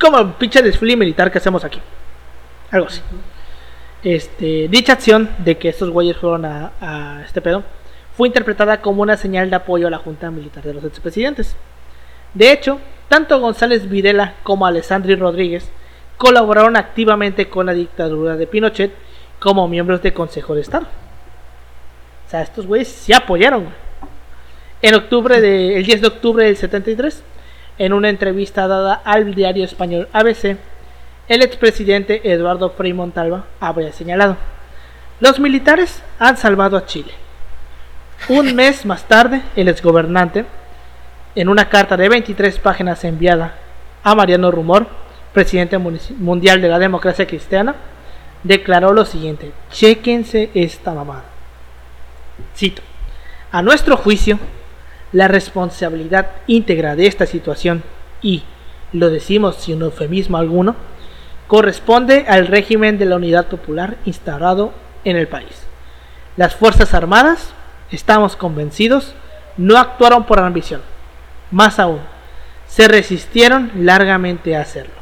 Como 0.00 0.16
el 0.20 0.28
pinche 0.34 0.62
desfile 0.62 0.96
militar 0.96 1.32
que 1.32 1.38
hacemos 1.38 1.64
aquí. 1.64 1.80
Algo 2.70 2.86
así. 2.86 3.00
Este, 4.04 4.68
dicha 4.68 4.92
acción 4.92 5.28
de 5.38 5.58
que 5.58 5.70
estos 5.70 5.90
güeyes 5.90 6.16
fueron 6.16 6.44
a, 6.44 6.70
a 6.80 7.22
este 7.24 7.40
pedo 7.40 7.64
fue 8.16 8.28
interpretada 8.28 8.80
como 8.80 9.02
una 9.02 9.16
señal 9.16 9.50
de 9.50 9.56
apoyo 9.56 9.86
a 9.86 9.90
la 9.90 9.98
Junta 9.98 10.30
Militar 10.30 10.64
de 10.64 10.74
los 10.74 10.84
expresidentes. 10.84 11.56
De 12.34 12.52
hecho, 12.52 12.78
tanto 13.08 13.40
González 13.40 13.88
Videla 13.88 14.34
como 14.42 14.66
Alessandri 14.66 15.16
Rodríguez 15.16 15.70
colaboraron 16.16 16.76
activamente 16.76 17.48
con 17.48 17.66
la 17.66 17.72
dictadura 17.72 18.36
de 18.36 18.46
Pinochet 18.46 18.92
como 19.38 19.66
miembros 19.68 20.02
del 20.02 20.12
Consejo 20.12 20.54
de 20.54 20.60
Estado. 20.60 20.86
O 22.26 22.30
sea, 22.30 22.42
estos 22.42 22.66
güeyes 22.66 22.88
se 22.88 23.14
apoyaron. 23.14 23.68
En 24.82 24.94
octubre 24.94 25.40
de, 25.40 25.76
el 25.76 25.84
10 25.84 26.02
de 26.02 26.06
octubre 26.06 26.44
del 26.44 26.56
73, 26.56 27.24
en 27.78 27.92
una 27.92 28.08
entrevista 28.08 28.68
dada 28.68 28.94
al 28.94 29.34
diario 29.34 29.64
español 29.64 30.08
ABC, 30.12 30.56
el 31.28 31.42
expresidente 31.42 32.30
Eduardo 32.30 32.70
Frei 32.70 32.92
Montalva 32.92 33.46
habría 33.58 33.92
señalado: 33.92 34.36
Los 35.20 35.40
militares 35.40 36.02
han 36.18 36.36
salvado 36.36 36.76
a 36.76 36.86
Chile. 36.86 37.12
Un 38.28 38.54
mes 38.54 38.84
más 38.86 39.04
tarde, 39.04 39.42
el 39.56 39.68
exgobernante, 39.68 40.44
en 41.34 41.48
una 41.48 41.68
carta 41.68 41.96
de 41.96 42.08
23 42.08 42.58
páginas 42.58 43.02
enviada 43.04 43.54
a 44.02 44.14
Mariano 44.14 44.50
Rumor, 44.50 44.86
presidente 45.32 45.78
mundial 45.78 46.60
de 46.60 46.68
la 46.68 46.78
democracia 46.78 47.26
cristiana, 47.26 47.74
declaró 48.42 48.92
lo 48.92 49.04
siguiente: 49.04 49.52
Chequense 49.72 50.50
esta 50.54 50.92
mamada. 50.92 51.24
Cito: 52.54 52.82
A 53.50 53.62
nuestro 53.62 53.96
juicio, 53.96 54.38
la 55.12 55.26
responsabilidad 55.26 56.28
íntegra 56.46 56.96
de 56.96 57.06
esta 57.06 57.26
situación, 57.26 57.82
y 58.22 58.44
lo 58.92 59.10
decimos 59.10 59.56
sin 59.56 59.82
eufemismo 59.82 60.36
alguno, 60.36 60.76
corresponde 61.48 62.26
al 62.28 62.46
régimen 62.46 62.98
de 62.98 63.06
la 63.06 63.16
unidad 63.16 63.46
popular 63.46 63.96
instalado 64.04 64.72
en 65.04 65.16
el 65.16 65.26
país. 65.26 65.66
Las 66.36 66.54
Fuerzas 66.54 66.94
Armadas 66.94 67.54
estamos 67.90 68.36
convencidos, 68.36 69.14
no 69.56 69.76
actuaron 69.76 70.24
por 70.24 70.38
ambición. 70.38 70.80
Más 71.50 71.78
aún, 71.78 72.00
se 72.66 72.88
resistieron 72.88 73.70
largamente 73.74 74.56
a 74.56 74.60
hacerlo. 74.60 74.94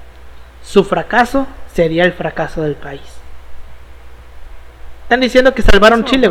Su 0.62 0.84
fracaso 0.84 1.46
sería 1.72 2.04
el 2.04 2.12
fracaso 2.12 2.62
del 2.62 2.74
país. 2.74 3.02
Están 5.02 5.20
diciendo 5.20 5.54
que 5.54 5.62
salvaron 5.62 6.04
Chile. 6.04 6.30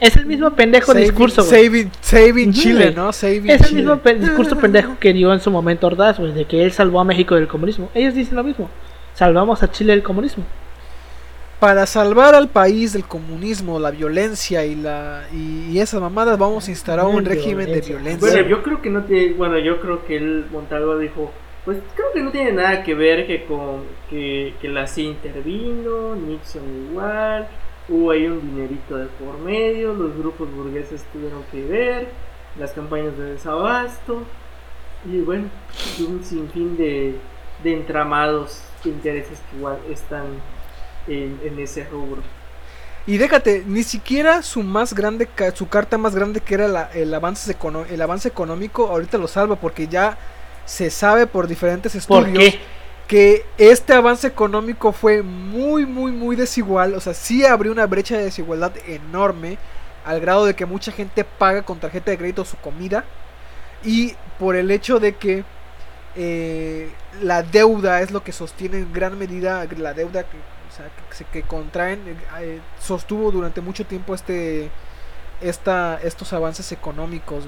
Es 0.00 0.16
el 0.16 0.24
mismo 0.24 0.50
pendejo 0.52 0.94
discurso, 0.94 1.44
güey. 1.44 1.88
Saving, 2.00 2.52
Chile, 2.52 2.92
¿no? 2.96 3.12
Saving 3.12 3.50
es 3.50 3.60
el 3.70 3.74
mismo 3.74 3.96
discurso 3.96 4.56
pendejo 4.60 4.98
que 4.98 5.12
dio 5.12 5.32
en 5.32 5.40
su 5.40 5.50
momento 5.50 5.86
Ordaz, 5.86 6.18
güey, 6.18 6.32
de 6.32 6.46
que 6.46 6.64
él 6.64 6.72
salvó 6.72 7.00
a 7.00 7.04
México 7.04 7.34
del 7.34 7.46
comunismo. 7.48 7.90
Ellos 7.94 8.14
dicen 8.14 8.36
lo 8.36 8.42
mismo. 8.42 8.70
Salvamos 9.14 9.62
a 9.62 9.70
Chile 9.70 9.92
del 9.92 10.02
comunismo. 10.02 10.44
Para 11.60 11.84
salvar 11.84 12.34
al 12.34 12.48
país 12.48 12.94
del 12.94 13.04
comunismo, 13.04 13.78
la 13.78 13.90
violencia 13.90 14.64
y 14.64 14.74
la 14.74 15.24
y, 15.30 15.78
esas 15.78 16.00
mamadas 16.00 16.38
vamos 16.38 16.66
a 16.66 16.70
instalar 16.70 17.04
un 17.04 17.22
régimen 17.22 17.66
de 17.66 17.82
violencia. 17.82 18.18
Bueno, 18.18 18.48
yo 18.48 18.62
creo 18.62 18.80
que 18.80 18.88
no 18.88 19.04
tiene, 19.04 19.34
bueno, 19.34 19.58
yo 19.58 19.78
creo 19.78 20.04
que 20.06 20.16
el 20.16 20.46
Montalvo 20.50 20.96
dijo, 20.96 21.30
pues 21.66 21.76
creo 21.94 22.12
que 22.14 22.22
no 22.22 22.30
tiene 22.30 22.52
nada 22.52 22.82
que 22.82 22.94
ver 22.94 23.26
que 23.26 23.44
con 23.44 23.82
que, 24.08 24.54
que 24.58 24.68
la 24.68 24.86
CIA 24.86 25.04
intervino, 25.04 26.16
Nixon 26.16 26.62
igual, 26.90 27.46
hubo 27.90 28.10
ahí 28.10 28.26
un 28.26 28.40
dinerito 28.40 28.96
de 28.96 29.06
por 29.06 29.38
medio, 29.38 29.92
los 29.92 30.16
grupos 30.16 30.50
burgueses 30.54 31.04
tuvieron 31.12 31.42
que 31.52 31.62
ver, 31.62 32.08
las 32.58 32.72
campañas 32.72 33.18
de 33.18 33.32
desabasto 33.32 34.22
y 35.04 35.20
bueno, 35.20 35.48
un 35.98 36.24
sinfín 36.24 36.78
de, 36.78 37.16
de 37.62 37.72
entramados 37.74 38.62
de 38.82 38.90
intereses 38.90 39.38
que 39.50 39.58
igual 39.58 39.78
están 39.90 40.24
en, 41.06 41.58
ese 41.58 41.84
rubro. 41.84 42.22
Y 43.06 43.18
déjate, 43.18 43.64
ni 43.66 43.82
siquiera 43.82 44.42
su 44.42 44.62
más 44.62 44.94
grande, 44.94 45.28
su 45.54 45.68
carta 45.68 45.98
más 45.98 46.14
grande 46.14 46.40
que 46.40 46.54
era 46.54 46.90
el, 46.94 47.14
avance 47.14 47.56
el 47.90 48.02
avance 48.02 48.28
económico, 48.28 48.88
ahorita 48.88 49.18
lo 49.18 49.26
salva 49.26 49.56
porque 49.56 49.88
ya 49.88 50.18
se 50.66 50.90
sabe 50.90 51.26
por 51.26 51.48
diferentes 51.48 51.94
estudios 51.94 52.54
que 53.10 53.44
este 53.58 53.92
avance 53.92 54.28
económico 54.28 54.92
fue 54.92 55.20
muy, 55.20 55.84
muy, 55.84 56.12
muy 56.12 56.36
desigual. 56.36 56.94
O 56.94 57.00
sea, 57.00 57.12
sí 57.12 57.44
abrió 57.44 57.72
una 57.72 57.86
brecha 57.86 58.16
de 58.16 58.22
desigualdad 58.22 58.72
enorme 58.86 59.58
al 60.04 60.20
grado 60.20 60.46
de 60.46 60.54
que 60.54 60.64
mucha 60.64 60.92
gente 60.92 61.24
paga 61.24 61.62
con 61.62 61.80
tarjeta 61.80 62.12
de 62.12 62.18
crédito 62.18 62.44
su 62.44 62.56
comida 62.58 63.04
y 63.82 64.14
por 64.38 64.54
el 64.54 64.70
hecho 64.70 65.00
de 65.00 65.16
que 65.16 65.42
eh, 66.14 66.88
la 67.20 67.42
deuda 67.42 68.00
es 68.00 68.12
lo 68.12 68.22
que 68.22 68.30
sostiene 68.30 68.78
en 68.78 68.92
gran 68.92 69.18
medida 69.18 69.66
la 69.76 69.92
deuda 69.92 70.22
que 70.22 70.36
que, 71.32 71.42
contraen, 71.42 72.00
eh, 72.06 72.16
eh, 72.40 72.60
sostuvo 72.80 73.30
durante 73.30 73.60
mucho 73.60 73.84
tiempo 73.84 74.14
este 74.14 74.70
esta, 75.40 75.98
estos 76.02 76.32
avances 76.32 76.70
económicos, 76.72 77.44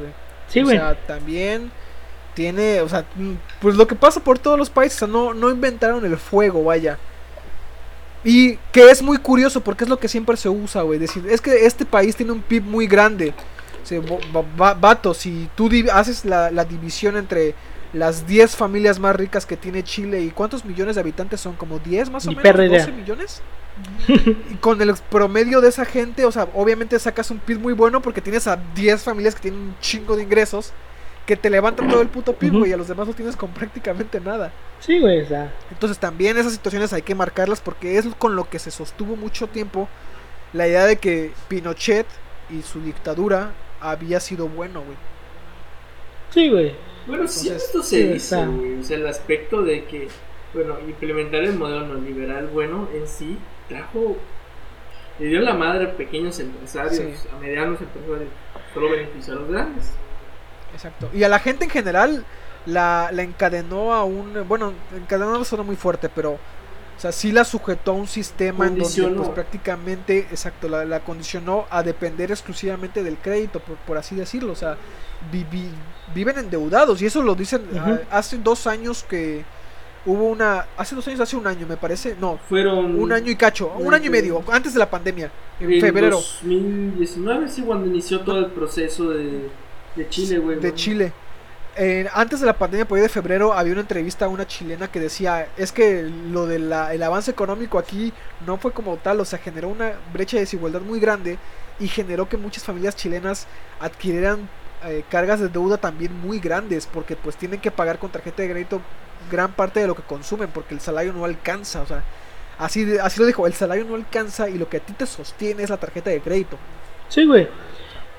Sí, 0.48 0.60
o 0.60 0.66
sea, 0.66 0.94
también 1.06 1.70
tiene, 2.34 2.80
o 2.82 2.88
sea, 2.88 3.04
mm, 3.16 3.34
pues 3.60 3.76
lo 3.76 3.86
que 3.86 3.94
pasa 3.94 4.20
por 4.20 4.38
todos 4.38 4.58
los 4.58 4.68
países, 4.68 5.08
no, 5.08 5.32
no 5.32 5.50
inventaron 5.50 6.04
el 6.04 6.16
fuego, 6.18 6.64
vaya. 6.64 6.98
Y 8.24 8.56
que 8.70 8.90
es 8.90 9.02
muy 9.02 9.16
curioso 9.18 9.62
porque 9.62 9.84
es 9.84 9.90
lo 9.90 9.98
que 9.98 10.08
siempre 10.08 10.36
se 10.36 10.48
usa, 10.48 10.82
güey. 10.82 10.98
Decir, 10.98 11.26
es 11.28 11.40
que 11.40 11.66
este 11.66 11.84
país 11.84 12.14
tiene 12.14 12.32
un 12.32 12.42
PIB 12.42 12.62
muy 12.62 12.86
grande. 12.86 13.34
O 14.34 14.44
vato, 14.78 15.12
si 15.12 15.48
tú 15.56 15.68
haces 15.92 16.24
la, 16.24 16.50
la 16.50 16.64
división 16.64 17.16
entre 17.16 17.54
las 17.92 18.26
10 18.26 18.56
familias 18.56 18.98
más 18.98 19.14
ricas 19.14 19.46
que 19.46 19.56
tiene 19.56 19.82
Chile. 19.82 20.20
¿Y 20.22 20.30
cuántos 20.30 20.64
millones 20.64 20.96
de 20.96 21.00
habitantes 21.00 21.40
son? 21.40 21.54
¿Como 21.54 21.78
10 21.78 22.10
más 22.10 22.26
o 22.26 22.32
menos? 22.32 22.44
¿12 22.44 22.92
millones? 22.92 23.42
y 24.06 24.54
con 24.56 24.80
el 24.82 24.94
promedio 25.10 25.60
de 25.60 25.68
esa 25.68 25.84
gente, 25.84 26.26
o 26.26 26.32
sea, 26.32 26.46
obviamente 26.54 26.98
sacas 26.98 27.30
un 27.30 27.38
PIB 27.38 27.58
muy 27.58 27.72
bueno 27.72 28.02
porque 28.02 28.20
tienes 28.20 28.46
a 28.46 28.56
10 28.74 29.02
familias 29.02 29.34
que 29.34 29.42
tienen 29.42 29.60
un 29.60 29.78
chingo 29.80 30.14
de 30.14 30.22
ingresos 30.22 30.72
que 31.26 31.36
te 31.36 31.48
levantan 31.48 31.88
todo 31.88 32.02
el 32.02 32.08
puto 32.08 32.34
PIB, 32.34 32.52
güey, 32.58 32.70
y 32.70 32.74
a 32.74 32.76
los 32.76 32.88
demás 32.88 33.06
no 33.06 33.14
tienes 33.14 33.36
con 33.36 33.50
prácticamente 33.54 34.20
nada. 34.20 34.52
Sí, 34.80 34.98
güey, 34.98 35.22
o 35.22 35.26
sea. 35.26 35.52
Entonces 35.70 35.98
también 35.98 36.36
esas 36.36 36.52
situaciones 36.52 36.92
hay 36.92 37.02
que 37.02 37.14
marcarlas 37.14 37.60
porque 37.60 37.96
es 37.96 38.06
con 38.18 38.36
lo 38.36 38.48
que 38.48 38.58
se 38.58 38.70
sostuvo 38.70 39.16
mucho 39.16 39.46
tiempo 39.46 39.88
la 40.52 40.68
idea 40.68 40.84
de 40.84 40.96
que 40.96 41.32
Pinochet 41.48 42.06
y 42.50 42.62
su 42.62 42.80
dictadura 42.80 43.52
había 43.80 44.20
sido 44.20 44.48
bueno, 44.48 44.82
güey. 44.82 44.96
Sí, 46.30 46.50
güey. 46.50 46.74
Bueno, 47.06 47.26
sí, 47.26 47.48
esto 47.48 47.82
se 47.82 48.12
dice, 48.12 48.36
O 48.36 48.82
sea, 48.82 48.96
el 48.96 49.06
aspecto 49.06 49.62
de 49.62 49.84
que, 49.84 50.08
bueno, 50.54 50.78
implementar 50.86 51.42
el 51.42 51.54
modelo 51.54 51.86
neoliberal 51.86 52.46
bueno 52.48 52.88
en 52.94 53.06
sí 53.08 53.38
trajo. 53.68 54.16
Le 55.18 55.26
dio 55.26 55.40
la 55.40 55.54
madre 55.54 55.84
a 55.86 55.96
pequeños 55.96 56.38
empresarios, 56.40 57.26
a 57.32 57.38
medianos 57.38 57.80
empresarios, 57.80 58.28
solo 58.72 58.90
benefició 58.90 59.34
a 59.34 59.36
los 59.36 59.48
grandes. 59.48 59.90
Exacto. 60.72 61.10
Y 61.12 61.22
a 61.22 61.28
la 61.28 61.38
gente 61.38 61.64
en 61.64 61.70
general 61.70 62.24
la, 62.66 63.10
la 63.12 63.22
encadenó 63.22 63.92
a 63.92 64.04
un. 64.04 64.46
Bueno, 64.48 64.72
encadenó 64.96 65.38
no 65.38 65.44
suena 65.44 65.64
muy 65.64 65.76
fuerte, 65.76 66.08
pero. 66.08 66.38
O 66.96 67.00
sea, 67.02 67.10
sí 67.10 67.32
la 67.32 67.44
sujetó 67.44 67.92
a 67.92 67.94
un 67.94 68.06
sistema 68.06 68.66
en 68.66 68.78
donde 68.78 69.08
pues, 69.16 69.28
prácticamente, 69.30 70.18
exacto, 70.30 70.68
la, 70.68 70.84
la, 70.84 71.00
condicionó 71.00 71.66
a 71.70 71.82
depender 71.82 72.30
exclusivamente 72.30 73.02
del 73.02 73.16
crédito, 73.16 73.60
por, 73.60 73.76
por 73.78 73.98
así 73.98 74.14
decirlo. 74.14 74.52
O 74.52 74.56
sea, 74.56 74.76
viven 76.14 76.38
endeudados 76.38 77.00
y 77.02 77.06
eso 77.06 77.22
lo 77.22 77.34
dicen 77.34 77.62
ah, 77.78 77.98
hace 78.10 78.38
dos 78.38 78.66
años 78.66 79.04
que 79.08 79.44
hubo 80.04 80.24
una 80.24 80.66
hace 80.76 80.94
dos 80.96 81.06
años 81.06 81.20
hace 81.20 81.36
un 81.36 81.46
año 81.46 81.66
me 81.66 81.76
parece 81.76 82.16
no 82.20 82.38
fueron 82.48 82.98
un 82.98 83.12
año 83.12 83.30
y 83.30 83.36
cacho 83.36 83.72
un 83.78 83.94
año 83.94 84.06
y 84.06 84.10
medio 84.10 84.42
antes 84.50 84.72
de 84.72 84.78
la 84.80 84.90
pandemia 84.90 85.30
en, 85.60 85.80
febrero. 85.80 86.16
2019 86.16 87.48
sí 87.48 87.62
cuando 87.62 87.86
inició 87.86 88.20
todo 88.20 88.38
el 88.38 88.46
proceso 88.46 89.10
de, 89.10 89.48
de 89.94 90.08
Chile 90.08 90.38
güey 90.38 90.58
de 90.58 90.74
Chile 90.74 91.12
antes 92.12 92.40
de 92.40 92.46
la 92.46 92.58
pandemia, 92.58 92.86
por 92.86 92.98
ahí 92.98 93.02
de 93.02 93.08
febrero, 93.08 93.52
había 93.52 93.72
una 93.72 93.80
entrevista 93.80 94.26
a 94.26 94.28
una 94.28 94.46
chilena 94.46 94.88
que 94.88 95.00
decía, 95.00 95.48
es 95.56 95.72
que 95.72 96.02
lo 96.02 96.46
del 96.46 96.72
avance 96.72 97.30
económico 97.30 97.78
aquí 97.78 98.12
no 98.46 98.58
fue 98.58 98.72
como 98.72 98.96
tal, 98.98 99.20
o 99.20 99.24
sea, 99.24 99.38
generó 99.38 99.68
una 99.68 99.92
brecha 100.12 100.36
de 100.36 100.42
desigualdad 100.42 100.80
muy 100.82 101.00
grande 101.00 101.38
y 101.80 101.88
generó 101.88 102.28
que 102.28 102.36
muchas 102.36 102.64
familias 102.64 102.96
chilenas 102.96 103.46
adquirieran 103.80 104.48
eh, 104.84 105.04
cargas 105.08 105.40
de 105.40 105.48
deuda 105.48 105.78
también 105.78 106.12
muy 106.20 106.40
grandes 106.40 106.86
porque 106.86 107.16
pues 107.16 107.36
tienen 107.36 107.60
que 107.60 107.70
pagar 107.70 107.98
con 107.98 108.10
tarjeta 108.10 108.42
de 108.42 108.50
crédito 108.50 108.80
gran 109.30 109.52
parte 109.52 109.80
de 109.80 109.86
lo 109.86 109.94
que 109.94 110.02
consumen 110.02 110.50
porque 110.52 110.74
el 110.74 110.80
salario 110.80 111.12
no 111.12 111.24
alcanza, 111.24 111.82
o 111.82 111.86
sea, 111.86 112.02
así, 112.58 112.98
así 113.00 113.20
lo 113.20 113.26
dijo, 113.26 113.46
el 113.46 113.54
salario 113.54 113.84
no 113.84 113.94
alcanza 113.94 114.48
y 114.48 114.58
lo 114.58 114.68
que 114.68 114.78
a 114.78 114.80
ti 114.80 114.92
te 114.92 115.06
sostiene 115.06 115.62
es 115.62 115.70
la 115.70 115.76
tarjeta 115.78 116.10
de 116.10 116.20
crédito. 116.20 116.58
Sí, 117.08 117.24
güey. 117.24 117.48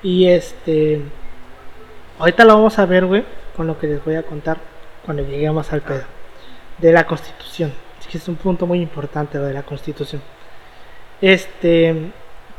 Y 0.02 0.26
este... 0.26 1.02
Ahorita 2.18 2.44
lo 2.44 2.54
vamos 2.54 2.78
a 2.78 2.86
ver, 2.86 3.06
güey, 3.06 3.24
con 3.56 3.66
lo 3.66 3.78
que 3.78 3.86
les 3.86 4.04
voy 4.04 4.14
a 4.16 4.22
contar 4.22 4.58
cuando 5.04 5.22
lleguemos 5.22 5.72
al 5.72 5.82
pedo. 5.82 6.04
De 6.78 6.92
la 6.92 7.06
constitución. 7.06 7.72
Que 8.10 8.18
es 8.18 8.28
un 8.28 8.36
punto 8.36 8.66
muy 8.66 8.80
importante 8.80 9.38
lo 9.38 9.44
de 9.44 9.54
la 9.54 9.62
constitución. 9.62 10.22
Este... 11.20 12.12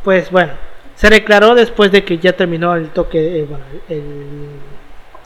Pues 0.04 0.30
bueno, 0.30 0.54
se 0.96 1.10
declaró 1.10 1.56
después 1.56 1.92
de 1.92 2.06
que 2.06 2.20
ya 2.20 2.34
terminó 2.34 2.76
el 2.76 2.90
toque, 2.90 3.40
eh, 3.40 3.46
bueno, 3.50 3.66
el, 3.90 4.50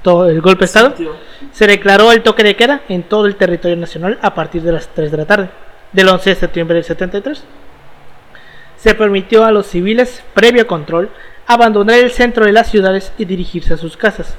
todo 0.01 0.30
el 0.30 0.41
golpe 0.41 0.59
de 0.59 0.65
Estado. 0.65 0.93
Se 1.51 1.67
declaró 1.67 2.11
el 2.11 2.24
toque 2.24 2.43
de 2.43 2.55
queda 2.55 2.82
en 2.88 3.03
todo 3.03 3.26
el 3.26 3.36
territorio 3.36 3.78
nacional 3.78 4.17
a 4.22 4.34
partir 4.34 4.61
de 4.61 4.72
las 4.72 4.88
3 4.88 5.11
de 5.11 5.17
la 5.17 5.26
tarde, 5.26 5.49
del 5.91 6.07
11 6.07 6.30
de 6.30 6.36
septiembre 6.36 6.76
del 6.76 6.86
73. 6.86 7.43
Se 8.78 8.95
permitió 8.95 9.43
a 9.43 9.51
los 9.51 9.67
civiles, 9.67 10.24
previo 10.34 10.65
control, 10.65 11.09
abandonar 11.45 11.99
el 11.99 12.11
centro 12.11 12.45
de 12.45 12.53
las 12.53 12.72
ciudades 12.72 13.11
y 13.17 13.26
dirigirse 13.26 13.74
a 13.74 13.78
sus 13.78 13.97
casas. 13.97 14.38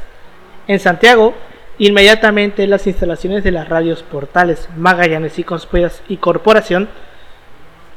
En 0.71 0.79
Santiago, 0.79 1.35
inmediatamente 1.79 2.65
las 2.69 2.87
instalaciones 2.87 3.43
de 3.43 3.51
las 3.51 3.69
radios 3.69 4.05
portales 4.05 4.69
Magallanes 4.77 5.37
y 5.37 5.45
y 6.07 6.17
Corporación 6.19 6.89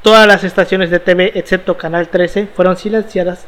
Todas 0.02 0.26
las 0.26 0.42
estaciones 0.42 0.90
de 0.90 0.98
TV, 0.98 1.30
excepto 1.36 1.76
Canal 1.76 2.08
13, 2.08 2.48
fueron 2.48 2.76
silenciadas 2.76 3.46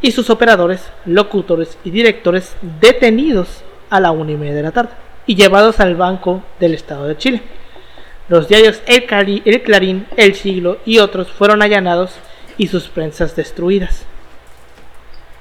y 0.00 0.12
sus 0.12 0.30
operadores, 0.30 0.88
locutores 1.04 1.78
y 1.82 1.90
directores 1.90 2.54
detenidos 2.80 3.64
a 3.90 3.98
la 3.98 4.12
una 4.12 4.30
y 4.30 4.36
media 4.36 4.54
de 4.54 4.62
la 4.62 4.70
tarde 4.70 4.92
y 5.26 5.34
llevados 5.34 5.80
al 5.80 5.96
Banco 5.96 6.44
del 6.60 6.74
Estado 6.74 7.08
de 7.08 7.16
Chile. 7.16 7.42
Los 8.28 8.46
diarios 8.46 8.82
El, 8.86 9.02
El 9.46 9.62
Clarín, 9.62 10.06
El 10.16 10.36
Siglo 10.36 10.78
y 10.86 11.00
otros 11.00 11.32
fueron 11.32 11.60
allanados 11.60 12.12
y 12.56 12.68
sus 12.68 12.86
prensas 12.86 13.34
destruidas. 13.34 14.06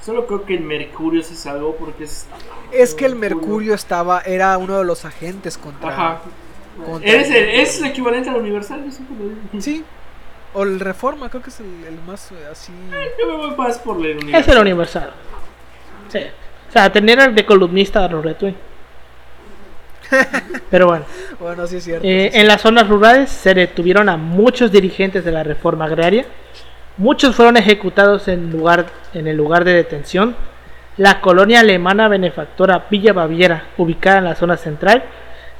Solo 0.01 0.27
creo 0.27 0.45
que 0.45 0.55
el 0.55 0.61
Mercurio 0.61 1.21
se 1.21 1.35
salvó 1.35 1.75
porque 1.75 2.05
es... 2.05 2.25
Es 2.71 2.95
que 2.95 3.05
el 3.05 3.15
Mercurio 3.15 3.73
estaba, 3.73 4.21
era 4.21 4.57
uno 4.57 4.77
de 4.77 4.85
los 4.85 5.05
agentes 5.05 5.57
contra... 5.57 5.89
Ajá. 5.89 6.21
¿Es, 7.01 7.29
el, 7.29 7.49
¿Es, 7.49 7.79
el, 7.79 7.87
equivalente 7.87 8.29
al 8.29 8.37
Universal? 8.37 8.85
Sí, 9.59 9.83
o 10.53 10.63
el 10.63 10.79
Reforma, 10.79 11.29
creo 11.29 11.43
que 11.43 11.49
es 11.49 11.59
el, 11.59 11.99
más 12.07 12.31
eh, 12.31 12.35
así. 12.51 12.71
Yo 13.19 13.27
me 13.27 13.35
voy 13.35 13.53
más 13.55 13.77
por 13.79 13.97
el 13.97 14.17
universal. 14.17 14.41
Es 14.41 14.47
el 14.47 14.57
universal. 14.57 15.11
Sí. 16.07 16.19
O 16.69 16.71
sea, 16.71 16.89
tener 16.91 17.19
el 17.19 17.35
de 17.35 17.45
columnista 17.45 18.05
a 18.05 18.09
Pero 20.71 20.87
bueno. 20.87 21.05
bueno, 21.39 21.67
sí 21.67 21.75
es 21.77 21.83
cierto. 21.83 22.07
Eh, 22.07 22.31
en 22.33 22.47
las 22.47 22.61
zonas 22.61 22.87
rurales 22.87 23.29
se 23.29 23.53
detuvieron 23.53 24.09
a 24.09 24.17
muchos 24.17 24.71
dirigentes 24.71 25.23
de 25.23 25.31
la 25.31 25.43
reforma 25.43 25.85
agraria. 25.85 26.25
Muchos 26.99 27.33
fueron 27.33 27.55
ejecutados 27.55 28.27
en, 28.27 28.51
lugar, 28.51 28.87
en 29.13 29.25
el 29.29 29.37
lugar 29.37 29.63
de 29.63 29.73
detención. 29.73 30.35
La 30.97 31.21
colonia 31.21 31.61
alemana 31.61 32.09
benefactora 32.09 32.87
Villa 32.91 33.13
Baviera, 33.13 33.67
ubicada 33.77 34.17
en 34.17 34.25
la 34.25 34.35
zona 34.35 34.57
central, 34.57 35.05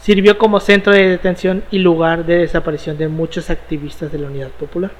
sirvió 0.02 0.38
como 0.38 0.60
centro 0.60 0.92
de 0.92 1.08
detención 1.08 1.64
y 1.72 1.80
lugar 1.80 2.26
de 2.26 2.40
desaparición 2.40 2.98
de 2.98 3.08
muchos 3.08 3.50
activistas 3.50 4.12
de 4.12 4.18
la 4.20 4.28
Unidad 4.28 4.50
Popular. 4.50 4.92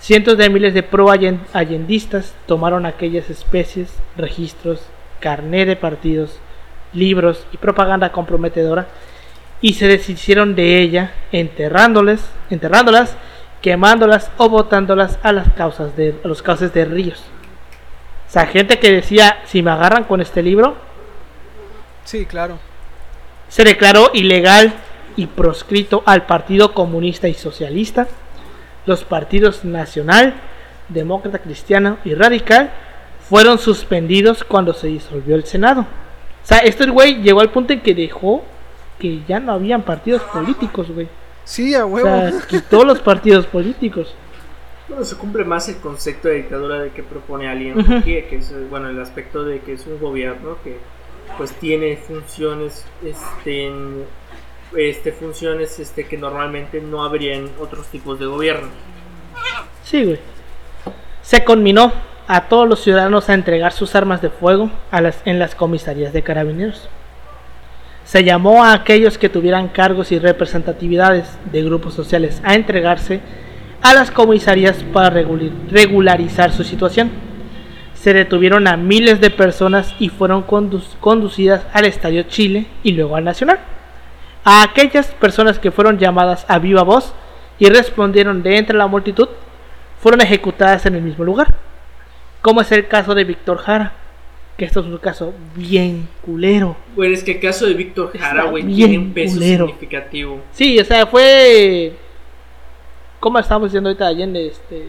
Cientos 0.00 0.36
de 0.38 0.50
miles 0.50 0.74
de 0.74 0.82
pro-allendistas 0.82 2.34
tomaron 2.46 2.84
aquellas 2.84 3.30
especies, 3.30 3.96
registros, 4.16 4.80
carné 5.20 5.66
de 5.66 5.76
partidos, 5.76 6.40
libros 6.92 7.46
y 7.52 7.58
propaganda 7.58 8.10
comprometedora 8.10 8.88
y 9.60 9.74
se 9.74 9.86
deshicieron 9.86 10.56
de 10.56 10.80
ella, 10.80 11.12
enterrándolas, 11.30 12.28
quemándolas 13.62 14.30
o 14.36 14.48
botándolas 14.48 15.18
a 15.22 15.32
las 15.32 15.52
causas 15.52 15.96
de 15.96 16.14
a 16.22 16.28
los 16.28 16.42
cauces 16.42 16.72
de 16.72 16.84
ríos. 16.84 17.22
O 18.28 18.30
sea, 18.30 18.46
gente 18.46 18.78
que 18.78 18.92
decía, 18.92 19.40
si 19.46 19.62
me 19.62 19.70
agarran 19.70 20.04
con 20.04 20.20
este 20.20 20.42
libro, 20.42 20.76
sí, 22.04 22.26
claro. 22.26 22.58
Se 23.48 23.64
declaró 23.64 24.10
ilegal 24.12 24.74
y 25.16 25.26
proscrito 25.26 26.02
al 26.04 26.26
Partido 26.26 26.74
Comunista 26.74 27.28
y 27.28 27.34
Socialista, 27.34 28.06
los 28.84 29.04
partidos 29.04 29.64
Nacional, 29.64 30.34
Demócrata 30.88 31.38
Cristiano 31.38 31.98
y 32.04 32.14
Radical 32.14 32.70
fueron 33.28 33.58
suspendidos 33.58 34.44
cuando 34.44 34.72
se 34.72 34.88
disolvió 34.88 35.34
el 35.34 35.44
Senado. 35.44 35.82
O 35.82 36.46
sea, 36.46 36.58
este 36.58 36.86
güey 36.86 37.22
llegó 37.22 37.40
al 37.40 37.50
punto 37.50 37.72
en 37.72 37.80
que 37.80 37.94
dejó 37.94 38.42
que 38.98 39.22
ya 39.28 39.40
no 39.40 39.52
habían 39.52 39.82
partidos 39.82 40.22
políticos, 40.22 40.90
güey. 40.90 41.08
Sí, 41.48 41.74
a 41.74 41.86
huevo. 41.86 42.06
O 42.06 42.30
sea, 42.30 42.46
quitó 42.46 42.84
los 42.84 43.00
partidos 43.00 43.46
políticos. 43.46 44.14
Bueno, 44.86 45.02
se 45.02 45.16
cumple 45.16 45.44
más 45.44 45.66
el 45.70 45.78
concepto 45.78 46.28
de 46.28 46.34
dictadura 46.34 46.78
de 46.78 46.90
que 46.90 47.02
propone 47.02 47.48
alguien 47.48 48.02
que 48.02 48.28
es, 48.30 48.52
bueno, 48.68 48.90
el 48.90 49.00
aspecto 49.00 49.44
de 49.44 49.60
que 49.60 49.72
es 49.72 49.86
un 49.86 49.98
gobierno 49.98 50.58
que 50.62 50.76
pues 51.38 51.52
tiene 51.52 51.96
funciones 51.96 52.84
este, 53.02 53.70
este 54.76 55.12
funciones 55.12 55.78
este 55.78 56.06
que 56.06 56.18
normalmente 56.18 56.82
no 56.82 57.02
habría 57.02 57.36
en 57.36 57.50
otros 57.58 57.86
tipos 57.86 58.20
de 58.20 58.26
gobierno. 58.26 58.68
Sí, 59.84 60.04
güey. 60.04 60.18
Se 61.22 61.44
conminó 61.44 61.92
a 62.26 62.42
todos 62.48 62.68
los 62.68 62.80
ciudadanos 62.80 63.30
a 63.30 63.34
entregar 63.34 63.72
sus 63.72 63.94
armas 63.94 64.20
de 64.20 64.28
fuego 64.28 64.70
a 64.90 65.00
las, 65.00 65.22
en 65.24 65.38
las 65.38 65.54
comisarías 65.54 66.12
de 66.12 66.22
carabineros. 66.22 66.90
Se 68.08 68.24
llamó 68.24 68.64
a 68.64 68.72
aquellos 68.72 69.18
que 69.18 69.28
tuvieran 69.28 69.68
cargos 69.68 70.12
y 70.12 70.18
representatividades 70.18 71.38
de 71.52 71.62
grupos 71.62 71.92
sociales 71.92 72.40
a 72.42 72.54
entregarse 72.54 73.20
a 73.82 73.92
las 73.92 74.10
comisarías 74.10 74.82
para 74.94 75.10
regularizar 75.10 76.50
su 76.50 76.64
situación. 76.64 77.10
Se 77.92 78.14
detuvieron 78.14 78.66
a 78.66 78.78
miles 78.78 79.20
de 79.20 79.28
personas 79.28 79.94
y 79.98 80.08
fueron 80.08 80.42
conducidas 81.00 81.66
al 81.74 81.84
Estadio 81.84 82.22
Chile 82.22 82.66
y 82.82 82.92
luego 82.92 83.14
al 83.14 83.24
Nacional. 83.24 83.58
A 84.42 84.62
aquellas 84.62 85.08
personas 85.08 85.58
que 85.58 85.70
fueron 85.70 85.98
llamadas 85.98 86.46
a 86.48 86.58
viva 86.58 86.84
voz 86.84 87.12
y 87.58 87.68
respondieron 87.68 88.42
de 88.42 88.56
entre 88.56 88.78
la 88.78 88.86
multitud, 88.86 89.28
fueron 90.00 90.22
ejecutadas 90.22 90.86
en 90.86 90.94
el 90.94 91.02
mismo 91.02 91.24
lugar, 91.24 91.56
como 92.40 92.62
es 92.62 92.72
el 92.72 92.88
caso 92.88 93.14
de 93.14 93.24
Víctor 93.24 93.58
Jara, 93.58 93.92
que 94.58 94.64
esto 94.64 94.80
es 94.80 94.86
un 94.86 94.98
caso 94.98 95.32
bien 95.54 96.08
culero. 96.20 96.76
Bueno, 96.96 97.14
es 97.14 97.22
que 97.22 97.32
el 97.32 97.40
caso 97.40 97.64
de 97.64 97.74
Víctor 97.74 98.10
Jara, 98.18 98.42
güey, 98.44 98.64
tiene 98.64 98.98
un 98.98 99.14
peso 99.14 99.38
significativo. 99.38 100.42
Sí, 100.50 100.78
o 100.80 100.84
sea, 100.84 101.06
fue. 101.06 101.92
¿Cómo 103.20 103.38
estamos 103.38 103.68
diciendo 103.68 103.88
ahorita 103.88 104.08
Allende? 104.08 104.48
Este. 104.48 104.88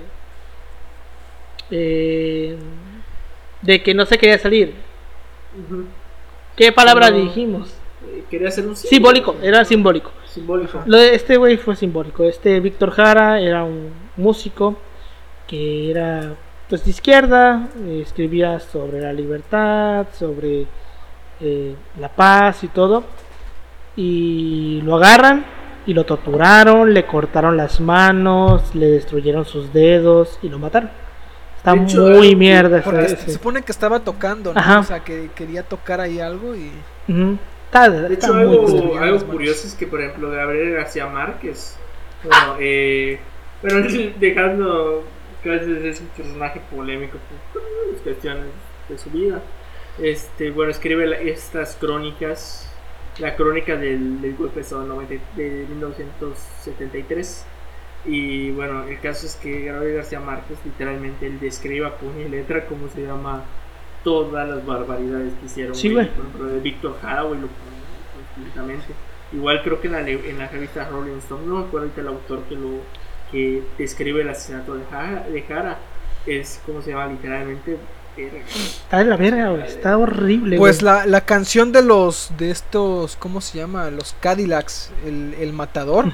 Eh, 1.70 2.58
de 3.62 3.84
que 3.84 3.94
no 3.94 4.08
se 4.08 4.18
quería 4.18 4.40
salir. 4.40 4.74
¿Qué 6.56 6.72
palabra 6.72 7.12
dijimos? 7.12 7.76
Eh, 8.08 8.24
quería 8.28 8.50
ser 8.50 8.66
un 8.66 8.76
simbólico, 8.76 9.36
era 9.40 9.64
simbólico. 9.66 10.12
Simbólico. 10.26 10.82
Lo 10.88 10.98
de 10.98 11.14
este 11.14 11.38
güey 11.38 11.58
fue 11.58 11.76
simbólico. 11.76 12.24
Este 12.24 12.60
Víctor 12.60 12.90
Jara 12.90 13.40
era 13.40 13.64
un 13.64 13.92
músico 14.18 14.80
que 15.46 15.92
era 15.92 16.36
pues 16.70 16.86
de 16.86 16.92
izquierda, 16.92 17.68
eh, 17.86 18.02
escribía 18.06 18.60
sobre 18.60 19.02
la 19.02 19.12
libertad, 19.12 20.06
sobre 20.14 20.68
eh, 21.42 21.76
la 22.00 22.10
paz 22.10 22.64
y 22.64 22.68
todo, 22.68 23.04
y 23.96 24.82
lo 24.84 24.96
agarran 24.96 25.46
y 25.88 25.94
lo 25.96 26.06
torturaron, 26.06 26.94
le 26.94 27.06
cortaron 27.08 27.58
las 27.58 27.82
manos, 27.82 28.76
le 28.76 28.86
destruyeron 28.86 29.46
sus 29.46 29.74
dedos 29.74 30.38
y 30.44 30.50
lo 30.50 30.60
mataron. 30.60 30.92
Está 31.58 31.74
muy 31.74 32.36
mierda. 32.36 32.82
Porque 32.84 33.10
se 33.10 33.32
supone 33.34 33.64
que 33.64 33.72
estaba 33.72 34.00
tocando, 34.02 34.54
¿no? 34.54 34.80
O 34.80 34.84
sea, 34.84 35.04
que 35.04 35.32
quería 35.36 35.64
tocar 35.64 36.00
ahí 36.00 36.20
algo 36.20 36.56
y... 36.56 36.72
de 37.08 38.14
hecho, 38.14 38.34
algo, 38.34 38.98
algo 39.00 39.26
curioso 39.26 39.68
es 39.68 39.74
que, 39.74 39.88
por 39.88 40.02
ejemplo, 40.02 40.30
Gabriel 40.30 40.76
García 40.76 41.08
Márquez, 41.08 41.78
bueno, 42.24 42.56
eh, 42.60 43.20
bueno 43.62 43.88
dejando 44.20 45.04
es 45.44 46.02
un 46.02 46.08
personaje 46.08 46.62
polémico 46.72 47.18
por 47.54 47.98
cuestiones 48.02 48.48
de 48.88 48.98
su 48.98 49.10
vida. 49.10 49.42
Este, 50.02 50.52
bueno, 50.52 50.72
escribe 50.72 51.30
estas 51.30 51.76
crónicas, 51.76 52.72
la 53.20 53.36
crónica 53.36 53.76
del, 53.76 54.22
del 54.22 54.36
golpe 54.36 54.62
de, 54.62 55.20
de 55.36 55.66
1973. 55.68 57.46
Y 58.06 58.52
bueno, 58.52 58.84
el 58.84 59.00
caso 59.02 59.26
es 59.26 59.36
que 59.36 59.66
Gabriel 59.66 59.98
García 59.98 60.20
Márquez 60.22 60.58
literalmente 60.64 61.28
él 61.28 61.40
describe 61.40 61.86
a 61.86 61.98
puño 61.98 62.22
y 62.26 62.30
letra 62.30 62.66
cómo 62.66 62.88
se 62.88 63.02
llama 63.02 63.44
todas 64.04 64.48
las 64.48 64.66
barbaridades 64.66 65.34
que 65.34 65.46
hicieron. 65.46 65.76
Sí, 65.76 65.90
Por 65.90 66.04
ejemplo, 66.04 66.46
de 66.46 66.60
Víctor 66.60 66.98
lo 67.04 67.48
completamente. 68.36 68.94
Igual 69.34 69.62
creo 69.64 69.82
que 69.82 69.88
en 69.88 69.94
la, 69.94 70.10
en 70.10 70.38
la 70.38 70.48
revista 70.48 70.88
Rolling 70.90 71.18
Stone, 71.18 71.46
no 71.46 71.60
me 71.60 71.66
acuerdo 71.66 71.90
el 71.96 72.08
autor 72.08 72.44
que 72.44 72.56
lo 72.56 72.80
que 73.32 73.64
describe 73.78 74.22
el 74.22 74.30
asesinato 74.30 74.76
de 74.76 74.84
Jara, 75.48 75.78
es 76.26 76.62
como 76.66 76.82
se 76.82 76.92
llama 76.92 77.08
literalmente 77.08 77.78
Está 78.18 78.98
de 78.98 79.06
la 79.06 79.16
verga, 79.16 79.66
Está 79.66 79.98
horrible, 79.98 80.58
Pues 80.58 80.82
la, 80.82 81.06
la, 81.06 81.22
canción 81.22 81.72
de 81.72 81.82
los, 81.84 82.32
de 82.38 82.52
estos, 82.52 83.16
¿cómo 83.16 83.40
se 83.40 83.58
llama? 83.58 83.90
Los 83.92 84.16
Cadillacs, 84.20 84.92
el, 85.06 85.36
el 85.40 85.54
matador, 85.54 86.08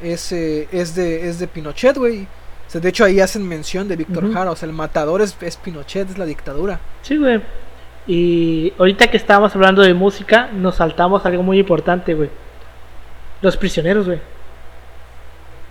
es, 0.00 0.32
eh, 0.32 0.68
es, 0.72 0.94
de, 0.94 1.28
es 1.28 1.38
de 1.38 1.46
Pinochet, 1.46 1.96
güey. 1.98 2.26
de 2.72 2.88
hecho 2.88 3.04
ahí 3.04 3.20
hacen 3.20 3.46
mención 3.46 3.88
de 3.88 3.96
Víctor 3.96 4.32
Jara, 4.32 4.52
o 4.52 4.56
sea, 4.56 4.68
el 4.68 4.74
matador 4.74 5.20
es, 5.20 5.36
es 5.42 5.56
Pinochet, 5.56 6.08
es 6.08 6.18
la 6.18 6.24
dictadura. 6.24 6.80
Sí, 7.02 7.16
güey. 7.16 7.42
Y 8.06 8.72
ahorita 8.78 9.10
que 9.10 9.16
estábamos 9.16 9.54
hablando 9.54 9.82
de 9.82 9.92
música, 9.92 10.48
nos 10.52 10.76
saltamos 10.76 11.26
algo 11.26 11.42
muy 11.42 11.58
importante, 11.58 12.14
güey. 12.14 12.30
Los 13.42 13.56
prisioneros, 13.56 14.06
güey 14.06 14.33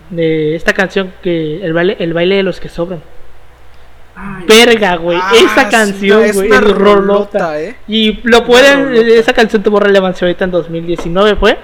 de 0.09 0.55
esta 0.55 0.73
canción 0.73 1.13
que 1.21 1.63
el 1.63 1.73
baile, 1.73 1.97
el 1.99 2.13
baile 2.13 2.35
de 2.35 2.43
los 2.43 2.59
que 2.59 2.69
sobran. 2.69 3.01
Verga, 4.47 4.95
güey. 4.97 5.17
Ah, 5.19 5.31
esa 5.35 5.69
canción, 5.69 6.31
güey, 6.33 6.51
es, 6.51 6.71
rolota. 6.71 7.59
¿eh? 7.59 7.75
Y 7.87 8.19
lo 8.23 8.45
pueden. 8.45 8.93
Esa 8.93 9.33
canción 9.33 9.63
tuvo 9.63 9.79
relevancia 9.79 10.25
ahorita 10.25 10.45
en 10.45 10.51
2019, 10.51 11.35
fue. 11.35 11.57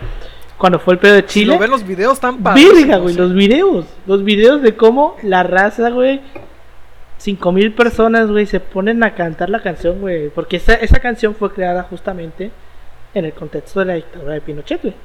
Cuando 0.57 0.79
fue 0.79 0.95
el 0.95 0.99
pedo 0.99 1.13
de 1.13 1.25
Chile. 1.25 1.53
Si 1.53 1.59
ven 1.59 1.71
los 1.71 1.85
videos 1.85 2.19
tan 2.19 2.43
Verga, 2.43 2.97
güey. 2.97 3.15
Los 3.15 3.33
videos. 3.33 3.85
Los 4.05 4.23
videos 4.23 4.61
de 4.61 4.75
cómo 4.75 5.15
la 5.21 5.43
raza, 5.43 5.89
güey. 5.89 6.21
Cinco 7.17 7.51
mil 7.51 7.73
personas, 7.73 8.29
güey, 8.29 8.45
se 8.45 8.59
ponen 8.59 9.03
a 9.03 9.13
cantar 9.13 9.49
la 9.49 9.61
canción, 9.61 9.99
güey. 9.99 10.29
Porque 10.29 10.57
esa, 10.57 10.73
esa 10.73 10.99
canción 10.99 11.35
fue 11.35 11.53
creada 11.53 11.83
justamente 11.83 12.51
en 13.13 13.25
el 13.25 13.33
contexto 13.33 13.81
de 13.81 13.85
la 13.85 13.93
dictadura 13.93 14.33
de 14.33 14.41
Pinochet, 14.41 14.81
güey. 14.81 14.95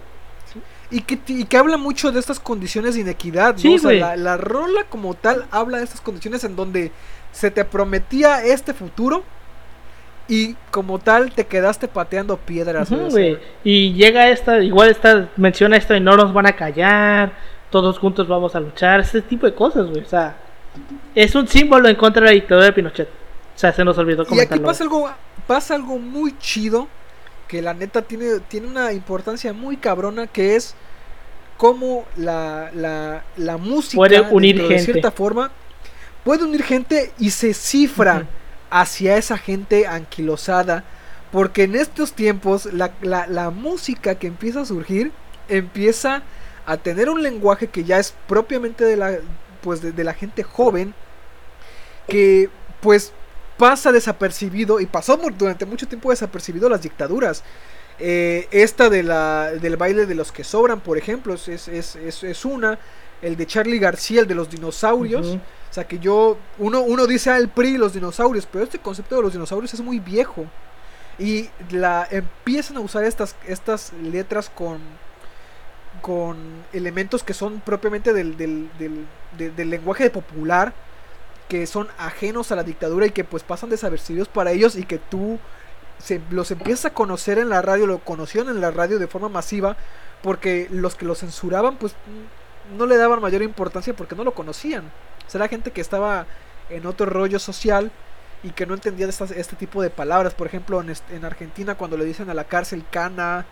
Y 0.94 1.00
que, 1.00 1.18
que 1.18 1.56
habla 1.56 1.76
mucho 1.76 2.12
de 2.12 2.20
estas 2.20 2.38
condiciones 2.38 2.94
de 2.94 3.00
inequidad, 3.00 3.56
¿no? 3.56 3.74
o 3.74 3.78
sea, 3.78 4.14
la, 4.14 4.36
rola 4.36 4.84
como 4.88 5.14
tal 5.14 5.44
habla 5.50 5.78
de 5.78 5.84
estas 5.84 6.00
condiciones 6.00 6.44
en 6.44 6.54
donde 6.54 6.92
se 7.32 7.50
te 7.50 7.64
prometía 7.64 8.44
este 8.44 8.72
futuro 8.72 9.24
y 10.28 10.54
como 10.70 11.00
tal 11.00 11.32
te 11.32 11.46
quedaste 11.46 11.88
pateando 11.88 12.36
piedras. 12.36 12.90
Y 13.64 13.92
llega 13.94 14.28
esta, 14.28 14.62
igual 14.62 14.88
esta, 14.90 15.30
menciona 15.36 15.76
esto 15.76 15.96
y 15.96 16.00
no 16.00 16.16
nos 16.16 16.32
van 16.32 16.46
a 16.46 16.52
callar, 16.54 17.32
todos 17.70 17.98
juntos 17.98 18.28
vamos 18.28 18.54
a 18.54 18.60
luchar, 18.60 19.00
ese 19.00 19.20
tipo 19.20 19.46
de 19.46 19.54
cosas, 19.54 19.88
güey. 19.88 20.02
O 20.02 20.08
sea, 20.08 20.36
es 21.12 21.34
un 21.34 21.48
símbolo 21.48 21.88
en 21.88 21.96
contra 21.96 22.22
de 22.22 22.26
la 22.28 22.34
dictadura 22.34 22.66
de 22.66 22.72
Pinochet. 22.72 23.08
O 23.08 23.58
sea, 23.58 23.72
se 23.72 23.84
nos 23.84 23.98
olvidó 23.98 24.24
comentarlo. 24.24 24.56
Y 24.56 24.60
aquí 24.60 24.64
pasa 24.64 24.84
algo, 24.84 25.10
pasa 25.48 25.74
algo 25.74 25.98
muy 25.98 26.38
chido 26.38 26.86
que 27.48 27.60
la 27.60 27.74
neta 27.74 28.02
tiene, 28.02 28.40
tiene 28.48 28.66
una 28.66 28.92
importancia 28.92 29.52
muy 29.52 29.76
cabrona 29.76 30.26
que 30.26 30.56
es 30.56 30.74
cómo 31.64 32.04
la, 32.18 32.70
la, 33.38 33.56
música 33.56 33.96
puede 33.96 34.20
unir 34.20 34.58
gente. 34.58 34.74
de 34.74 34.80
cierta 34.80 35.10
forma 35.10 35.50
puede 36.22 36.44
unir 36.44 36.62
gente 36.62 37.10
y 37.18 37.30
se 37.30 37.54
cifra 37.54 38.26
hacia 38.68 39.16
esa 39.16 39.38
gente 39.38 39.86
anquilosada 39.86 40.84
porque 41.32 41.62
en 41.62 41.74
estos 41.74 42.12
tiempos 42.12 42.66
la, 42.66 42.92
la, 43.00 43.48
música 43.48 44.16
que 44.16 44.26
empieza 44.26 44.60
a 44.60 44.66
surgir 44.66 45.10
empieza 45.48 46.22
a 46.66 46.76
tener 46.76 47.08
un 47.08 47.22
lenguaje 47.22 47.68
que 47.68 47.84
ya 47.84 47.98
es 47.98 48.14
propiamente 48.28 48.84
de 48.84 48.98
la 48.98 49.16
pues 49.62 49.80
de 49.80 50.04
la 50.04 50.12
gente 50.12 50.42
joven 50.42 50.92
que 52.06 52.50
pues 52.82 53.14
pasa 53.56 53.90
desapercibido 53.90 54.80
y 54.80 54.86
pasó 54.86 55.18
durante 55.38 55.64
mucho 55.64 55.88
tiempo 55.88 56.10
desapercibido 56.10 56.68
las 56.68 56.82
dictaduras. 56.82 57.42
Eh, 57.98 58.48
esta 58.50 58.90
de 58.90 59.02
la, 59.02 59.52
del 59.52 59.76
baile 59.76 60.06
de 60.06 60.14
los 60.14 60.32
que 60.32 60.42
sobran, 60.42 60.80
por 60.80 60.98
ejemplo, 60.98 61.34
es, 61.34 61.48
es, 61.48 61.68
es, 61.68 62.24
es 62.24 62.44
una. 62.44 62.78
el 63.22 63.36
de 63.36 63.46
Charlie 63.46 63.78
García, 63.78 64.20
el 64.20 64.26
de 64.26 64.34
los 64.34 64.50
dinosaurios. 64.50 65.38
O 65.70 65.74
sea 65.74 65.88
que 65.88 65.98
yo, 65.98 66.38
uno, 66.58 66.82
uno 66.82 67.06
dice 67.06 67.30
al 67.30 67.46
ah, 67.46 67.52
PRI 67.54 67.78
los 67.78 67.92
dinosaurios, 67.92 68.46
pero 68.50 68.64
este 68.64 68.78
concepto 68.78 69.16
de 69.16 69.22
los 69.22 69.32
dinosaurios 69.32 69.74
es 69.74 69.80
muy 69.80 69.98
viejo. 69.98 70.46
Y 71.18 71.48
la 71.70 72.06
empiezan 72.10 72.76
a 72.76 72.80
usar 72.80 73.04
estas, 73.04 73.36
estas 73.46 73.92
letras 73.94 74.50
con, 74.50 74.78
con 76.00 76.36
elementos 76.72 77.22
que 77.22 77.34
son 77.34 77.60
propiamente 77.60 78.12
del, 78.12 78.36
del, 78.36 78.68
del, 78.78 79.56
del, 79.56 79.70
lenguaje 79.70 80.10
popular, 80.10 80.72
que 81.48 81.66
son 81.66 81.88
ajenos 81.98 82.52
a 82.52 82.56
la 82.56 82.64
dictadura 82.64 83.06
y 83.06 83.10
que 83.10 83.24
pues 83.24 83.42
pasan 83.42 83.70
desapercibidos 83.70 84.28
para 84.28 84.52
ellos 84.52 84.76
y 84.76 84.84
que 84.84 84.98
tú 84.98 85.38
se, 85.98 86.20
los 86.30 86.50
empiezas 86.50 86.86
a 86.86 86.94
conocer 86.94 87.38
en 87.38 87.48
la 87.48 87.62
radio, 87.62 87.86
lo 87.86 87.98
conocieron 87.98 88.54
en 88.54 88.60
la 88.60 88.70
radio 88.70 88.98
de 88.98 89.06
forma 89.06 89.28
masiva, 89.28 89.76
porque 90.22 90.68
los 90.70 90.94
que 90.94 91.04
lo 91.04 91.14
censuraban 91.14 91.76
pues 91.76 91.94
no 92.76 92.86
le 92.86 92.96
daban 92.96 93.20
mayor 93.20 93.42
importancia 93.42 93.94
porque 93.94 94.14
no 94.14 94.24
lo 94.24 94.32
conocían. 94.32 94.90
Será 95.26 95.48
gente 95.48 95.70
que 95.70 95.80
estaba 95.80 96.26
en 96.70 96.86
otro 96.86 97.06
rollo 97.06 97.38
social 97.38 97.90
y 98.42 98.50
que 98.50 98.66
no 98.66 98.74
entendía 98.74 99.08
este 99.08 99.56
tipo 99.56 99.82
de 99.82 99.90
palabras. 99.90 100.34
Por 100.34 100.46
ejemplo, 100.46 100.80
en, 100.80 100.92
en, 101.10 101.24
Argentina 101.24 101.76
cuando 101.76 101.96
le 101.96 102.04
dicen 102.04 102.30
a 102.30 102.34
la 102.34 102.44
cárcel 102.44 102.84
cana 102.90 103.46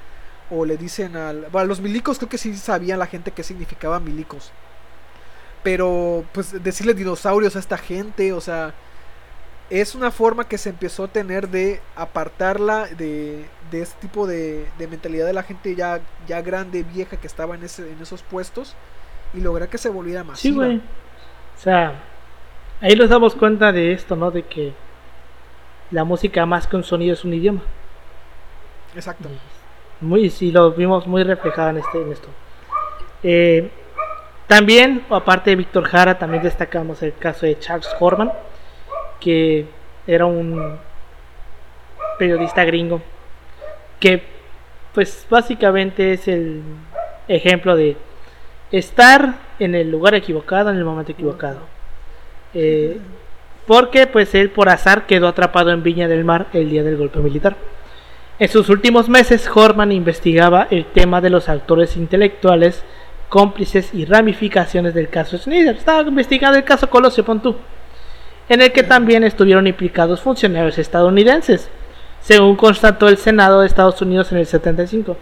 o 0.50 0.64
le 0.64 0.76
dicen 0.76 1.16
al... 1.16 1.46
Bueno, 1.50 1.68
los 1.68 1.80
milicos 1.80 2.18
creo 2.18 2.28
que 2.28 2.38
sí 2.38 2.54
sabían 2.56 2.98
la 2.98 3.06
gente 3.06 3.30
qué 3.30 3.42
significaba 3.42 4.00
milicos. 4.00 4.52
Pero 5.62 6.24
pues 6.32 6.62
decirle 6.62 6.94
dinosaurios 6.94 7.56
a 7.56 7.58
esta 7.58 7.78
gente, 7.78 8.32
o 8.32 8.40
sea, 8.40 8.74
es 9.80 9.94
una 9.94 10.10
forma 10.10 10.46
que 10.46 10.58
se 10.58 10.68
empezó 10.68 11.04
a 11.04 11.08
tener 11.08 11.48
de 11.48 11.80
apartarla 11.96 12.88
de, 12.88 13.46
de 13.70 13.80
este 13.80 14.02
tipo 14.02 14.26
de, 14.26 14.68
de, 14.76 14.86
mentalidad 14.86 15.24
de 15.24 15.32
la 15.32 15.42
gente 15.42 15.74
ya, 15.74 16.00
ya 16.26 16.42
grande, 16.42 16.82
vieja 16.82 17.16
que 17.16 17.26
estaba 17.26 17.54
en, 17.54 17.62
ese, 17.62 17.90
en 17.90 18.02
esos 18.02 18.22
puestos 18.22 18.76
y 19.32 19.40
lograr 19.40 19.70
que 19.70 19.78
se 19.78 19.88
volviera 19.88 20.24
más. 20.24 20.40
Sí, 20.40 20.52
güey. 20.52 20.76
O 20.76 21.58
sea, 21.58 22.02
ahí 22.82 22.94
nos 22.94 23.08
damos 23.08 23.34
cuenta 23.34 23.72
de 23.72 23.92
esto, 23.92 24.14
¿no? 24.14 24.30
De 24.30 24.42
que 24.42 24.74
la 25.90 26.04
música 26.04 26.44
más 26.44 26.66
que 26.66 26.76
un 26.76 26.84
sonido 26.84 27.14
es 27.14 27.24
un 27.24 27.32
idioma. 27.32 27.62
Exacto. 28.94 29.30
Muy, 30.02 30.28
sí, 30.28 30.52
lo 30.52 30.72
vimos 30.72 31.06
muy 31.06 31.22
reflejado 31.22 31.70
en, 31.70 31.78
este, 31.78 32.02
en 32.02 32.12
esto. 32.12 32.28
Eh, 33.22 33.70
también, 34.46 35.06
aparte 35.08 35.48
de 35.48 35.56
Víctor 35.56 35.84
Jara, 35.84 36.18
también 36.18 36.42
destacamos 36.42 37.02
el 37.02 37.14
caso 37.14 37.46
de 37.46 37.58
Charles 37.58 37.88
Horman, 37.98 38.32
que 39.22 39.66
era 40.06 40.26
un 40.26 40.78
periodista 42.18 42.64
gringo, 42.64 43.00
que 44.00 44.22
pues 44.94 45.26
básicamente 45.30 46.12
es 46.12 46.28
el 46.28 46.62
ejemplo 47.28 47.76
de 47.76 47.96
estar 48.72 49.36
en 49.58 49.74
el 49.74 49.90
lugar 49.90 50.14
equivocado 50.14 50.70
en 50.70 50.76
el 50.76 50.84
momento 50.84 51.12
equivocado. 51.12 51.60
Eh, 52.54 52.98
porque 53.66 54.06
pues 54.06 54.34
él 54.34 54.50
por 54.50 54.68
azar 54.68 55.06
quedó 55.06 55.28
atrapado 55.28 55.70
en 55.70 55.82
Viña 55.82 56.08
del 56.08 56.24
Mar 56.24 56.48
el 56.52 56.68
día 56.68 56.82
del 56.82 56.96
golpe 56.96 57.20
militar. 57.20 57.56
En 58.38 58.48
sus 58.48 58.68
últimos 58.70 59.08
meses, 59.08 59.48
Horman 59.54 59.92
investigaba 59.92 60.66
el 60.70 60.86
tema 60.86 61.20
de 61.20 61.30
los 61.30 61.48
actores 61.48 61.96
intelectuales, 61.96 62.82
cómplices 63.28 63.94
y 63.94 64.04
ramificaciones 64.04 64.94
del 64.94 65.08
caso 65.08 65.38
Snyder. 65.38 65.76
Estaba 65.76 66.02
investigando 66.02 66.58
el 66.58 66.64
caso 66.64 66.90
Colosio 66.90 67.24
Pontú, 67.24 67.56
en 68.52 68.60
el 68.60 68.70
que 68.70 68.82
también 68.82 69.24
estuvieron 69.24 69.66
implicados 69.66 70.20
funcionarios 70.20 70.76
estadounidenses, 70.76 71.70
según 72.20 72.56
constató 72.56 73.08
el 73.08 73.16
Senado 73.16 73.62
de 73.62 73.66
Estados 73.66 74.02
Unidos 74.02 74.30
en 74.30 74.36
el 74.36 74.46
75. 74.46 75.16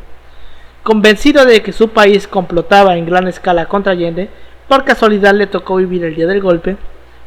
Convencido 0.83 1.45
de 1.45 1.62
que 1.62 1.72
su 1.72 1.91
país 1.91 2.26
complotaba 2.26 2.97
en 2.97 3.07
gran 3.07 3.28
escala 3.28 3.66
contra 3.66 3.93
Allende, 3.93 4.31
por 4.66 4.85
casualidad 4.85 5.33
le 5.33 5.47
tocó 5.47 5.76
vivir 5.76 6.03
el 6.03 6.16
día 6.16 6.26
del 6.26 6.41
golpe 6.41 6.76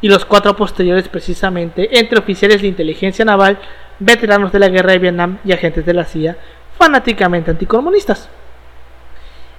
y 0.02 0.08
los 0.08 0.26
cuatro 0.26 0.54
posteriores 0.54 1.08
precisamente 1.08 1.98
entre 1.98 2.18
oficiales 2.18 2.60
de 2.60 2.68
inteligencia 2.68 3.24
naval, 3.24 3.58
veteranos 3.98 4.52
de 4.52 4.58
la 4.58 4.68
guerra 4.68 4.92
de 4.92 4.98
Vietnam 4.98 5.38
y 5.42 5.52
agentes 5.52 5.86
de 5.86 5.94
la 5.94 6.04
CIA, 6.04 6.36
fanáticamente 6.76 7.50
anticomunistas. 7.50 8.28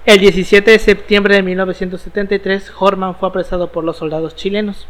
El 0.04 0.20
17 0.20 0.70
de 0.70 0.78
septiembre 0.78 1.34
de 1.34 1.42
1973, 1.42 2.72
Horman 2.78 3.16
fue 3.16 3.30
apresado 3.30 3.72
por 3.72 3.82
los 3.82 3.96
soldados 3.96 4.36
chilenos. 4.36 4.86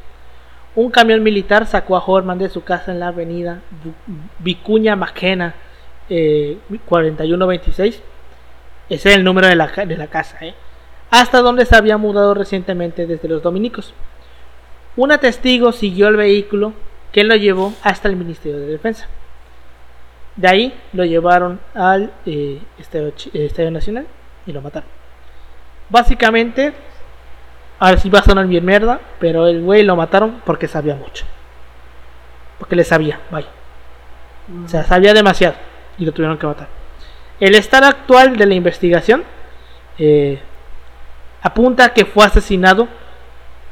Un 0.76 0.90
camión 0.90 1.22
militar 1.22 1.66
sacó 1.66 1.96
a 1.96 2.04
Horman 2.04 2.38
de 2.38 2.48
su 2.48 2.62
casa 2.62 2.92
en 2.92 3.00
la 3.00 3.08
avenida 3.08 3.60
Vicuña 4.38 4.94
Maquena 4.94 5.54
eh, 6.08 6.58
4126 6.86 8.02
ese 8.88 9.10
es 9.10 9.16
el 9.16 9.24
número 9.24 9.48
de 9.48 9.56
la, 9.56 9.66
de 9.66 9.96
la 9.96 10.06
casa, 10.06 10.38
¿eh? 10.40 10.54
Hasta 11.10 11.40
donde 11.40 11.66
se 11.66 11.76
había 11.76 11.96
mudado 11.96 12.34
recientemente 12.34 13.06
desde 13.06 13.28
los 13.28 13.42
dominicos. 13.42 13.94
Una 14.96 15.18
testigo 15.18 15.72
siguió 15.72 16.08
el 16.08 16.16
vehículo 16.16 16.72
que 17.12 17.24
lo 17.24 17.34
llevó 17.34 17.72
hasta 17.82 18.08
el 18.08 18.16
Ministerio 18.16 18.58
de 18.58 18.66
Defensa. 18.66 19.08
De 20.36 20.48
ahí 20.48 20.74
lo 20.92 21.04
llevaron 21.04 21.60
al 21.74 22.12
eh, 22.26 22.60
Estadio, 22.78 23.70
Nacional 23.70 24.06
y 24.46 24.52
lo 24.52 24.62
mataron. 24.62 24.88
Básicamente, 25.88 26.72
a 27.78 27.90
ver 27.90 28.00
si 28.00 28.08
va 28.08 28.20
a 28.20 28.24
sonar 28.24 28.46
bien 28.46 28.64
mierda, 28.64 29.00
pero 29.18 29.46
el 29.46 29.62
güey 29.62 29.82
lo 29.82 29.96
mataron 29.96 30.40
porque 30.44 30.68
sabía 30.68 30.94
mucho. 30.94 31.24
Porque 32.58 32.76
le 32.76 32.84
sabía, 32.84 33.20
vaya. 33.30 33.48
O 34.64 34.68
sea, 34.68 34.84
sabía 34.84 35.12
demasiado 35.12 35.56
y 35.98 36.04
lo 36.04 36.12
tuvieron 36.12 36.38
que 36.38 36.46
matar. 36.46 36.68
El 37.40 37.54
estado 37.54 37.86
actual 37.86 38.36
de 38.36 38.46
la 38.46 38.54
investigación 38.54 39.24
eh, 39.98 40.40
apunta 41.42 41.86
a 41.86 41.94
que 41.94 42.04
fue 42.04 42.24
asesinado 42.24 42.88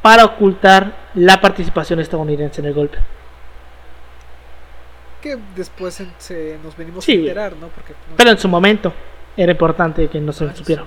para 0.02 0.24
ocultar 0.24 0.92
la 1.14 1.40
participación 1.40 2.00
estadounidense 2.00 2.60
en 2.60 2.66
el 2.66 2.74
golpe. 2.74 2.98
Que 5.22 5.38
después 5.56 6.02
se, 6.18 6.58
nos 6.62 6.76
venimos 6.76 7.08
a 7.08 7.12
enterar, 7.12 7.54
¿no? 7.56 7.70
Pero 8.16 8.30
en 8.30 8.36
su 8.36 8.48
momento 8.48 8.92
era 9.34 9.52
importante 9.52 10.08
que 10.08 10.20
no 10.20 10.32
se 10.32 10.44
ah, 10.44 10.54
supiera. 10.54 10.84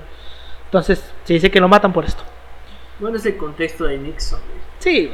Entonces 0.66 1.04
se 1.24 1.34
dice 1.34 1.50
que 1.50 1.60
lo 1.60 1.68
matan 1.68 1.92
por 1.92 2.06
esto. 2.06 2.24
Bueno, 3.00 3.18
es 3.18 3.26
el 3.26 3.38
contexto 3.38 3.86
de 3.86 3.98
Nixon. 3.98 4.40
Sí, 4.80 5.10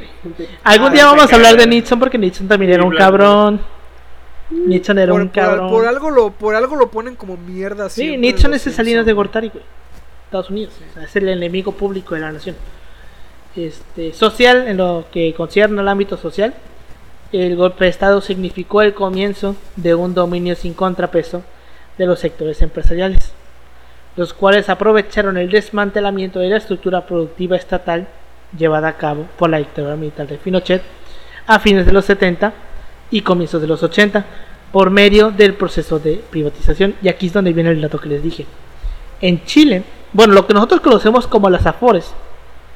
Algún 0.62 0.92
día 0.92 1.06
vamos 1.06 1.32
a 1.32 1.36
hablar 1.36 1.56
de 1.56 1.66
Nixon 1.66 1.98
porque 1.98 2.18
Nixon 2.18 2.48
también 2.48 2.72
era 2.72 2.84
un 2.84 2.94
cabrón. 2.94 3.60
Nixon 4.50 4.98
era 4.98 5.12
un 5.12 5.28
cabrón. 5.28 5.70
Por, 5.70 5.86
algo 5.86 6.10
lo, 6.10 6.30
por 6.30 6.54
algo 6.54 6.76
lo 6.76 6.90
ponen 6.90 7.16
como 7.16 7.36
mierda. 7.36 7.88
Sí, 7.88 8.16
Nixon 8.16 8.54
es 8.54 8.66
el 8.66 8.72
Salinas 8.72 9.06
de 9.06 9.12
Gortari, 9.12 9.48
güey. 9.48 9.64
Estados 10.26 10.50
Unidos. 10.50 10.74
es 11.02 11.16
el 11.16 11.28
enemigo 11.28 11.72
público 11.72 12.14
de 12.14 12.20
la 12.20 12.32
nación. 12.32 12.56
Este, 13.56 14.12
social, 14.12 14.66
en 14.66 14.78
lo 14.78 15.06
que 15.12 15.32
concierne 15.34 15.80
al 15.80 15.88
ámbito 15.88 16.16
social, 16.16 16.54
el 17.32 17.56
golpe 17.56 17.84
de 17.84 17.90
Estado 17.90 18.20
significó 18.20 18.82
el 18.82 18.94
comienzo 18.94 19.56
de 19.76 19.94
un 19.94 20.14
dominio 20.14 20.56
sin 20.56 20.74
contrapeso 20.74 21.42
de 21.98 22.06
los 22.06 22.18
sectores 22.18 22.60
empresariales, 22.62 23.32
los 24.16 24.32
cuales 24.32 24.68
aprovecharon 24.68 25.36
el 25.36 25.50
desmantelamiento 25.50 26.38
de 26.38 26.50
la 26.50 26.58
estructura 26.58 27.06
productiva 27.06 27.56
estatal 27.56 28.06
llevada 28.56 28.88
a 28.88 28.96
cabo 28.96 29.26
por 29.36 29.50
la 29.50 29.58
dictadura 29.58 29.96
militar 29.96 30.26
de 30.26 30.36
Pinochet 30.36 30.82
a 31.46 31.58
fines 31.58 31.86
de 31.86 31.92
los 31.92 32.04
70 32.04 32.52
y 33.10 33.22
comienzos 33.22 33.60
de 33.60 33.66
los 33.66 33.82
80 33.82 34.24
por 34.72 34.90
medio 34.90 35.30
del 35.30 35.54
proceso 35.54 35.98
de 35.98 36.22
privatización. 36.30 36.94
Y 37.02 37.08
aquí 37.08 37.26
es 37.26 37.32
donde 37.32 37.52
viene 37.52 37.70
el 37.70 37.80
dato 37.80 37.98
que 37.98 38.08
les 38.08 38.22
dije. 38.22 38.46
En 39.20 39.44
Chile, 39.44 39.82
bueno, 40.12 40.34
lo 40.34 40.46
que 40.46 40.54
nosotros 40.54 40.80
conocemos 40.80 41.26
como 41.26 41.50
las 41.50 41.66
AFORES. 41.66 42.12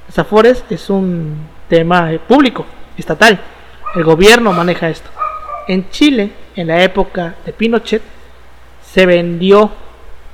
Las 0.07 0.18
AFORES 0.18 0.64
es 0.70 0.91
un 0.91 1.36
tema 1.68 2.11
público, 2.26 2.66
estatal. 2.97 3.41
El 3.95 4.05
gobierno 4.05 4.53
maneja 4.53 4.89
esto. 4.89 5.11
En 5.66 5.91
Chile, 5.91 6.30
en 6.57 6.68
la 6.68 6.82
época 6.82 7.34
de 7.45 7.53
Pinochet, 7.53 8.03
se 8.82 9.07
vendió 9.07 9.70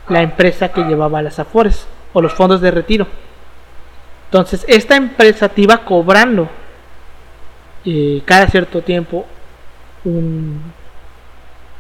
la 0.09 0.23
empresa 0.23 0.69
que 0.69 0.85
llevaba 0.85 1.23
las 1.23 1.39
AFORES 1.39 1.87
o 2.13 2.21
los 2.21 2.33
fondos 2.33 2.61
de 2.61 2.71
retiro. 2.71 3.07
Entonces, 4.27 4.65
esta 4.69 4.97
empresa 4.97 5.49
te 5.49 5.63
iba 5.63 5.79
cobrando 5.79 6.49
eh, 7.85 8.23
cada 8.25 8.47
cierto 8.49 8.83
tiempo 8.83 9.27
un 10.05 10.73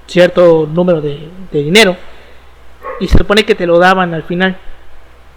cierto 0.07 0.69
número 0.71 1.01
de, 1.01 1.31
dinero 1.51 1.97
y 3.01 3.09
se 3.09 3.19
supone 3.19 3.45
que 3.45 3.55
te 3.55 3.67
lo 3.67 3.79
daban 3.79 4.15
al 4.15 4.23
final. 4.23 4.57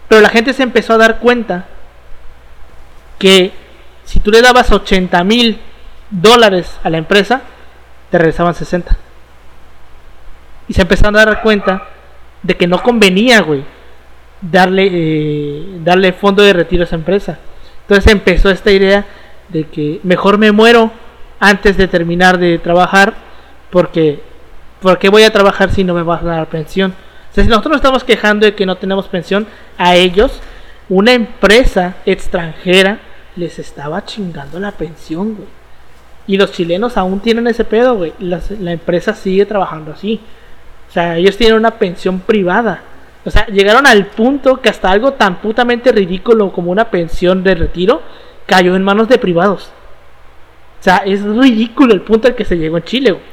Pero 0.08 0.22
la 0.22 0.30
gente 0.30 0.54
se 0.54 0.64
empezó 0.64 0.94
a 0.94 0.98
dar 0.98 1.20
cuenta 1.20 1.66
que 3.18 3.52
si 4.06 4.20
tú 4.20 4.32
le 4.32 4.42
dabas 4.42 4.72
80 4.72 5.24
mil 5.24 5.60
dólares 6.10 6.80
a 6.84 6.90
la 6.90 6.98
empresa, 6.98 7.42
te 8.12 8.18
regresaban 8.18 8.54
60. 8.54 8.96
Y 10.68 10.74
se 10.74 10.82
empezaron 10.82 11.16
a 11.16 11.26
dar 11.26 11.42
cuenta 11.42 11.88
de 12.44 12.56
que 12.56 12.68
no 12.68 12.82
convenía, 12.82 13.42
güey, 13.42 13.64
darle, 14.42 14.90
eh, 14.92 15.66
darle 15.84 16.14
fondo 16.14 16.44
de 16.44 16.54
retiro 16.54 16.84
a 16.84 16.86
esa 16.86 16.96
empresa. 16.96 17.40
Entonces 17.82 18.12
empezó 18.12 18.50
esta 18.50 18.72
idea 18.72 19.06
de 19.50 19.64
que 19.66 20.00
mejor 20.04 20.38
me 20.38 20.52
muero 20.52 20.92
antes 21.40 21.78
de 21.78 21.88
terminar 21.88 22.38
de 22.38 22.60
trabajar 22.60 23.14
porque 23.70 24.22
porque 24.82 25.10
voy 25.10 25.24
a 25.24 25.32
trabajar 25.32 25.72
si 25.72 25.84
no 25.84 25.94
me 25.94 26.04
vas 26.04 26.22
a 26.22 26.28
dar 26.28 26.48
pensión? 26.48 26.94
O 27.32 27.34
sea, 27.34 27.44
si 27.44 27.50
nosotros 27.50 27.72
nos 27.72 27.80
estamos 27.80 28.04
quejando 28.04 28.46
de 28.46 28.56
que 28.56 28.66
no 28.66 28.78
tenemos 28.78 29.08
pensión, 29.08 29.48
a 29.78 29.96
ellos 29.96 30.40
una 30.90 31.14
empresa 31.14 31.96
extranjera 32.06 33.00
les 33.36 33.60
estaba 33.60 34.06
chingando 34.06 34.60
la 34.60 34.72
pensión, 34.72 35.36
güey. 35.36 35.48
Y 36.28 36.38
los 36.38 36.52
chilenos 36.52 36.98
aún 36.98 37.22
tienen 37.22 37.48
ese 37.48 37.64
pedo, 37.64 37.96
güey. 37.96 38.14
la 38.20 38.72
empresa 38.72 39.14
sigue 39.14 39.46
trabajando 39.46 39.94
así. 39.94 40.20
Sea, 40.98 41.16
ellos 41.16 41.38
tienen 41.38 41.58
una 41.58 41.78
pensión 41.78 42.20
privada. 42.22 42.82
O 43.24 43.30
sea, 43.30 43.46
llegaron 43.46 43.86
al 43.86 44.08
punto 44.08 44.60
que 44.64 44.70
hasta 44.70 44.90
algo 44.90 45.14
tan 45.14 45.40
putamente 45.42 45.92
ridículo 45.92 46.52
como 46.52 46.72
una 46.72 46.90
pensión 46.90 47.44
de 47.44 47.54
retiro 47.54 48.02
cayó 48.48 48.76
en 48.76 48.82
manos 48.82 49.08
de 49.08 49.20
privados. 49.20 49.70
O 50.80 50.84
sea, 50.84 50.98
es 51.06 51.22
ridículo 51.22 51.94
el 51.94 52.02
punto 52.02 52.28
al 52.28 52.34
que 52.34 52.46
se 52.46 52.58
llegó 52.58 52.78
en 52.78 52.84
Chile. 52.84 53.12
Güey. 53.12 53.24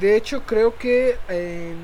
De 0.00 0.16
hecho, 0.16 0.42
creo 0.44 0.76
que 0.76 1.16
en 1.28 1.76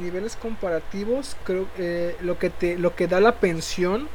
niveles 0.00 0.36
comparativos, 0.36 1.36
creo 1.42 1.66
eh, 1.78 2.14
lo 2.20 2.38
que 2.38 2.48
te, 2.48 2.78
lo 2.78 2.94
que 2.94 3.08
da 3.08 3.18
la 3.18 3.32
pensión 3.32 4.06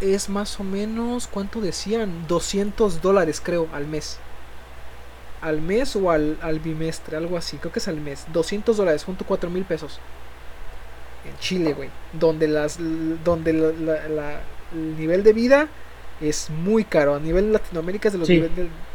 es 0.00 0.30
más 0.30 0.58
o 0.58 0.64
menos, 0.64 1.26
¿cuánto 1.26 1.60
decían? 1.60 2.26
200 2.28 3.02
dólares 3.02 3.42
creo 3.44 3.68
al 3.74 3.86
mes. 3.86 4.18
Al 5.40 5.60
mes 5.60 5.96
o 5.96 6.10
al, 6.10 6.60
bimestre, 6.62 7.16
algo 7.16 7.36
así, 7.36 7.56
creo 7.56 7.72
que 7.72 7.78
es 7.78 7.88
al 7.88 8.00
mes. 8.00 8.26
200 8.32 8.76
dólares, 8.76 9.04
junto 9.04 9.24
4 9.24 9.48
mil 9.50 9.64
pesos. 9.64 10.00
En 11.26 11.38
Chile, 11.38 11.72
güey. 11.72 11.88
Donde, 12.12 12.48
las, 12.48 12.78
donde 13.24 13.50
el 13.50 14.96
nivel 14.98 15.22
de 15.22 15.32
vida 15.32 15.68
es 16.20 16.50
muy 16.50 16.84
caro. 16.84 17.14
A 17.14 17.20
nivel 17.20 17.52
Latinoamérica 17.52 18.08
es 18.08 18.12
de 18.12 18.18
los, 18.18 18.30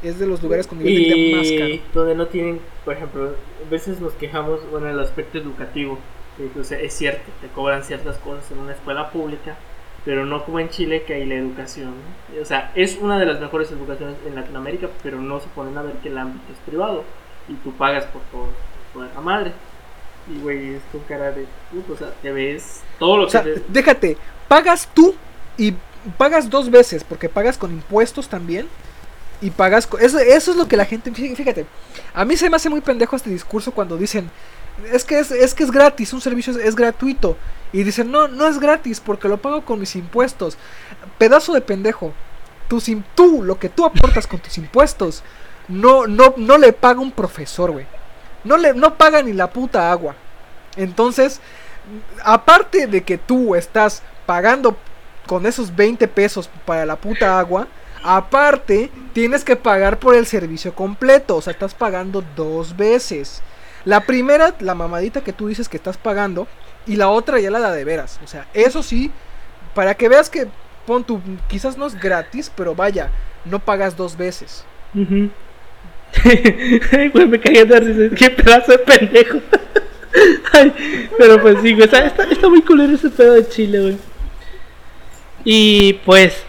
es 0.04 0.20
de 0.20 0.28
los 0.28 0.41
lugares 0.43 0.68
con 0.68 0.78
nivel 0.78 0.93
de 0.93 1.16
vida 1.16 1.38
más 1.38 1.52
caro. 1.52 1.84
Donde 1.93 2.16
no 2.16 2.28
tienen, 2.28 2.60
por 2.84 2.93
ejemplo, 2.93 3.36
a 3.66 3.70
veces 3.70 4.00
nos 4.00 4.14
quejamos, 4.14 4.60
bueno, 4.70 4.89
el 4.89 5.00
aspecto 5.00 5.38
educativo. 5.38 5.98
Entonces, 6.38 6.80
es 6.82 6.93
cierto, 6.93 7.32
te 7.41 7.48
cobran 7.48 7.84
ciertas 7.84 8.18
cosas 8.18 8.52
en 8.52 8.60
una 8.60 8.74
escuela 8.74 9.10
pública, 9.12 9.58
pero 10.06 10.26
no 10.26 10.45
como 10.45 10.60
en 10.60 10.70
Chile 10.70 11.03
que 11.03 11.16
hay 11.16 11.26
la 11.26 11.36
educación. 11.36 11.93
O 12.39 12.45
sea, 12.45 12.72
es 12.76 12.97
una 13.01 13.20
de 13.20 13.26
las 13.26 13.39
mejores 13.39 13.72
educaciones 13.72 14.16
en 14.26 14.36
Latinoamérica, 14.36 14.88
pero 15.01 15.20
no 15.20 15.39
se 15.39 15.47
ponen 15.47 15.78
a 15.78 15.82
ver 15.82 15.95
que 15.95 16.10
el 16.10 16.18
ámbito 16.18 16.45
es 16.53 16.60
privado 16.60 17.03
y 17.49 17.56
tú 17.56 17.74
pagas 17.74 18.06
por 18.06 18.22
todo, 18.32 18.49
por 18.93 19.08
la 19.08 19.22
madre. 19.22 19.51
Y 20.32 20.39
güey, 20.39 20.76
es 20.76 20.82
tu 20.91 21.03
cara 21.06 21.32
de 21.32 21.45
puto, 21.72 21.93
o 21.93 21.97
sea, 21.97 22.12
te 22.22 22.32
ves 22.32 22.82
todo 22.99 23.18
lo 23.18 23.28
que. 23.28 23.62
déjate, 23.68 24.18
pagas 24.47 24.88
tú 24.93 25.16
y 25.58 25.74
pagas 26.18 26.49
dos 26.49 26.70
veces, 26.70 27.03
porque 27.03 27.28
pagas 27.28 27.58
con 27.58 27.72
impuestos 27.72 28.30
también. 28.30 28.68
Y 29.41 29.49
pagas. 29.49 29.88
Eso, 29.99 30.18
eso 30.20 30.51
es 30.51 30.58
lo 30.58 30.68
que 30.68 30.78
la 30.78 30.86
gente. 30.86 31.12
Fíjate, 31.12 31.66
a 32.14 32.24
mí 32.24 32.38
se 32.38 32.49
me 32.49 32.56
hace 32.56 32.70
muy 32.70 32.80
pendejo 32.82 33.16
este 33.16 33.30
discurso 33.30 33.72
cuando 33.72 33.97
dicen. 33.97 34.30
Es 34.91 35.05
que 35.05 35.19
es, 35.19 35.32
es 35.32 35.53
que 35.53 35.63
es 35.63 35.71
gratis, 35.71 36.13
un 36.13 36.21
servicio 36.21 36.57
es, 36.59 36.76
gratuito. 36.76 37.38
Y 37.71 37.84
dicen, 37.84 38.11
no, 38.11 38.28
no 38.28 38.47
es 38.47 38.59
gratis 38.59 38.99
porque 38.99 39.28
lo 39.28 39.38
pago 39.38 39.63
con 39.63 39.80
mis 39.80 39.95
impuestos. 39.95 40.57
Pedazo 41.17 41.53
de 41.53 41.61
pendejo. 41.61 42.13
Tú, 42.67 42.82
tú, 43.13 43.43
lo 43.43 43.59
que 43.59 43.69
tú 43.69 43.86
aportas 43.86 44.28
con 44.28 44.39
tus 44.39 44.57
impuestos, 44.57 45.23
no, 45.67 46.07
no, 46.07 46.34
no 46.38 46.57
le 46.57 46.73
paga 46.73 46.99
un 46.99 47.11
profesor, 47.11 47.71
güey. 47.71 47.86
No, 48.43 48.57
le, 48.57 48.73
no 48.73 48.95
paga 48.95 49.21
ni 49.21 49.34
la 49.34 49.49
puta 49.49 49.91
agua. 49.91 50.15
Entonces, 50.76 51.39
aparte 52.23 52.88
de 52.88 53.03
que 53.03 53.17
tú 53.17 53.55
estás 53.55 54.03
pagando 54.26 54.78
con 55.26 55.45
esos 55.45 55.76
20 55.76 56.07
pesos 56.07 56.49
para 56.65 56.86
la 56.86 56.95
puta 56.95 57.39
agua, 57.39 57.67
aparte 58.03 58.91
tienes 59.13 59.43
que 59.43 59.55
pagar 59.55 59.99
por 59.99 60.15
el 60.15 60.26
servicio 60.26 60.73
completo. 60.73 61.38
O 61.38 61.41
sea, 61.41 61.53
estás 61.53 61.73
pagando 61.73 62.23
dos 62.36 62.76
veces. 62.76 63.41
La 63.86 64.01
primera, 64.01 64.55
la 64.59 64.75
mamadita 64.75 65.21
que 65.21 65.33
tú 65.33 65.47
dices 65.47 65.69
que 65.69 65.77
estás 65.77 65.97
pagando, 65.97 66.47
y 66.88 66.95
la 66.95 67.09
otra 67.09 67.39
ya 67.39 67.49
la 67.51 67.71
de 67.71 67.83
veras. 67.83 68.19
O 68.23 68.27
sea, 68.27 68.47
eso 68.53 68.83
sí, 68.83 69.11
para 69.73 69.95
que 69.95 70.09
veas 70.09 70.29
que, 70.29 70.47
pon 70.86 71.03
tu, 71.03 71.21
quizás 71.47 71.77
no 71.77 71.88
es 71.88 71.99
gratis, 71.99 72.51
pero 72.55 72.75
vaya, 72.75 73.09
no 73.45 73.59
pagas 73.59 73.95
dos 73.95 74.17
veces. 74.17 74.65
Ay, 76.23 77.11
me 77.13 77.39
caí 77.39 77.65
de 77.65 78.11
Qué 78.17 78.29
pedazo 78.29 78.71
de 78.71 78.77
pendejo. 78.79 79.39
pero 81.17 81.41
pues 81.41 81.57
sí, 81.61 81.75
está, 81.79 82.05
está, 82.05 82.49
muy 82.49 82.61
culero 82.61 82.93
ese 82.93 83.09
pedo 83.09 83.33
de 83.33 83.47
Chile, 83.49 83.79
güey. 83.79 83.97
Y 85.43 85.93
pues 86.05 86.43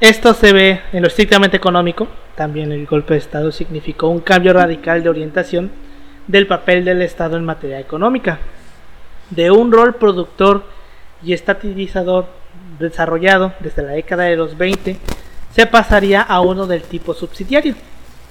esto 0.00 0.34
se 0.34 0.52
ve 0.52 0.80
en 0.92 1.02
lo 1.02 1.08
estrictamente 1.08 1.56
económico. 1.56 2.08
También 2.34 2.72
el 2.72 2.86
golpe 2.86 3.14
de 3.14 3.20
Estado 3.20 3.52
significó 3.52 4.08
un 4.08 4.20
cambio 4.20 4.52
radical 4.52 5.02
de 5.02 5.10
orientación 5.10 5.70
del 6.26 6.46
papel 6.46 6.84
del 6.84 7.02
Estado 7.02 7.36
en 7.36 7.44
materia 7.44 7.80
económica. 7.80 8.38
De 9.30 9.50
un 9.50 9.72
rol 9.72 9.94
productor 9.96 10.64
y 11.22 11.32
estatizador 11.32 12.26
desarrollado 12.78 13.52
desde 13.60 13.82
la 13.82 13.92
década 13.92 14.24
de 14.24 14.36
los 14.36 14.56
20, 14.56 14.96
se 15.54 15.66
pasaría 15.66 16.20
a 16.20 16.40
uno 16.40 16.66
del 16.66 16.82
tipo 16.82 17.14
subsidiario, 17.14 17.74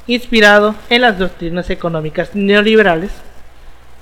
inspirado 0.07 0.75
en 0.89 1.01
las 1.01 1.17
doctrinas 1.17 1.69
económicas 1.69 2.35
neoliberales 2.35 3.11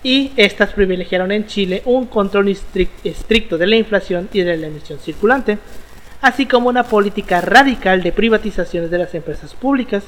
y 0.04 0.32
estas 0.36 0.72
privilegiaron 0.74 1.32
en 1.32 1.46
Chile 1.46 1.84
un 1.86 2.08
control 2.08 2.50
estricto 3.04 3.58
de 3.58 3.68
la 3.68 3.76
inflación 3.76 4.28
y 4.34 4.42
de 4.42 4.58
la 4.58 4.68
emisión 4.68 5.00
circulante, 5.00 5.60
así 6.22 6.48
como 6.48 6.70
una 6.70 6.84
política 6.84 7.42
radical 7.42 8.02
de 8.02 8.12
privatizaciones 8.12 8.90
de 8.90 8.98
las 8.98 9.14
empresas 9.14 9.54
públicas 9.54 10.04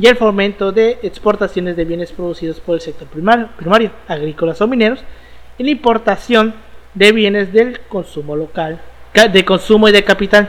y 0.00 0.06
el 0.06 0.16
fomento 0.16 0.72
de 0.72 0.98
exportaciones 1.02 1.76
de 1.76 1.84
bienes 1.84 2.10
producidos 2.12 2.58
por 2.58 2.76
el 2.76 2.80
sector 2.80 3.06
primario, 3.06 3.50
primario 3.58 3.90
agrícolas 4.08 4.60
o 4.62 4.66
mineros, 4.66 5.00
y 5.58 5.64
la 5.64 5.70
importación 5.70 6.54
de 6.94 7.12
bienes 7.12 7.52
del 7.52 7.80
consumo 7.80 8.34
local, 8.34 8.80
de 9.12 9.44
consumo 9.44 9.88
y 9.88 9.92
de 9.92 10.02
capital. 10.02 10.48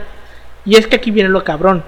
Y 0.64 0.76
es 0.76 0.86
que 0.86 0.96
aquí 0.96 1.10
viene 1.10 1.28
lo 1.28 1.44
cabrón. 1.44 1.84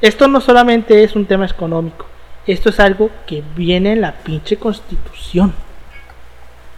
Esto 0.00 0.26
no 0.26 0.40
solamente 0.40 1.04
es 1.04 1.14
un 1.14 1.26
tema 1.26 1.44
económico, 1.44 2.06
esto 2.46 2.70
es 2.70 2.80
algo 2.80 3.10
que 3.26 3.42
viene 3.54 3.92
en 3.92 4.00
la 4.00 4.12
pinche 4.12 4.56
constitución. 4.56 5.52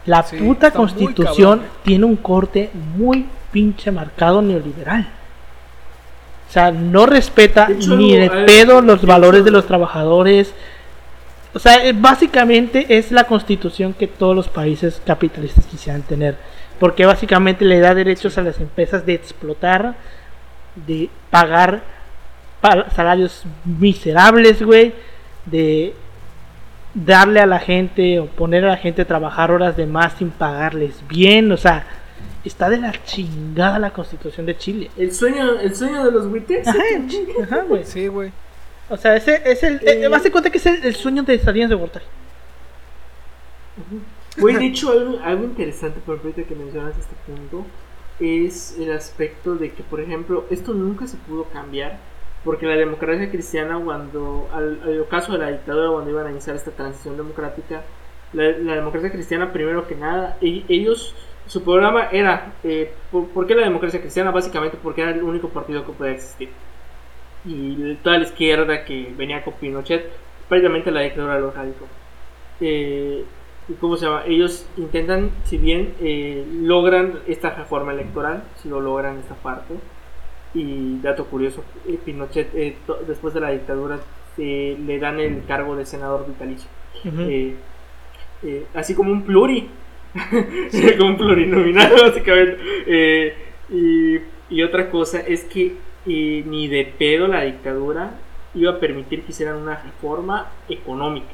La 0.04 0.24
puta 0.24 0.72
constitución 0.72 1.62
tiene 1.84 2.06
un 2.06 2.16
corte 2.16 2.70
muy 2.96 3.26
pinche 3.52 3.92
marcado 3.92 4.42
neoliberal. 4.42 5.17
O 6.48 6.50
sea, 6.50 6.70
no 6.70 7.04
respeta 7.04 7.68
ni 7.68 8.16
de 8.16 8.30
pedo 8.30 8.80
los 8.80 9.04
valores 9.04 9.44
de 9.44 9.50
los 9.50 9.66
trabajadores. 9.66 10.54
O 11.52 11.58
sea, 11.58 11.84
eh, 11.84 11.92
básicamente 11.94 12.86
es 12.98 13.12
la 13.12 13.24
constitución 13.24 13.92
que 13.92 14.06
todos 14.06 14.34
los 14.34 14.48
países 14.48 15.02
capitalistas 15.04 15.66
quisieran 15.66 16.02
tener. 16.02 16.36
Porque 16.80 17.04
básicamente 17.04 17.64
le 17.64 17.80
da 17.80 17.94
derechos 17.94 18.38
a 18.38 18.42
las 18.42 18.60
empresas 18.60 19.04
de 19.04 19.14
explotar, 19.14 19.96
de 20.86 21.10
pagar 21.30 21.82
salarios 22.94 23.44
miserables, 23.64 24.62
güey, 24.62 24.94
de 25.46 25.94
darle 26.94 27.40
a 27.40 27.46
la 27.46 27.58
gente 27.58 28.20
o 28.20 28.26
poner 28.26 28.64
a 28.64 28.68
la 28.68 28.76
gente 28.76 29.02
a 29.02 29.06
trabajar 29.06 29.50
horas 29.50 29.76
de 29.76 29.86
más 29.86 30.14
sin 30.14 30.30
pagarles 30.30 31.02
bien, 31.08 31.52
o 31.52 31.56
sea, 31.56 31.86
está 32.48 32.68
de 32.68 32.78
la 32.78 32.92
chingada 33.04 33.78
la 33.78 33.90
constitución 33.92 34.46
de 34.46 34.56
Chile. 34.56 34.90
El 34.96 35.12
sueño, 35.14 35.58
el 35.60 35.74
sueño 35.74 36.04
de 36.04 36.10
los 36.10 36.26
Wittes. 36.26 36.66
Ajá, 36.66 37.62
güey. 37.62 37.84
Sí, 37.84 38.08
güey. 38.08 38.32
O 38.88 38.96
sea, 38.96 39.16
ese 39.16 39.42
es 39.44 39.62
el. 39.62 39.76
Eh, 39.86 40.04
eh 40.04 40.30
cuenta 40.30 40.50
que 40.50 40.58
es 40.58 40.66
el, 40.66 40.94
sueño 40.94 41.22
de 41.22 41.38
Salinas 41.38 41.70
de 41.70 41.76
Gortari. 41.76 42.04
Güey, 44.38 44.56
de 44.56 44.66
hecho, 44.66 44.90
algo, 44.90 45.18
algo 45.22 45.44
interesante, 45.44 46.00
por 46.04 46.16
ejemplo, 46.16 46.44
que 46.46 46.54
mencionas 46.54 46.96
este 46.98 47.14
punto, 47.26 47.64
es 48.18 48.76
el 48.78 48.92
aspecto 48.92 49.54
de 49.54 49.72
que, 49.72 49.82
por 49.82 50.00
ejemplo, 50.00 50.46
esto 50.50 50.74
nunca 50.74 51.06
se 51.06 51.16
pudo 51.16 51.44
cambiar 51.44 51.98
porque 52.44 52.66
la 52.66 52.76
democracia 52.76 53.30
cristiana, 53.30 53.78
cuando 53.82 54.48
al, 54.52 55.06
caso 55.10 55.32
de 55.32 55.38
la 55.38 55.50
dictadura, 55.50 55.90
cuando 55.90 56.10
iban 56.10 56.26
a 56.26 56.30
iniciar 56.30 56.56
esta 56.56 56.70
transición 56.70 57.16
democrática, 57.16 57.82
la, 58.32 58.44
democracia 58.74 59.10
cristiana, 59.10 59.52
primero 59.52 59.86
que 59.86 59.96
nada, 59.96 60.36
ellos, 60.40 61.14
su 61.48 61.64
programa 61.64 62.08
era, 62.12 62.52
eh, 62.62 62.92
¿por, 63.10 63.46
qué 63.46 63.54
la 63.54 63.64
democracia 63.64 64.00
cristiana? 64.00 64.30
Básicamente 64.30 64.78
porque 64.80 65.02
era 65.02 65.10
el 65.10 65.22
único 65.22 65.48
partido 65.48 65.84
que 65.84 65.92
podía 65.92 66.12
existir. 66.12 66.50
Y 67.44 67.94
toda 67.96 68.18
la 68.18 68.24
izquierda 68.24 68.84
que 68.84 69.12
venía 69.16 69.42
con 69.42 69.54
Pinochet, 69.54 70.08
prácticamente 70.48 70.90
la 70.90 71.00
dictadura 71.00 71.38
lo 71.38 71.50
radicó. 71.50 71.86
Eh, 72.60 73.24
¿Y 73.68 73.74
cómo 73.74 73.96
se 73.96 74.06
llama? 74.06 74.22
Ellos 74.26 74.66
intentan, 74.78 75.30
si 75.44 75.58
bien 75.58 75.94
eh, 76.00 76.46
logran 76.62 77.20
esta 77.26 77.50
reforma 77.50 77.92
electoral, 77.92 78.44
si 78.56 78.68
lo 78.68 78.80
logran 78.80 79.18
esta 79.18 79.34
parte, 79.34 79.74
y 80.54 80.98
dato 81.00 81.26
curioso, 81.26 81.62
eh, 81.86 81.98
Pinochet 82.02 82.54
eh, 82.54 82.76
después 83.06 83.34
de 83.34 83.40
la 83.40 83.50
dictadura 83.50 83.98
le 84.38 84.98
dan 85.00 85.18
el 85.18 85.44
cargo 85.46 85.74
de 85.76 85.84
senador 85.84 86.24
vitalicio. 86.26 86.70
así 88.74 88.94
como 88.94 89.10
un 89.10 89.22
pluri. 89.22 89.68
como 90.98 91.10
un 91.10 91.16
plurinominal 91.16 91.92
básicamente. 92.02 93.34
Y, 93.70 94.18
y, 94.50 94.62
otra 94.62 94.90
cosa 94.90 95.20
es 95.20 95.44
que 95.44 95.76
ni 96.06 96.68
de 96.68 96.84
pedo 96.98 97.28
la 97.28 97.42
dictadura 97.42 98.14
iba 98.54 98.72
a 98.72 98.80
permitir 98.80 99.22
que 99.22 99.32
hicieran 99.32 99.56
una 99.56 99.76
reforma 99.76 100.50
económica. 100.68 101.28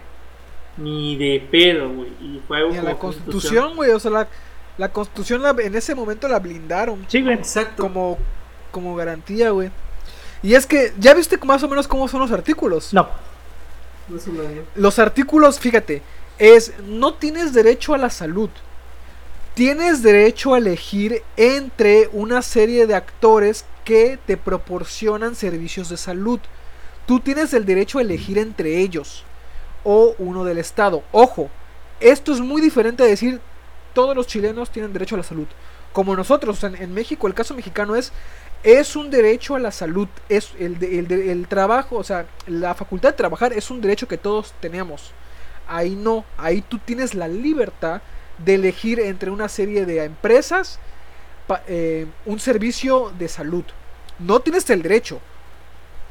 Ni 0.76 1.16
de 1.16 1.46
pedo, 1.50 1.88
güey. 1.88 2.08
Y 2.20 2.40
fue 2.48 2.70
la 2.82 2.98
constitución, 2.98 3.76
güey. 3.76 3.92
O 3.92 4.00
sea, 4.00 4.10
la, 4.10 4.28
La 4.76 4.88
constitución 4.88 5.42
en 5.60 5.74
ese 5.76 5.94
momento 5.94 6.26
la 6.26 6.40
blindaron. 6.40 7.04
Sí, 7.08 7.22
güey. 7.22 7.34
Exacto. 7.34 7.82
Como, 7.84 8.18
como 8.72 8.96
garantía, 8.96 9.50
güey. 9.50 9.70
Y 10.42 10.54
es 10.54 10.66
que, 10.66 10.92
¿ya 10.98 11.14
viste 11.14 11.38
más 11.38 11.62
o 11.62 11.68
menos 11.68 11.86
cómo 11.86 12.08
son 12.08 12.20
los 12.20 12.32
artículos? 12.32 12.92
No. 12.92 13.08
Los 14.74 14.98
artículos, 14.98 15.58
fíjate, 15.58 16.02
es 16.39 16.72
no 16.80 17.14
tienes 17.14 17.53
derecho 17.53 17.95
a 17.95 17.99
la 17.99 18.11
salud. 18.11 18.51
Tienes 19.55 20.03
derecho 20.03 20.55
a 20.55 20.59
elegir 20.59 21.22
entre 21.37 22.09
una 22.12 22.43
serie 22.43 22.87
de 22.87 22.95
actores 22.97 23.64
que 23.85 24.18
te 24.26 24.37
proporcionan 24.37 25.37
servicios 25.37 25.89
de 25.89 25.97
salud. 25.97 26.41
Tú 27.07 27.20
tienes 27.20 27.55
el 27.55 27.64
derecho 27.64 27.99
a 27.99 28.03
elegir 28.03 28.39
entre 28.39 28.80
ellos 28.80 29.24
o 29.85 30.14
uno 30.18 30.45
del 30.45 30.59
Estado. 30.59 31.05
Ojo, 31.12 31.51
esto 32.01 32.32
es 32.32 32.41
muy 32.41 32.61
diferente 32.61 33.03
a 33.03 33.07
decir 33.07 33.41
todos 33.93 34.16
los 34.16 34.26
chilenos 34.26 34.70
tienen 34.70 34.93
derecho 34.93 35.14
a 35.14 35.18
la 35.18 35.24
salud. 35.24 35.47
Como 35.93 36.16
nosotros, 36.16 36.64
en, 36.64 36.93
México, 36.93 37.28
el 37.28 37.35
caso 37.35 37.55
mexicano 37.55 37.95
es 37.95 38.12
es 38.64 38.97
un 38.97 39.11
derecho 39.11 39.55
a 39.55 39.59
la 39.59 39.70
salud, 39.70 40.09
es 40.30 40.53
el, 40.59 40.82
el, 40.82 41.47
trabajo, 41.49 41.97
o 41.97 42.03
sea, 42.03 42.26
la 42.47 42.74
facultad 42.74 43.11
de 43.11 43.16
trabajar 43.16 43.53
es 43.53 43.70
un 43.70 43.82
derecho 43.82 44.09
que 44.09 44.16
todos 44.16 44.55
tenemos. 44.59 45.12
Ahí 45.66 45.94
no, 45.96 46.24
ahí 46.36 46.62
tú 46.62 46.78
tienes 46.78 47.14
la 47.14 47.28
libertad 47.28 48.02
de 48.38 48.54
elegir 48.54 49.00
entre 49.00 49.30
una 49.30 49.48
serie 49.48 49.86
de 49.86 50.04
empresas 50.04 50.78
eh, 51.66 52.06
un 52.26 52.38
servicio 52.38 53.12
de 53.18 53.28
salud. 53.28 53.64
No 54.18 54.40
tienes 54.40 54.68
el 54.70 54.82
derecho, 54.82 55.20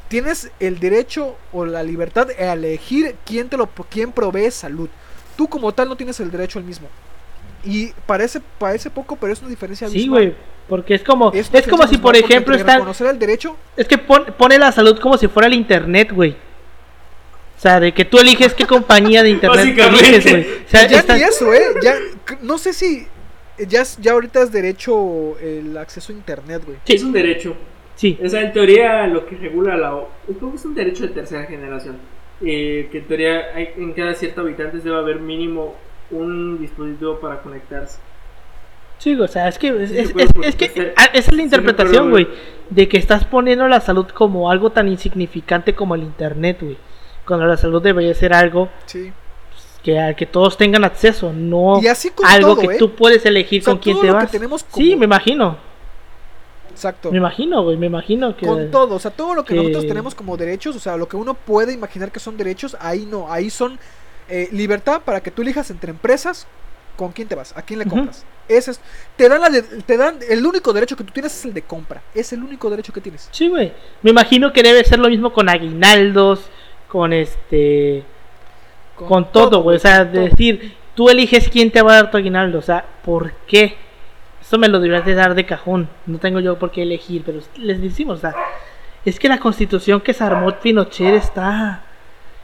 tienes 0.08 0.52
el 0.60 0.80
derecho 0.80 1.36
o 1.52 1.66
la 1.66 1.82
libertad 1.84 2.28
de 2.28 2.36
elegir 2.36 3.16
quién 3.26 3.50
te 3.50 3.58
lo 3.58 3.68
quién 3.90 4.12
provee 4.12 4.52
salud. 4.52 4.90
Tú 5.36 5.48
como 5.48 5.74
tal 5.74 5.90
no 5.90 5.96
tienes 5.96 6.20
el 6.20 6.30
derecho 6.30 6.60
al 6.60 6.66
mismo. 6.66 6.88
Y 7.66 7.88
parece 8.06 8.42
parece 8.60 8.90
poco, 8.90 9.16
pero 9.16 9.34
es 9.34 9.40
una 9.40 9.50
diferencia 9.50 9.88
Sí, 9.90 10.08
güey, 10.08 10.36
porque 10.68 10.96
es 10.96 11.04
como 11.04 11.32
es, 11.32 11.50
como 11.68 11.88
si 11.88 11.98
por 11.98 12.16
ejemplo 12.16 12.56
está 12.56 12.76
reconocer 12.76 13.08
el 13.08 13.18
derecho. 13.18 13.56
Es 13.76 13.88
que 13.88 13.98
pone 13.98 14.60
la 14.60 14.72
salud 14.72 15.00
como 15.00 15.18
si 15.18 15.28
fuera 15.28 15.48
el 15.48 15.54
internet, 15.54 16.12
güey. 16.12 16.36
O 17.64 17.66
sea, 17.66 17.80
de 17.80 17.94
que 17.94 18.04
tú 18.04 18.18
eliges 18.20 18.54
qué 18.54 18.66
compañía 18.66 19.24
de 19.24 19.30
internet 19.30 19.68
eliges, 19.78 20.30
güey. 20.30 20.42
O 20.66 20.68
sea, 20.68 20.86
ya 20.86 21.02
ni 21.16 21.24
eso, 21.24 21.54
eh, 21.54 21.62
ya 21.82 21.96
no 22.42 22.58
sé 22.58 22.74
si 22.74 23.08
ya 23.58 23.84
ya 24.02 24.12
ahorita 24.12 24.42
es 24.42 24.52
derecho 24.52 25.40
el 25.40 25.78
acceso 25.78 26.12
a 26.12 26.16
internet, 26.18 26.62
güey. 26.66 26.78
Sí. 26.84 26.96
Es 26.96 27.04
un 27.04 27.14
derecho. 27.14 27.56
Sí. 27.96 28.20
O 28.22 28.28
sea, 28.28 28.42
en 28.42 28.52
teoría 28.52 29.08
lo 29.08 29.26
que 29.26 29.38
regula 29.38 29.78
la... 29.78 29.98
Es 30.28 30.66
un 30.66 30.76
derecho 30.76 31.04
de 31.04 31.14
tercera 31.14 31.46
generación. 31.46 32.00
Eh, 32.42 32.90
que 32.92 32.98
en 32.98 33.06
teoría 33.06 33.56
hay, 33.56 33.70
en 33.78 33.94
cada 33.94 34.14
cierto 34.14 34.42
habitante 34.42 34.80
debe 34.80 34.98
haber 34.98 35.22
mínimo 35.22 35.74
un 36.12 36.60
dispositivo 36.60 37.22
para 37.22 37.42
conectarse. 37.42 37.98
Sí, 38.98 39.16
o 39.16 39.28
sea, 39.30 39.48
es 39.48 39.58
que, 39.58 39.70
es, 39.70 39.90
es, 39.90 40.56
que 40.58 40.66
esa 40.66 41.12
es 41.14 41.34
la 41.34 41.42
interpretación, 41.42 42.10
güey, 42.10 42.28
de 42.70 42.90
que 42.90 42.98
estás 42.98 43.24
poniendo 43.24 43.70
la 43.70 43.80
salud 43.80 44.08
como 44.08 44.52
algo 44.52 44.72
tan 44.72 44.90
insignificante 44.90 45.74
como 45.74 45.96
el 45.96 46.04
Internet, 46.04 46.58
güey. 46.60 46.78
Cuando 47.26 47.46
la 47.46 47.58
salud 47.58 47.82
debería 47.82 48.14
ser 48.14 48.34
algo 48.34 48.70
que 49.84 50.28
todos 50.32 50.58
tengan 50.58 50.84
acceso, 50.84 51.34
no 51.34 51.80
algo 52.24 52.58
que 52.58 52.68
¿eh? 52.68 52.78
tú 52.78 52.96
puedes 52.96 53.26
elegir 53.26 53.64
con 53.64 53.78
quién 53.78 54.00
te 54.00 54.12
vas. 54.12 54.32
Sí, 54.74 54.96
me 54.96 55.06
imagino. 55.06 55.58
Exacto. 56.72 57.12
Me 57.12 57.18
imagino, 57.18 57.64
güey, 57.64 57.78
me 57.78 57.86
imagino 57.86 58.36
que... 58.36 58.48
Con 58.48 58.72
todo, 58.72 58.96
o 58.96 59.00
sea, 59.00 59.12
todo 59.12 59.36
lo 59.36 59.46
que, 59.46 59.54
nosotros 59.54 59.86
tenemos 59.86 60.16
como 60.16 60.36
derechos, 60.38 60.76
o 60.76 60.80
sea, 60.80 60.98
lo 60.98 61.08
que 61.08 61.16
uno 61.16 61.36
puede 61.36 61.72
imaginar 61.72 62.12
que 62.12 62.20
son 62.20 62.36
derechos, 62.36 62.76
ahí 62.80 63.06
no, 63.06 63.32
ahí 63.32 63.52
son 63.52 63.78
eh, 64.28 64.50
libertad 64.52 65.02
para 65.06 65.22
que 65.22 65.30
tú 65.30 65.44
elijas 65.44 65.70
entre 65.70 65.92
empresas 65.92 66.48
con 66.96 67.12
quién 67.12 67.28
te 67.28 67.36
vas, 67.36 67.56
a 67.56 67.62
quién 67.62 67.80
le 67.80 67.86
compras. 67.86 68.26
Ese 68.48 68.72
es, 68.72 68.82
te 69.16 69.30
dan 69.30 69.42
la 69.42 69.50
te 69.52 69.98
dan 69.98 70.20
el 70.28 70.46
único 70.46 70.74
derecho 70.74 70.96
que 70.98 71.04
tú 71.04 71.14
tienes 71.14 71.34
es 71.34 71.46
el 71.46 71.54
de 71.54 71.62
compra, 71.62 72.02
es 72.14 72.34
el 72.34 72.44
único 72.44 72.70
derecho 72.70 72.92
que 72.92 73.02
tienes. 73.02 73.30
Sí, 73.32 73.48
güey. 73.50 73.72
Me 74.02 74.12
imagino 74.12 74.52
que 74.52 74.64
debe 74.64 74.84
ser 74.84 75.00
lo 75.00 75.10
mismo 75.10 75.32
con 75.32 75.50
aguinaldos, 75.50 76.42
con 76.94 77.12
este 77.12 78.04
con, 78.94 79.32
todo, 79.32 79.64
güey, 79.64 79.78
o 79.78 79.80
sea, 79.80 80.06
decir, 80.06 80.76
tú 80.94 81.10
eliges 81.10 81.50
quién 81.50 81.72
te 81.72 81.82
va 81.82 81.94
a 81.94 81.96
dar 81.96 82.12
tu 82.12 82.18
aguinaldo, 82.18 82.60
o 82.60 82.62
sea, 82.62 82.86
¿por 83.04 83.34
qué? 83.48 83.76
Eso 84.40 84.60
me 84.60 84.68
lo 84.68 84.80
deberías 84.80 85.04
de 85.04 85.16
dar 85.16 85.34
de 85.34 85.44
cajón. 85.44 85.90
No 86.06 86.20
tengo 86.20 86.40
yo 86.40 86.60
por 86.60 86.70
qué 86.70 86.84
elegir, 86.84 87.24
pero 87.26 87.40
les 87.58 87.82
decimos, 87.82 88.20
o 88.20 88.22
sea, 88.22 88.36
es 89.04 89.20
que 89.20 89.28
la 89.28 89.40
constitución 89.40 90.02
que 90.02 90.14
se 90.14 90.24
armó 90.24 90.52
Pinochet 90.52 91.16
está. 91.16 91.82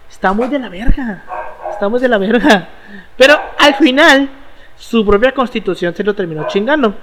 Está 0.09 0.33
muy 0.33 0.47
de 0.47 0.57
la 0.57 0.69
verga. 0.69 1.23
Está 1.69 1.87
muy 1.87 1.99
de 1.99 2.09
la 2.09 2.17
verga. 2.17 2.69
Pero 3.15 3.39
al 3.59 3.75
final, 3.75 4.29
su 4.75 5.05
propia 5.05 5.31
constitución 5.31 5.93
se 5.93 6.03
lo 6.03 6.15
terminó 6.15 6.47
chingando. 6.47 6.95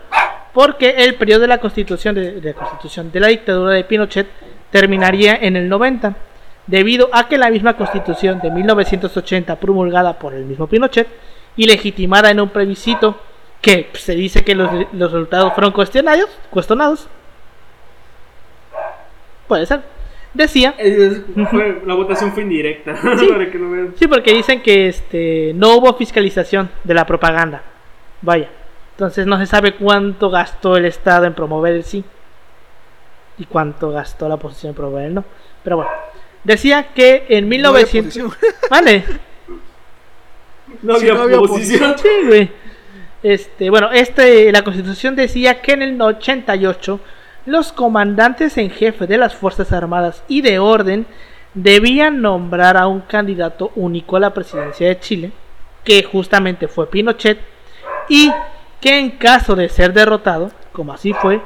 Porque 0.52 0.96
el 0.98 1.14
periodo 1.14 1.42
de 1.42 1.48
la 1.48 1.58
constitución 1.58 2.16
de, 2.16 2.40
de 2.40 2.52
la 2.52 2.58
constitución 2.58 3.12
de 3.12 3.20
la 3.20 3.28
dictadura 3.28 3.74
de 3.74 3.84
Pinochet 3.84 4.26
terminaría 4.72 5.36
en 5.36 5.54
el 5.54 5.68
90. 5.68 6.25
Debido 6.66 7.08
a 7.12 7.28
que 7.28 7.38
la 7.38 7.50
misma 7.50 7.76
constitución 7.76 8.40
de 8.40 8.50
1980 8.50 9.56
promulgada 9.56 10.18
por 10.18 10.34
el 10.34 10.44
mismo 10.44 10.66
Pinochet 10.66 11.06
y 11.56 11.66
legitimada 11.66 12.30
en 12.30 12.40
un 12.40 12.48
plebiscito 12.48 13.20
que 13.60 13.88
se 13.94 14.14
dice 14.14 14.44
que 14.44 14.54
los, 14.54 14.70
resultados 14.92 15.52
fueron 15.54 15.72
cuestionados, 15.72 16.28
cuestionados. 16.50 17.08
Puede 19.48 19.66
ser. 19.66 19.80
Decía. 20.34 20.74
la 20.78 21.94
votación 21.94 22.32
fue 22.32 22.42
indirecta. 22.42 22.94
Sí, 23.96 24.06
porque 24.06 24.34
dicen 24.34 24.62
que 24.62 24.88
este 24.88 25.52
no 25.54 25.76
hubo 25.76 25.94
fiscalización 25.94 26.68
de 26.84 26.94
la 26.94 27.06
propaganda. 27.06 27.62
Vaya. 28.22 28.50
Entonces 28.92 29.26
no 29.26 29.38
se 29.38 29.46
sabe 29.46 29.74
cuánto 29.74 30.30
gastó 30.30 30.76
el 30.76 30.86
Estado 30.86 31.26
en 31.26 31.34
promover 31.34 31.74
el 31.74 31.84
sí. 31.84 32.04
Y 33.38 33.44
cuánto 33.44 33.90
gastó 33.90 34.28
la 34.28 34.36
oposición 34.36 34.70
en 34.70 34.76
promover 34.76 35.06
el 35.06 35.14
no. 35.14 35.24
Pero 35.62 35.76
bueno. 35.76 35.90
Decía 36.44 36.88
que 36.94 37.26
en 37.28 37.48
1900. 37.48 38.36
vale. 38.70 39.04
No 40.82 40.94
había, 40.94 41.14
oposición. 41.14 41.96
Sí, 41.98 42.08
güey. 42.26 42.50
Este, 43.22 43.70
bueno, 43.70 43.90
este, 43.92 44.52
la 44.52 44.62
constitución 44.62 45.16
decía 45.16 45.60
que 45.60 45.72
en 45.72 45.82
el 45.82 46.00
88 46.00 47.00
los 47.46 47.72
comandantes 47.72 48.58
en 48.58 48.70
jefe 48.70 49.06
de 49.06 49.18
las 49.18 49.34
Fuerzas 49.34 49.72
Armadas 49.72 50.22
y 50.28 50.42
de 50.42 50.58
orden 50.58 51.06
debían 51.54 52.20
nombrar 52.20 52.76
a 52.76 52.86
un 52.86 53.00
candidato 53.00 53.72
único 53.76 54.16
a 54.16 54.20
la 54.20 54.34
presidencia 54.34 54.88
de 54.88 55.00
Chile, 55.00 55.32
que 55.84 56.02
justamente 56.02 56.68
fue 56.68 56.90
Pinochet, 56.90 57.38
y 58.08 58.30
que 58.80 58.98
en 58.98 59.10
caso 59.12 59.56
de 59.56 59.68
ser 59.68 59.92
derrotado, 59.92 60.50
como 60.72 60.92
así 60.92 61.12
fue, 61.14 61.40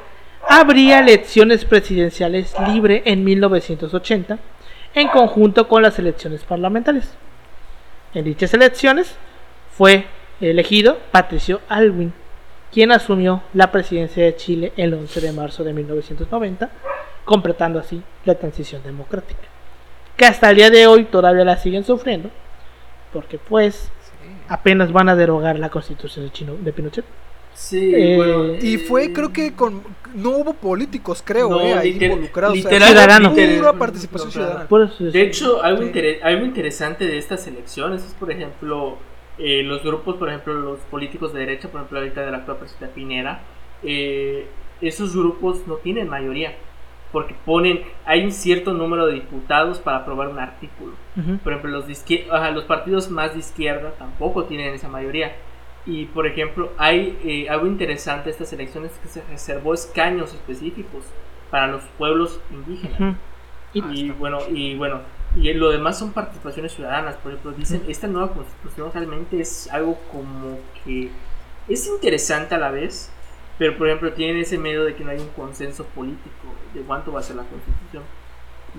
habría 0.49 0.99
elecciones 0.99 1.65
presidenciales 1.65 2.55
libre 2.67 3.03
en 3.05 3.23
1980, 3.23 4.39
en 4.95 5.09
conjunto 5.09 5.69
con 5.69 5.83
las 5.83 5.99
elecciones 5.99 6.43
parlamentarias. 6.43 7.13
En 8.15 8.25
dichas 8.25 8.53
elecciones 8.55 9.15
fue 9.73 10.07
elegido 10.41 10.99
Patricio 11.11 11.61
Alwin, 11.69 12.13
quien 12.73 12.93
asumió 12.93 13.43
la 13.55 13.71
presidencia 13.71 14.25
de 14.25 14.37
Chile 14.37 14.73
el 14.77 14.95
11 14.95 15.21
de 15.21 15.33
marzo 15.33 15.65
de 15.65 15.73
1990, 15.73 16.71
completando 17.25 17.79
así 17.79 18.03
la 18.25 18.35
transición 18.35 18.83
democrática, 18.83 19.41
que 20.17 20.25
hasta 20.25 20.51
el 20.51 20.57
día 20.57 20.71
de 20.71 20.87
hoy 20.87 21.05
todavía 21.05 21.45
la 21.45 21.57
siguen 21.57 21.85
sufriendo, 21.85 22.31
porque 23.13 23.39
pues 23.39 23.91
apenas 24.49 24.93
van 24.93 25.09
a 25.09 25.17
derogar 25.17 25.59
la 25.59 25.71
constitución 25.71 26.25
de, 26.25 26.33
Chino, 26.33 26.55
de 26.55 26.73
Pinochet. 26.73 27.05
Sí, 27.61 27.93
eh, 27.95 28.59
y 28.63 28.79
fue 28.79 29.13
creo 29.13 29.33
que 29.33 29.53
con 29.53 29.83
no 30.15 30.31
hubo 30.31 30.55
políticos 30.55 31.23
creo 31.25 31.61
eh, 31.61 31.75
ahí 31.75 31.99
involucrados 32.01 32.57
literal, 32.57 32.97
participación 33.79 34.33
ciudadana 34.33 34.67
de 34.99 35.23
hecho 35.23 35.63
algo, 35.63 35.85
algo 36.23 36.47
interesante 36.47 37.07
de 37.07 37.19
estas 37.19 37.47
elecciones 37.47 38.03
es 38.03 38.15
por 38.15 38.33
ejemplo 38.33 38.97
eh, 39.43 39.63
los 39.63 39.83
grupos, 39.83 40.17
por 40.17 40.29
ejemplo, 40.29 40.53
los 40.53 40.81
políticos 40.81 41.33
de 41.33 41.41
derecha, 41.41 41.69
por 41.69 41.81
ejemplo, 41.81 41.99
ahorita 41.99 42.21
de 42.21 42.31
la 42.31 42.39
actual 42.39 42.59
presidenta 42.59 42.95
Pinera, 42.95 43.41
eh, 43.83 44.47
esos 44.83 45.17
grupos 45.17 45.67
no 45.67 45.77
tienen 45.77 46.11
mayoría, 46.11 46.55
porque 47.11 47.35
ponen, 47.47 47.83
hay 48.05 48.23
un 48.23 48.33
cierto 48.33 48.75
número 48.75 49.07
de 49.07 49.15
diputados 49.15 49.79
para 49.79 49.99
aprobar 49.99 50.29
un 50.29 50.39
artículo. 50.39 50.93
Por 51.43 51.53
ejemplo, 51.53 51.71
los, 51.71 51.87
los 51.87 52.65
partidos 52.65 53.11
más 53.11 53.33
de 53.33 53.41
izquierda 53.41 53.93
tampoco 53.99 54.45
tienen 54.45 54.75
esa 54.75 54.89
mayoría. 54.89 55.35
Y, 55.87 56.07
por 56.07 56.27
ejemplo, 56.27 56.73
hay 56.77 57.19
eh, 57.25 57.49
algo 57.49 57.67
interesante 57.67 58.25
de 58.27 58.31
estas 58.33 58.53
elecciones 58.53 58.93
que 59.03 59.09
se 59.09 59.23
reservó 59.23 59.75
escaños 59.75 60.35
específicos 60.35 61.05
para 61.51 61.67
los 61.69 61.83
pueblos 61.99 62.41
indígenas. 62.51 63.17
Y 63.73 64.11
bueno, 64.11 64.39
y 64.51 64.77
bueno, 64.77 65.01
y 65.37 65.53
lo 65.55 65.71
demás 65.71 65.99
son 65.99 66.13
participaciones 66.13 66.73
ciudadanas. 66.73 67.17
Por 67.17 67.33
ejemplo, 67.33 67.53
dicen, 67.53 67.83
esta 67.89 68.09
nueva 68.09 68.33
constitución 68.33 68.91
realmente 68.93 69.41
es 69.41 69.71
algo 69.71 69.99
como 70.11 70.59
que 70.85 71.11
es 71.69 71.87
interesante 71.87 72.55
a 72.55 72.59
la 72.59 72.71
vez, 72.71 73.11
pero 73.59 73.77
por 73.77 73.87
ejemplo 73.87 74.13
tienen 74.13 74.39
ese 74.39 74.59
miedo 74.59 74.85
de 74.85 74.95
que 74.95 75.05
no 75.05 75.11
hay 75.11 75.19
un 75.19 75.29
consenso 75.29 75.85
político 75.85 76.49
de 76.75 76.81
cuánto 76.81 77.13
va 77.13 77.21
a 77.21 77.23
ser 77.23 77.37
la 77.37 77.45
constitución. 77.45 78.03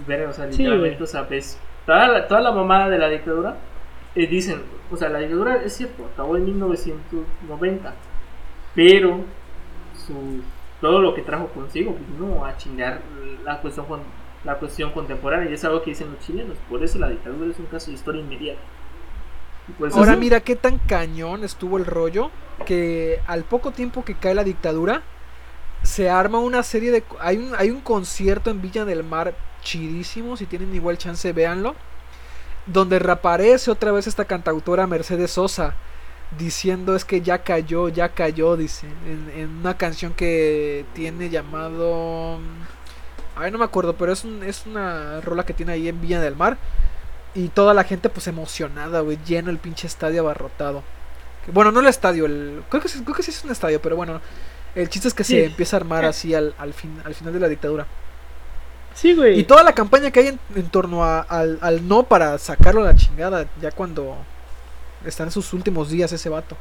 Ver, 0.08 0.28
o 0.28 0.34
sea, 0.34 0.46
literalmente, 0.46 1.04
o 1.04 1.08
sea, 1.08 1.24
ves, 1.24 1.58
toda 1.86 2.08
la, 2.08 2.28
toda 2.28 2.42
la 2.42 2.52
mamada 2.52 2.90
de 2.90 2.98
la 2.98 3.10
dictadura, 3.10 3.58
eh, 4.16 4.28
dicen, 4.28 4.62
o 4.92 4.98
sea, 4.98 5.10
la 5.10 5.20
dictadura 5.20 5.62
es 5.64 5.74
cierto, 5.74 6.06
acabó 6.14 6.38
en 6.38 6.46
1990, 6.46 7.94
pero 8.76 9.22
su, 10.06 10.42
todo 10.82 11.00
lo 11.00 11.14
que 11.14 11.22
trajo 11.22 11.48
consigo 11.48 11.96
vino 12.10 12.46
a 12.46 12.58
chingar 12.58 13.02
la 13.46 13.62
cuestión, 13.62 13.86
la 14.44 14.56
cuestión 14.56 14.92
contemporánea 14.92 15.50
y 15.50 15.54
es 15.54 15.64
algo 15.64 15.82
que 15.82 15.92
dicen 15.92 16.12
los 16.12 16.20
chilenos. 16.26 16.58
Por 16.70 16.84
eso 16.84 17.00
la 17.00 17.10
dictadura 17.10 17.52
es 17.52 17.60
un 17.60 17.68
caso 17.68 17.88
de 17.88 17.94
historia 17.94 18.22
inmediata. 18.22 18.60
Pues 19.78 19.96
Ahora 19.96 20.16
mira 20.16 20.42
qué 20.42 20.56
tan 20.56 20.80
cañón 20.80 21.44
estuvo 21.44 21.78
el 21.78 21.86
rollo 21.86 22.32
que 22.66 23.20
al 23.28 23.44
poco 23.44 23.72
tiempo 23.72 24.04
que 24.04 24.16
cae 24.16 24.36
la 24.36 24.44
dictadura 24.44 25.04
se 25.84 26.10
arma 26.10 26.40
una 26.40 26.64
serie 26.64 26.92
de 26.92 27.04
hay 27.20 27.38
un 27.38 27.54
hay 27.58 27.72
un 27.72 27.82
concierto 27.82 28.50
en 28.50 28.62
Villa 28.62 28.86
del 28.86 29.04
Mar 29.04 29.36
chidísimo, 29.62 30.36
si 30.36 30.46
tienen 30.46 30.74
igual 30.76 30.98
chance 30.98 31.32
véanlo, 31.32 31.76
donde 32.66 33.00
reaparece 33.00 33.72
otra 33.72 33.92
vez 33.92 34.08
esta 34.08 34.26
cantautora 34.26 34.88
Mercedes 34.88 35.32
Sosa 35.32 35.76
diciendo 36.38 36.96
es 36.96 37.06
que 37.06 37.22
ya 37.22 37.40
cayó, 37.40 37.90
ya 37.90 38.10
cayó, 38.10 38.56
dice, 38.56 38.88
en, 39.36 39.50
una 39.60 39.78
canción 39.78 40.14
que 40.14 40.86
tiene 40.94 41.30
llamado 41.30 42.40
Ay, 43.36 43.52
no 43.52 43.58
me 43.58 43.66
acuerdo, 43.66 43.96
pero 43.96 44.12
es, 44.12 44.24
un, 44.24 44.44
es 44.44 44.66
una 44.66 45.22
rola 45.22 45.46
que 45.46 45.54
tiene 45.54 45.74
ahí 45.74 45.88
en 45.88 46.02
Villa 46.02 46.20
del 46.22 46.36
Mar. 46.36 46.58
Y 47.34 47.48
toda 47.48 47.74
la 47.74 47.86
gente 47.86 48.10
pues 48.10 48.28
emocionada, 48.28 49.00
güey, 49.00 49.18
lleno 49.26 49.50
el 49.50 49.58
pinche 49.58 49.88
estadio 49.88 50.22
abarrotado. 50.22 50.84
Bueno, 51.52 51.72
no 51.72 51.80
el 51.80 51.88
estadio, 51.88 52.26
el, 52.26 52.62
creo, 52.70 52.84
que, 52.84 52.90
creo 52.90 53.16
que 53.16 53.24
sí 53.24 53.32
es 53.32 53.44
un 53.44 53.52
estadio, 53.52 53.82
pero 53.82 53.96
bueno, 53.96 54.22
el 54.76 54.90
chiste 54.90 55.08
es 55.08 55.14
que 55.14 55.24
se 55.24 55.46
empieza 55.46 55.78
a 55.78 55.80
armar 55.80 56.06
así 56.06 56.36
al, 56.36 56.54
al, 56.58 56.74
fin, 56.74 57.02
al 57.04 57.16
final 57.16 57.34
de 57.34 57.40
la 57.40 57.48
dictadura. 57.48 57.88
Sí, 58.94 59.14
güey. 59.14 59.40
Y 59.40 59.44
toda 59.44 59.64
la 59.64 59.74
campaña 59.74 60.12
que 60.12 60.20
hay 60.20 60.40
en, 60.56 60.70
torno 60.70 61.04
al, 61.04 61.58
al, 61.62 61.88
no 61.88 62.04
para 62.04 62.38
sacarlo 62.38 62.82
a 62.82 62.86
la 62.86 62.96
chingada, 62.96 63.48
ya 63.62 63.72
cuando 63.72 64.16
están 65.06 65.28
en 65.28 65.32
sus 65.32 65.54
últimos 65.54 65.90
días 65.90 66.12
ese 66.12 66.30
vato. 66.30 66.58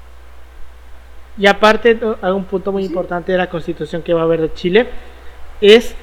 Y 1.36 1.46
aparte, 1.46 1.98
hay 2.22 2.32
un 2.32 2.44
punto 2.44 2.72
muy 2.72 2.84
importante 2.84 3.32
de 3.32 3.38
la 3.38 3.48
constitución 3.48 4.02
que 4.02 4.14
va 4.14 4.20
a 4.20 4.24
haber 4.24 4.40
de 4.40 4.54
Chile, 4.54 4.88
es 5.60 5.94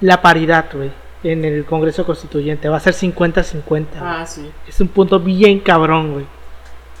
la 0.00 0.20
paridad, 0.22 0.66
güey 0.72 0.90
en 1.32 1.44
el 1.44 1.64
Congreso 1.64 2.04
Constituyente. 2.04 2.68
Va 2.68 2.76
a 2.76 2.80
ser 2.80 2.94
50-50. 2.94 3.86
Ah, 4.00 4.26
sí. 4.26 4.50
Es 4.66 4.80
un 4.80 4.88
punto 4.88 5.20
bien 5.20 5.60
cabrón, 5.60 6.12
güey. 6.12 6.26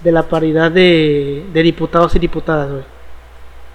De 0.02 0.12
la 0.12 0.24
paridad 0.24 0.70
de, 0.70 1.44
de 1.52 1.62
diputados 1.62 2.14
y 2.14 2.18
diputadas, 2.18 2.70
güey. 2.70 2.84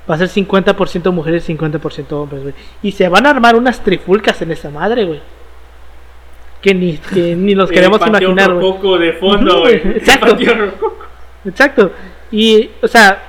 Va 0.10 0.16
a 0.16 0.18
ser 0.18 0.30
50% 0.30 1.12
mujeres 1.12 1.48
y 1.50 1.56
50% 1.56 2.12
hombres, 2.14 2.42
güey. 2.42 2.54
Y 2.82 2.92
se 2.92 3.08
van 3.08 3.26
a 3.26 3.30
armar 3.30 3.56
unas 3.56 3.84
trifulcas 3.84 4.42
en 4.42 4.52
esa 4.52 4.70
madre, 4.70 5.06
güey. 5.06 5.22
Que 6.62 6.74
ni, 6.74 6.98
que 6.98 7.36
ni 7.38 7.56
los 7.56 7.70
queremos 7.70 8.06
imaginar, 8.06 8.54
güey. 8.54 8.72
poco 8.72 8.98
de 8.98 9.14
fondo, 9.14 9.62
güey. 9.62 9.76
Exacto. 9.96 10.38
Exacto. 11.46 11.92
Y, 12.32 12.70
o 12.82 12.88
sea, 12.88 13.22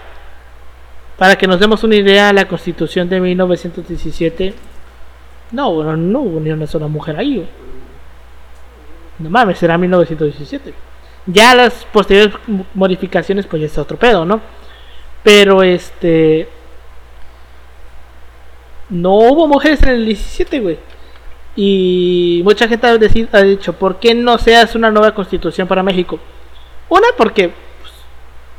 para 1.19 1.37
que 1.37 1.47
nos 1.47 1.61
demos 1.61 1.85
una 1.85 1.97
idea, 1.97 2.33
la 2.33 2.47
constitución 2.47 3.09
de 3.09 3.21
1917 3.21 4.55
no, 5.53 5.75
bueno, 5.75 5.97
no 5.97 6.21
hubo 6.21 6.41
ni 6.41 6.51
una 6.51 6.67
sola 6.67 6.89
mujer 6.89 7.17
ahí. 7.17 7.47
No 9.19 9.31
mames, 9.31 9.63
era 9.63 9.77
1917. 9.79 10.73
Ya 11.27 11.55
las 11.55 11.85
posteriores 11.93 12.35
modificaciones, 12.75 13.47
pues 13.47 13.61
ya 13.61 13.67
está 13.67 13.83
otro 13.83 13.99
pedo, 13.99 14.25
¿no? 14.25 14.41
Pero 15.23 15.63
este. 15.63 16.49
No 18.93 19.15
hubo 19.15 19.49
mujeres 19.49 19.83
en 19.85 19.89
el 19.89 20.05
17, 20.05 20.61
güey. 20.61 20.79
Y 21.57 22.43
mucha 22.45 22.69
gente 22.69 22.87
ha, 22.87 23.43
dicho, 23.43 23.73
¿por 23.73 23.99
qué 23.99 24.15
no 24.15 24.37
se 24.37 24.55
hace 24.55 24.77
una 24.77 24.91
nueva 24.91 25.15
constitución 25.15 25.67
para 25.67 25.83
México? 25.83 26.19
Una, 26.91 27.07
porque 27.17 27.49
pues, 27.49 27.93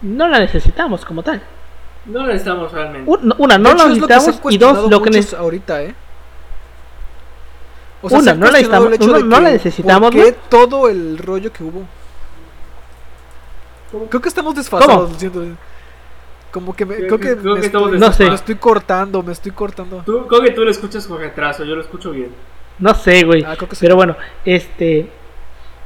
no 0.01 0.27
la 0.27 0.39
necesitamos 0.39 1.05
como 1.05 1.21
tal. 1.21 1.43
No 2.05 2.21
la 2.21 2.34
necesitamos 2.34 2.71
realmente. 2.71 3.11
Una, 3.38 3.59
no 3.59 3.73
la 3.75 3.86
necesitamos. 3.86 4.39
y 4.49 4.57
dos, 4.57 4.89
lo 4.89 5.03
que 5.03 5.11
necesitamos. 5.11 5.43
Ahorita, 5.43 5.84
¿eh? 5.84 5.95
O 8.01 8.09
sea, 8.09 8.17
una, 8.17 8.34
no 8.34 8.45
la, 8.47 8.51
necesitamos, 8.53 8.99
no 8.99 9.39
la 9.39 9.51
necesitamos. 9.51 10.11
¿por 10.11 10.23
qué 10.23 10.36
todo 10.49 10.89
el 10.89 11.19
rollo 11.19 11.53
que 11.53 11.63
hubo? 11.63 11.84
Creo 14.09 14.21
que 14.21 14.29
estamos 14.29 14.55
desfasados. 14.55 15.11
Como 16.54 16.76
que 16.76 16.86
me, 16.86 16.97
creo 16.97 17.20
que, 17.20 17.36
me, 17.36 17.60
estoy, 17.62 17.97
no 17.97 18.14
sé. 18.14 18.30
me 18.30 18.36
estoy 18.36 18.54
cortando, 18.56 19.24
me 19.24 19.32
estoy 19.32 19.51
cortando. 19.51 20.04
Tú, 20.06 20.28
creo 20.28 20.41
que 20.43 20.51
tú 20.51 20.64
lo 20.64 20.70
escuchas 20.70 21.08
con 21.08 21.18
retraso, 21.18 21.64
yo 21.66 21.76
lo 21.76 21.82
escucho 21.82 22.12
bien. 22.12 22.30
No 22.78 22.93
sé, 22.93 23.24
güey. 23.24 23.43
Ah, 23.43 23.56
pero 23.80 23.95
bueno, 23.95 24.16
este. 24.45 25.10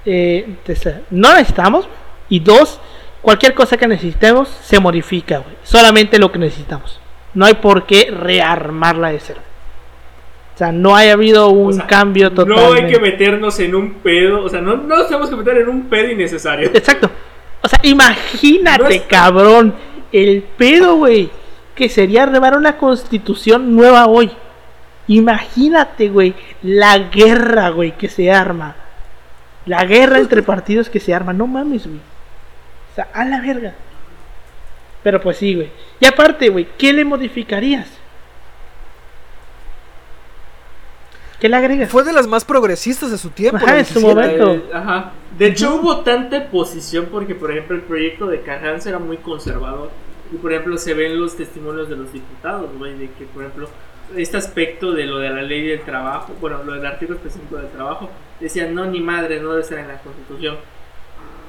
Eh, 0.05 0.57
no 1.11 1.33
necesitamos. 1.35 1.87
Y 2.27 2.41
dos, 2.41 2.81
cualquier 3.21 3.53
cosa 3.53 3.77
que 3.77 3.87
necesitemos 3.87 4.49
se 4.49 4.81
modifica, 4.81 5.37
güey. 5.37 5.55
Solamente 5.63 6.19
lo 6.19 6.33
que 6.33 6.39
necesitamos. 6.39 6.99
No 7.33 7.45
hay 7.45 7.53
por 7.53 7.85
qué 7.85 8.11
rearmarla 8.11 9.11
de 9.11 9.21
cero. 9.21 9.39
O 10.53 10.57
sea, 10.57 10.73
no 10.73 10.97
haya 10.97 11.13
habido 11.13 11.47
un 11.47 11.77
cambio 11.79 12.29
total. 12.33 12.55
No 12.55 12.73
hay 12.73 12.87
que 12.87 12.99
meternos 12.99 13.57
en 13.61 13.73
un 13.73 13.93
pedo. 13.93 14.43
O 14.43 14.49
sea, 14.49 14.59
no, 14.59 14.75
no 14.75 14.97
nos 14.97 15.07
tenemos 15.07 15.29
que 15.29 15.37
meter 15.37 15.59
en 15.59 15.69
un 15.69 15.87
pedo 15.87 16.11
innecesario. 16.11 16.71
Exacto. 16.73 17.09
O 17.61 17.67
sea, 17.69 17.79
imagínate, 17.83 19.03
cabrón, 19.07 19.73
el 20.11 20.43
pedo, 20.43 20.95
güey, 20.95 21.29
que 21.75 21.89
sería 21.89 22.23
armar 22.23 22.57
una 22.57 22.77
constitución 22.77 23.75
nueva 23.75 24.07
hoy. 24.07 24.31
Imagínate, 25.07 26.09
güey, 26.09 26.35
la 26.61 26.97
guerra, 26.97 27.69
güey, 27.69 27.97
que 27.97 28.09
se 28.09 28.31
arma. 28.31 28.75
La 29.65 29.85
guerra 29.85 30.19
entre 30.19 30.43
partidos 30.43 30.89
que 30.89 30.99
se 30.99 31.13
arma. 31.13 31.33
No 31.33 31.47
mames, 31.47 31.85
güey. 31.85 31.99
O 31.99 32.95
sea, 32.95 33.07
a 33.13 33.25
la 33.25 33.41
verga. 33.41 33.73
Pero 35.03 35.21
pues 35.21 35.37
sí, 35.37 35.55
güey. 35.55 35.71
Y 35.99 36.05
aparte, 36.05 36.49
güey, 36.49 36.67
¿qué 36.77 36.93
le 36.93 37.05
modificarías? 37.05 37.87
¿Qué 41.39 41.49
le 41.49 41.55
agregas? 41.55 41.89
Fue 41.89 42.03
de 42.03 42.13
las 42.13 42.27
más 42.27 42.45
progresistas 42.45 43.11
de 43.11 43.17
su 43.17 43.29
tiempo. 43.29 43.57
Ajá, 43.57 43.79
en 43.79 43.85
su 43.85 44.01
momento. 44.01 44.53
Eh, 44.53 44.63
ajá. 44.73 45.11
De 45.37 45.47
hecho, 45.47 45.75
hubo 45.75 45.99
tanta 45.99 46.37
oposición 46.37 47.09
porque, 47.11 47.35
por 47.35 47.51
ejemplo, 47.51 47.75
el 47.75 47.83
proyecto 47.83 48.25
de 48.27 48.41
Carranza 48.41 48.89
era 48.89 48.99
muy 48.99 49.17
conservador. 49.17 49.91
Y, 50.31 50.37
por 50.37 50.51
ejemplo, 50.51 50.77
se 50.77 50.93
ven 50.93 51.19
los 51.19 51.37
testimonios 51.37 51.89
de 51.89 51.95
los 51.95 52.11
diputados, 52.11 52.69
güey, 52.77 52.97
de 52.97 53.11
que, 53.11 53.25
por 53.25 53.43
ejemplo, 53.43 53.69
este 54.15 54.37
aspecto 54.37 54.93
de 54.93 55.05
lo 55.05 55.19
de 55.19 55.29
la 55.29 55.41
ley 55.41 55.67
del 55.67 55.81
trabajo, 55.81 56.33
bueno, 56.41 56.63
lo 56.63 56.73
del 56.73 56.85
artículo 56.85 57.17
específico 57.17 57.57
del 57.57 57.69
trabajo, 57.69 58.09
decían, 58.39 58.73
no, 58.73 58.85
ni 58.85 58.99
madre, 58.99 59.39
no 59.39 59.51
debe 59.51 59.63
ser 59.63 59.79
en 59.79 59.89
la 59.89 59.99
Constitución. 59.99 60.57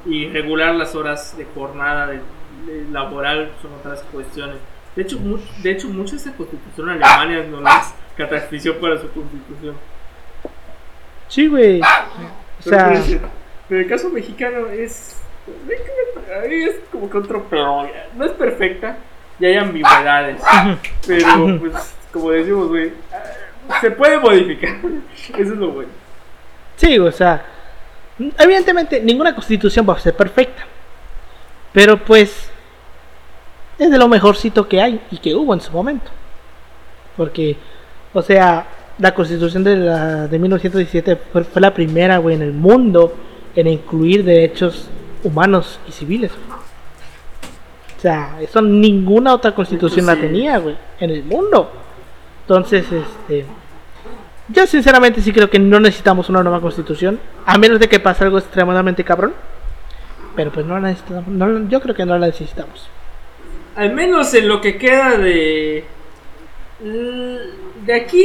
Y 0.04 0.28
regular 0.28 0.74
las 0.74 0.94
horas 0.94 1.36
de 1.36 1.46
jornada 1.54 2.06
de, 2.08 2.20
laboral 2.92 3.52
son 3.62 3.72
otras 3.74 4.02
cuestiones. 4.12 4.56
De 4.98 5.04
hecho, 5.04 5.16
de 5.62 5.70
hecho 5.70 5.88
muchas 5.90 6.24
de 6.24 6.32
Constitución 6.32 6.88
Alemania 6.88 7.44
no 7.48 7.60
las 7.60 7.94
Catastrofición 8.16 8.78
para 8.80 9.00
su 9.00 9.08
constitución. 9.12 9.76
Sí, 11.28 11.46
güey. 11.46 11.80
O 11.80 12.62
sea. 12.62 13.00
Pero, 13.68 13.80
el 13.80 13.88
caso 13.88 14.10
mexicano 14.10 14.66
es. 14.66 15.16
Es 16.50 16.74
como 16.90 17.08
que 17.08 17.16
otro 17.16 17.46
pero 17.48 17.88
No 18.16 18.24
es 18.24 18.32
perfecta 18.32 18.98
y 19.38 19.46
hay 19.46 19.54
ambigüedades. 19.54 20.42
Pero, 21.06 21.60
pues, 21.60 21.94
como 22.12 22.32
decimos, 22.32 22.66
güey, 22.66 22.92
se 23.80 23.92
puede 23.92 24.18
modificar. 24.18 24.78
Eso 25.28 25.52
es 25.52 25.58
lo 25.58 25.70
bueno. 25.70 25.92
Sí, 26.74 26.98
o 26.98 27.12
sea, 27.12 27.46
evidentemente 28.36 29.00
ninguna 29.00 29.32
constitución 29.32 29.88
va 29.88 29.92
a 29.92 30.00
ser 30.00 30.16
perfecta. 30.16 30.64
Pero 31.72 31.96
pues 32.04 32.47
es 33.78 33.90
de 33.90 33.98
lo 33.98 34.08
mejorcito 34.08 34.68
que 34.68 34.80
hay 34.80 35.00
y 35.10 35.18
que 35.18 35.34
hubo 35.34 35.54
en 35.54 35.60
su 35.60 35.72
momento. 35.72 36.10
Porque 37.16 37.56
o 38.12 38.22
sea, 38.22 38.66
la 38.98 39.14
constitución 39.14 39.64
de, 39.64 39.76
la, 39.76 40.26
de 40.28 40.38
1917 40.38 41.16
fue, 41.32 41.44
la 41.60 41.74
primera, 41.74 42.18
güey, 42.18 42.36
en 42.36 42.42
el 42.42 42.52
mundo 42.52 43.14
en 43.54 43.66
incluir 43.66 44.24
derechos 44.24 44.88
humanos 45.24 45.78
y 45.88 45.92
civiles. 45.92 46.30
O 47.96 48.00
sea, 48.00 48.38
eso 48.40 48.62
ninguna 48.62 49.34
otra 49.34 49.54
constitución 49.54 50.06
la 50.06 50.16
tenía, 50.16 50.58
güey, 50.58 50.76
en 51.00 51.10
el 51.10 51.24
mundo. 51.24 51.70
Entonces, 52.42 52.90
este. 52.92 53.44
Yo 54.50 54.66
sinceramente 54.66 55.20
sí 55.20 55.32
creo 55.32 55.50
que 55.50 55.58
no 55.58 55.78
necesitamos 55.78 56.30
una 56.30 56.42
nueva 56.42 56.60
constitución, 56.60 57.20
a 57.44 57.58
menos 57.58 57.80
de 57.80 57.88
que 57.88 58.00
pase 58.00 58.24
algo 58.24 58.38
extremadamente 58.38 59.04
cabrón. 59.04 59.34
Pero 60.34 60.52
pues 60.52 60.64
no 60.64 60.78
la 60.78 60.88
necesitamos, 60.88 61.68
yo 61.68 61.80
creo 61.80 61.94
que 61.94 62.06
no 62.06 62.16
la 62.16 62.28
necesitamos. 62.28 62.88
Al 63.76 63.94
menos 63.94 64.32
en 64.34 64.48
lo 64.48 64.60
que 64.60 64.76
queda 64.76 65.16
de 65.18 65.84
de 66.80 67.94
aquí 67.94 68.24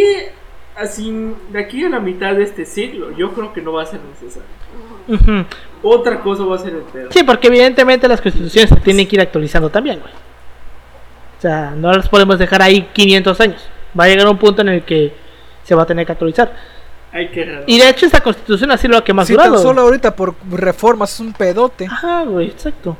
así 0.75 1.11
de 1.51 1.59
aquí 1.59 1.83
a 1.83 1.89
la 1.89 1.99
mitad 1.99 2.35
de 2.35 2.43
este 2.43 2.65
siglo, 2.65 3.11
yo 3.15 3.33
creo 3.33 3.53
que 3.53 3.61
no 3.61 3.73
va 3.73 3.83
a 3.83 3.85
ser 3.85 3.99
necesario. 4.01 5.45
Otra 5.81 6.19
cosa 6.21 6.43
va 6.45 6.55
a 6.55 6.59
ser 6.59 6.73
el 6.73 6.81
pedo. 6.81 7.11
Sí, 7.11 7.23
porque 7.23 7.47
evidentemente 7.47 8.07
las 8.07 8.21
constituciones 8.21 8.69
se 8.69 8.75
tienen 8.77 9.07
que 9.07 9.15
ir 9.15 9.21
actualizando 9.21 9.69
también, 9.69 9.99
güey. 9.99 10.11
O 11.37 11.41
sea, 11.41 11.71
no 11.75 11.91
las 11.91 12.07
podemos 12.07 12.39
dejar 12.39 12.61
ahí 12.61 12.89
500 12.93 13.41
años. 13.41 13.67
Va 13.99 14.05
a 14.05 14.07
llegar 14.07 14.27
un 14.27 14.37
punto 14.37 14.61
en 14.61 14.69
el 14.69 14.83
que 14.83 15.13
se 15.63 15.75
va 15.75 15.83
a 15.83 15.85
tener 15.85 16.05
que 16.05 16.11
actualizar. 16.13 16.53
Hay 17.11 17.29
que 17.29 17.63
y 17.67 17.77
de 17.77 17.89
hecho 17.89 18.07
esta 18.07 18.21
constitución 18.21 18.71
ha 18.71 18.77
sido 18.77 18.93
lo 18.93 19.03
que 19.03 19.13
más 19.13 19.27
sí, 19.27 19.33
durado. 19.33 19.59
solo 19.59 19.81
ahorita 19.81 20.15
por 20.15 20.33
reformas 20.49 21.13
es 21.13 21.19
un 21.19 21.33
pedote. 21.33 21.85
Ajá, 21.85 22.23
güey, 22.23 22.47
exacto. 22.47 22.97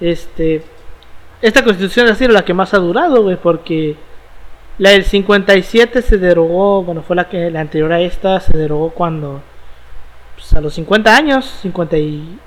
Este, 0.00 0.62
esta 1.42 1.64
constitución 1.64 2.08
ha 2.08 2.14
sido 2.14 2.32
la 2.32 2.44
que 2.44 2.54
más 2.54 2.74
ha 2.74 2.78
durado, 2.78 3.22
güey, 3.22 3.36
porque 3.36 3.96
la 4.78 4.90
del 4.90 5.04
57 5.04 6.02
se 6.02 6.18
derogó, 6.18 6.82
bueno, 6.82 7.02
fue 7.02 7.16
la 7.16 7.28
que 7.28 7.50
la 7.50 7.60
anterior 7.60 7.92
a 7.92 8.00
esta 8.00 8.40
se 8.40 8.56
derogó 8.56 8.90
cuando 8.90 9.42
pues, 10.36 10.52
a 10.54 10.60
los 10.60 10.74
50 10.74 11.14
años, 11.14 11.46
50 11.62 11.98
y 11.98 12.38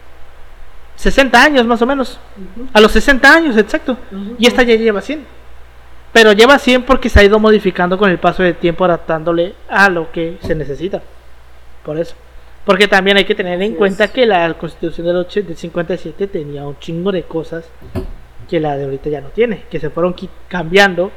60 0.95 1.43
años 1.43 1.65
más 1.65 1.81
o 1.81 1.85
menos. 1.85 2.19
A 2.71 2.81
los 2.81 2.91
60 2.91 3.33
años, 3.33 3.57
exacto. 3.57 3.97
Y 4.37 4.47
esta 4.47 4.63
ya 4.63 4.75
lleva 4.75 5.01
100. 5.01 5.25
Pero 6.11 6.31
lleva 6.33 6.59
100 6.59 6.83
porque 6.83 7.09
se 7.09 7.19
ha 7.19 7.23
ido 7.23 7.39
modificando 7.39 7.97
con 7.97 8.09
el 8.09 8.19
paso 8.19 8.43
del 8.43 8.55
tiempo, 8.55 8.85
adaptándole 8.85 9.55
a 9.67 9.89
lo 9.89 10.11
que 10.11 10.37
se 10.41 10.53
necesita. 10.53 11.01
Por 11.83 11.97
eso. 11.97 12.15
Porque 12.65 12.87
también 12.87 13.17
hay 13.17 13.25
que 13.25 13.35
tener 13.35 13.61
en 13.61 13.75
cuenta 13.75 14.07
que 14.07 14.25
la 14.25 14.53
constitución 14.53 15.07
del, 15.07 15.17
8, 15.17 15.41
del 15.41 15.57
57 15.57 16.27
tenía 16.27 16.65
un 16.65 16.79
chingo 16.79 17.11
de 17.11 17.23
cosas 17.23 17.65
que 18.47 18.59
la 18.59 18.77
de 18.77 18.85
ahorita 18.85 19.09
ya 19.09 19.21
no 19.21 19.29
tiene, 19.29 19.63
que 19.69 19.79
se 19.79 19.89
fueron 19.89 20.15
cambiando 20.47 21.11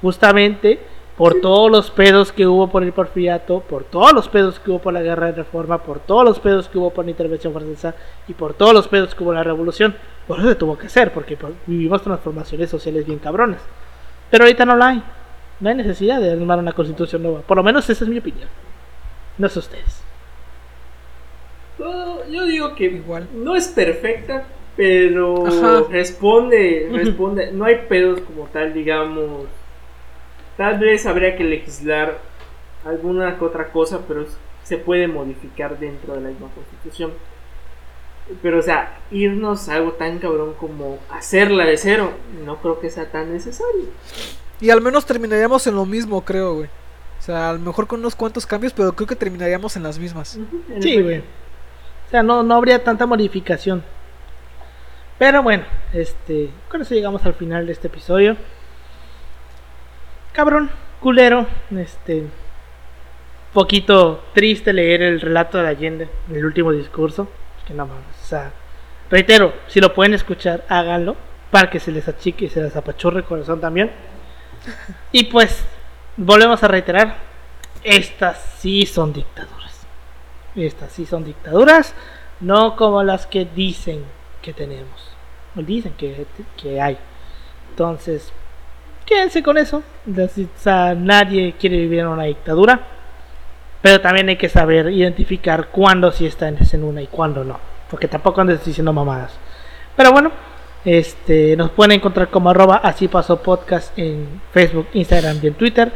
justamente 0.00 0.80
por 1.16 1.40
todos 1.40 1.70
los 1.70 1.90
pedos 1.90 2.32
que 2.32 2.46
hubo 2.46 2.68
por 2.68 2.82
el 2.82 2.92
porfiriato, 2.92 3.60
por 3.60 3.84
todos 3.84 4.12
los 4.12 4.28
pedos 4.28 4.58
que 4.58 4.70
hubo 4.70 4.78
por 4.78 4.92
la 4.92 5.02
guerra 5.02 5.26
de 5.26 5.32
reforma, 5.32 5.82
por 5.82 6.00
todos 6.00 6.24
los 6.24 6.40
pedos 6.40 6.68
que 6.68 6.78
hubo 6.78 6.90
por 6.90 7.04
la 7.04 7.10
intervención 7.10 7.52
francesa 7.52 7.94
y 8.26 8.32
por 8.32 8.54
todos 8.54 8.72
los 8.72 8.88
pedos 8.88 9.14
que 9.14 9.22
hubo 9.22 9.32
en 9.32 9.38
la 9.38 9.44
revolución. 9.44 9.94
Por 10.26 10.38
eso 10.38 10.48
se 10.48 10.54
tuvo 10.54 10.78
que 10.78 10.86
hacer, 10.86 11.12
porque 11.12 11.36
pues, 11.36 11.52
vivimos 11.66 12.02
transformaciones 12.02 12.70
sociales 12.70 13.06
bien 13.06 13.18
cabronas. 13.18 13.60
Pero 14.30 14.44
ahorita 14.44 14.64
no 14.64 14.76
la 14.76 14.88
hay. 14.88 15.02
No 15.60 15.68
hay 15.68 15.76
necesidad 15.76 16.20
de 16.20 16.32
armar 16.32 16.58
una 16.58 16.72
constitución 16.72 17.22
nueva. 17.22 17.40
Por 17.42 17.56
lo 17.56 17.62
menos 17.62 17.88
esa 17.88 18.04
es 18.04 18.10
mi 18.10 18.18
opinión. 18.18 18.48
No 19.38 19.48
sé 19.48 19.58
ustedes. 19.58 20.02
yo 21.78 22.44
digo 22.46 22.74
que 22.74 22.84
igual 22.84 23.28
no 23.34 23.54
es 23.54 23.68
perfecta, 23.68 24.44
pero 24.76 25.88
responde, 25.90 26.88
responde. 26.92 27.52
No 27.52 27.64
hay 27.64 27.86
pedos 27.88 28.20
como 28.20 28.44
tal, 28.46 28.72
digamos 28.72 29.46
Tal 30.56 30.78
vez 30.78 31.06
habría 31.06 31.36
que 31.36 31.44
legislar 31.44 32.18
alguna 32.84 33.38
que 33.38 33.44
otra 33.44 33.72
cosa, 33.72 34.00
pero 34.06 34.26
se 34.62 34.76
puede 34.76 35.08
modificar 35.08 35.78
dentro 35.78 36.14
de 36.14 36.20
la 36.20 36.28
misma 36.28 36.48
constitución. 36.54 37.12
Pero, 38.42 38.58
o 38.58 38.62
sea, 38.62 39.00
irnos 39.10 39.68
a 39.68 39.76
algo 39.76 39.92
tan 39.92 40.18
cabrón 40.18 40.54
como 40.58 40.98
hacerla 41.10 41.64
de 41.64 41.76
cero, 41.76 42.12
no 42.44 42.58
creo 42.58 42.80
que 42.80 42.90
sea 42.90 43.10
tan 43.10 43.32
necesario. 43.32 43.86
Y 44.60 44.70
al 44.70 44.80
menos 44.80 45.06
terminaríamos 45.06 45.66
en 45.66 45.74
lo 45.74 45.86
mismo, 45.86 46.24
creo, 46.24 46.54
güey. 46.54 46.68
O 47.18 47.22
sea, 47.22 47.50
a 47.50 47.52
lo 47.54 47.58
mejor 47.58 47.86
con 47.86 48.00
unos 48.00 48.14
cuantos 48.14 48.46
cambios, 48.46 48.72
pero 48.72 48.92
creo 48.92 49.08
que 49.08 49.16
terminaríamos 49.16 49.76
en 49.76 49.82
las 49.82 49.98
mismas. 49.98 50.38
sí, 50.80 51.00
güey. 51.00 51.18
O 51.18 52.10
sea, 52.10 52.22
no, 52.22 52.42
no 52.42 52.54
habría 52.54 52.84
tanta 52.84 53.06
modificación. 53.06 53.82
Pero 55.22 55.40
bueno, 55.40 55.62
este, 55.92 56.50
con 56.68 56.82
eso 56.82 56.94
llegamos 56.94 57.24
al 57.24 57.34
final 57.34 57.64
de 57.64 57.72
este 57.72 57.86
episodio 57.86 58.36
cabrón, 60.32 60.68
culero, 60.98 61.46
este, 61.70 62.24
poquito 63.52 64.24
triste 64.34 64.72
leer 64.72 65.00
el 65.00 65.20
relato 65.20 65.58
de 65.58 65.68
Allende, 65.68 66.08
el 66.28 66.44
último 66.44 66.72
discurso, 66.72 67.28
que 67.64 67.72
no 67.72 67.86
mames, 67.86 68.02
o 68.20 68.26
sea, 68.26 68.50
reitero, 69.10 69.54
si 69.68 69.80
lo 69.80 69.94
pueden 69.94 70.14
escuchar, 70.14 70.64
háganlo, 70.68 71.14
para 71.52 71.70
que 71.70 71.78
se 71.78 71.92
les 71.92 72.08
achique 72.08 72.46
y 72.46 72.48
se 72.48 72.60
les 72.60 72.74
apachurre 72.74 73.18
el 73.18 73.24
corazón 73.24 73.60
también. 73.60 73.92
Y 75.12 75.26
pues, 75.26 75.64
volvemos 76.16 76.64
a 76.64 76.66
reiterar, 76.66 77.14
estas 77.84 78.42
sí 78.58 78.86
son 78.86 79.12
dictaduras. 79.12 79.86
Estas 80.56 80.90
sí 80.90 81.06
son 81.06 81.22
dictaduras, 81.22 81.94
no 82.40 82.74
como 82.74 83.04
las 83.04 83.28
que 83.28 83.44
dicen 83.44 84.04
que 84.42 84.52
tenemos, 84.52 85.11
dicen 85.56 85.94
que, 85.96 86.26
que 86.56 86.80
hay. 86.80 86.98
Entonces, 87.70 88.32
quédense 89.04 89.42
con 89.42 89.58
eso. 89.58 89.82
nadie 90.96 91.54
quiere 91.58 91.76
vivir 91.78 92.00
en 92.00 92.08
una 92.08 92.24
dictadura. 92.24 92.80
Pero 93.82 94.00
también 94.00 94.28
hay 94.28 94.36
que 94.36 94.48
saber 94.48 94.90
identificar 94.90 95.68
cuándo 95.68 96.12
sí 96.12 96.24
está 96.24 96.48
en 96.48 96.84
una 96.84 97.02
y 97.02 97.08
cuándo 97.08 97.42
no. 97.42 97.58
Porque 97.90 98.06
tampoco 98.06 98.40
andes 98.40 98.64
diciendo 98.64 98.92
mamadas. 98.92 99.32
Pero 99.96 100.12
bueno, 100.12 100.30
este, 100.84 101.56
nos 101.56 101.70
pueden 101.70 101.92
encontrar 101.92 102.28
como 102.28 102.50
arroba 102.50 102.76
así 102.76 103.08
pasó 103.08 103.42
podcast 103.42 103.96
en 103.98 104.40
Facebook, 104.52 104.88
Instagram 104.94 105.38
y 105.42 105.48
en 105.48 105.54
Twitter. 105.54 105.92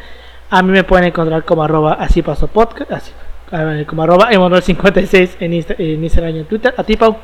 A 0.51 0.63
mí 0.63 0.73
me 0.73 0.85
pueden 0.85 1.07
encontrar 1.07 1.45
como 1.45 1.63
arroba 1.63 1.95
así 1.95 2.23
pasó 2.23 2.49
podcast. 2.49 2.91
Así, 2.91 3.13
como 3.87 4.03
arroba 4.03 4.31
56 4.61 5.37
en, 5.41 5.53
en 5.53 6.05
Instagram 6.05 6.37
y 6.37 6.39
en 6.41 6.45
Twitter. 6.47 6.75
A 6.77 6.83
ti, 6.83 6.97
Pau. 6.97 7.17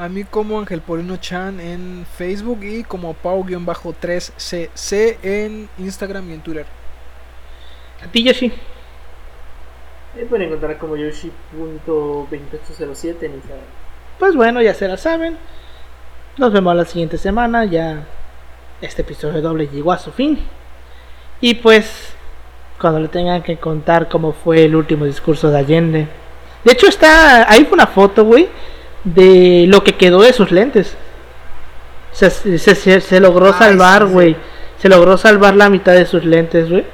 A 0.00 0.08
mí 0.08 0.24
como 0.24 0.58
Ángel 0.58 0.80
Polino 0.80 1.18
Chan 1.18 1.60
en 1.60 2.06
Facebook 2.16 2.60
y 2.62 2.82
como 2.84 3.12
Pau-3cc 3.12 5.18
en 5.22 5.68
Instagram 5.76 6.30
y 6.30 6.32
en 6.32 6.40
Twitter. 6.40 6.64
A 8.02 8.06
ti 8.10 8.24
Yoshi. 8.24 8.50
Me 10.16 10.24
pueden 10.24 10.46
encontrar 10.46 10.78
como 10.78 10.96
Yoshi.2807 10.96 13.24
en 13.24 13.34
Instagram. 13.34 13.66
Pues 14.18 14.34
bueno, 14.34 14.62
ya 14.62 14.72
se 14.72 14.88
la 14.88 14.96
saben. 14.96 15.36
Nos 16.38 16.50
vemos 16.50 16.74
la 16.74 16.86
siguiente 16.86 17.18
semana. 17.18 17.66
Ya 17.66 18.06
este 18.80 19.02
episodio 19.02 19.42
doble 19.42 19.68
llegó 19.68 19.92
a 19.92 19.98
su 19.98 20.12
fin. 20.12 20.38
Y 21.42 21.56
pues, 21.56 22.14
cuando 22.80 23.00
le 23.00 23.08
tengan 23.08 23.42
que 23.42 23.58
contar 23.58 24.08
cómo 24.08 24.32
fue 24.32 24.64
el 24.64 24.76
último 24.76 25.04
discurso 25.04 25.50
de 25.50 25.58
Allende. 25.58 26.08
De 26.64 26.72
hecho, 26.72 26.86
está. 26.86 27.52
Ahí 27.52 27.66
fue 27.66 27.74
una 27.74 27.86
foto, 27.86 28.24
güey 28.24 28.48
de 29.04 29.66
lo 29.68 29.82
que 29.82 29.96
quedó 29.96 30.22
de 30.22 30.32
sus 30.32 30.50
lentes. 30.50 30.96
Se, 32.12 32.30
se, 32.30 33.20
logró 33.20 33.52
salvar, 33.52 34.06
güey. 34.06 34.36
Se 34.78 34.88
logró 34.88 35.16
salvar 35.16 35.54
la 35.54 35.70
mitad 35.70 35.92
de 35.92 36.06
sus 36.06 36.24
lentes, 36.24 36.70
güey. 36.70 36.84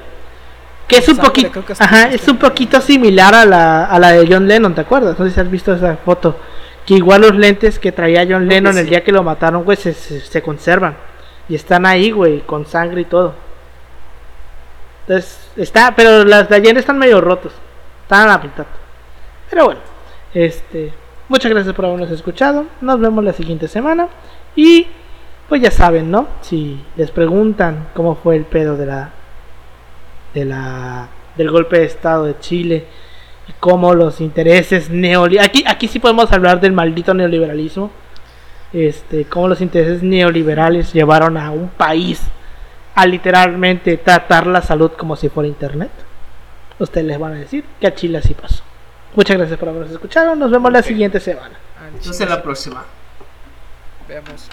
Que 0.86 0.98
es 0.98 1.08
un 1.08 1.16
poquito, 1.16 1.64
ajá, 1.80 2.10
es 2.10 2.28
un 2.28 2.36
poquito 2.36 2.80
similar 2.80 3.34
a 3.34 3.44
la, 3.44 3.86
a 3.86 3.98
la 3.98 4.12
de 4.12 4.26
John 4.30 4.46
Lennon, 4.46 4.74
¿te 4.74 4.82
acuerdas? 4.82 5.18
No 5.18 5.24
sé 5.24 5.32
si 5.32 5.40
has 5.40 5.50
visto 5.50 5.74
esa 5.74 5.96
foto. 5.96 6.38
Que 6.84 6.94
igual 6.94 7.22
los 7.22 7.34
lentes 7.34 7.80
que 7.80 7.90
traía 7.90 8.24
John 8.28 8.46
Lennon 8.46 8.78
el 8.78 8.86
día 8.86 9.02
que 9.02 9.10
lo 9.10 9.24
mataron, 9.24 9.64
güey, 9.64 9.76
se, 9.76 9.92
se, 9.92 10.42
conservan. 10.42 10.96
Y 11.48 11.56
están 11.56 11.86
ahí, 11.86 12.12
güey, 12.12 12.40
con 12.40 12.66
sangre 12.66 13.00
y 13.00 13.04
todo. 13.06 13.34
Entonces, 15.02 15.40
está, 15.56 15.94
pero 15.96 16.24
las 16.24 16.48
de 16.48 16.54
ayer 16.54 16.78
están 16.78 16.98
medio 16.98 17.20
rotos. 17.20 17.52
Están 18.02 18.22
a 18.22 18.26
la 18.32 18.38
mitad. 18.38 18.66
Pero 19.50 19.64
bueno, 19.64 19.80
este, 20.34 20.92
Muchas 21.28 21.50
gracias 21.50 21.74
por 21.74 21.86
habernos 21.86 22.10
escuchado. 22.12 22.66
Nos 22.80 23.00
vemos 23.00 23.24
la 23.24 23.32
siguiente 23.32 23.66
semana. 23.66 24.08
Y 24.54 24.86
pues 25.48 25.60
ya 25.60 25.72
saben, 25.72 26.10
¿no? 26.10 26.28
Si 26.40 26.80
les 26.96 27.10
preguntan 27.10 27.88
cómo 27.94 28.14
fue 28.14 28.36
el 28.36 28.44
pedo 28.44 28.76
de 28.76 28.86
la 28.86 29.10
de 30.34 30.44
la 30.44 31.08
del 31.36 31.50
golpe 31.50 31.78
de 31.78 31.84
estado 31.84 32.24
de 32.24 32.38
Chile 32.38 32.84
y 33.48 33.52
cómo 33.58 33.94
los 33.94 34.20
intereses 34.20 34.90
neoliberales 34.90 35.48
aquí 35.48 35.64
aquí 35.66 35.88
sí 35.88 35.98
podemos 35.98 36.30
hablar 36.32 36.60
del 36.60 36.72
maldito 36.72 37.12
neoliberalismo. 37.12 37.90
Este, 38.72 39.24
cómo 39.24 39.48
los 39.48 39.60
intereses 39.60 40.02
neoliberales 40.04 40.92
llevaron 40.92 41.36
a 41.36 41.50
un 41.50 41.68
país 41.70 42.22
a 42.94 43.04
literalmente 43.06 43.96
tratar 43.96 44.46
la 44.46 44.62
salud 44.62 44.92
como 44.92 45.16
si 45.16 45.28
fuera 45.28 45.48
internet. 45.48 45.90
Ustedes 46.78 47.06
les 47.06 47.18
van 47.18 47.32
a 47.32 47.36
decir 47.36 47.64
que 47.80 47.86
a 47.88 47.94
Chile 47.94 48.18
así 48.18 48.34
pasó. 48.34 48.62
Muchas 49.16 49.38
gracias 49.38 49.58
por 49.58 49.70
habernos 49.70 49.90
escuchado. 49.90 50.36
Nos 50.36 50.50
vemos 50.50 50.70
la 50.70 50.82
siguiente 50.82 51.18
semana. 51.18 51.58
Nos 51.94 52.18
vemos 52.18 52.36
la 52.36 52.42
próxima. 52.42 52.84
Veamos. 54.06 54.48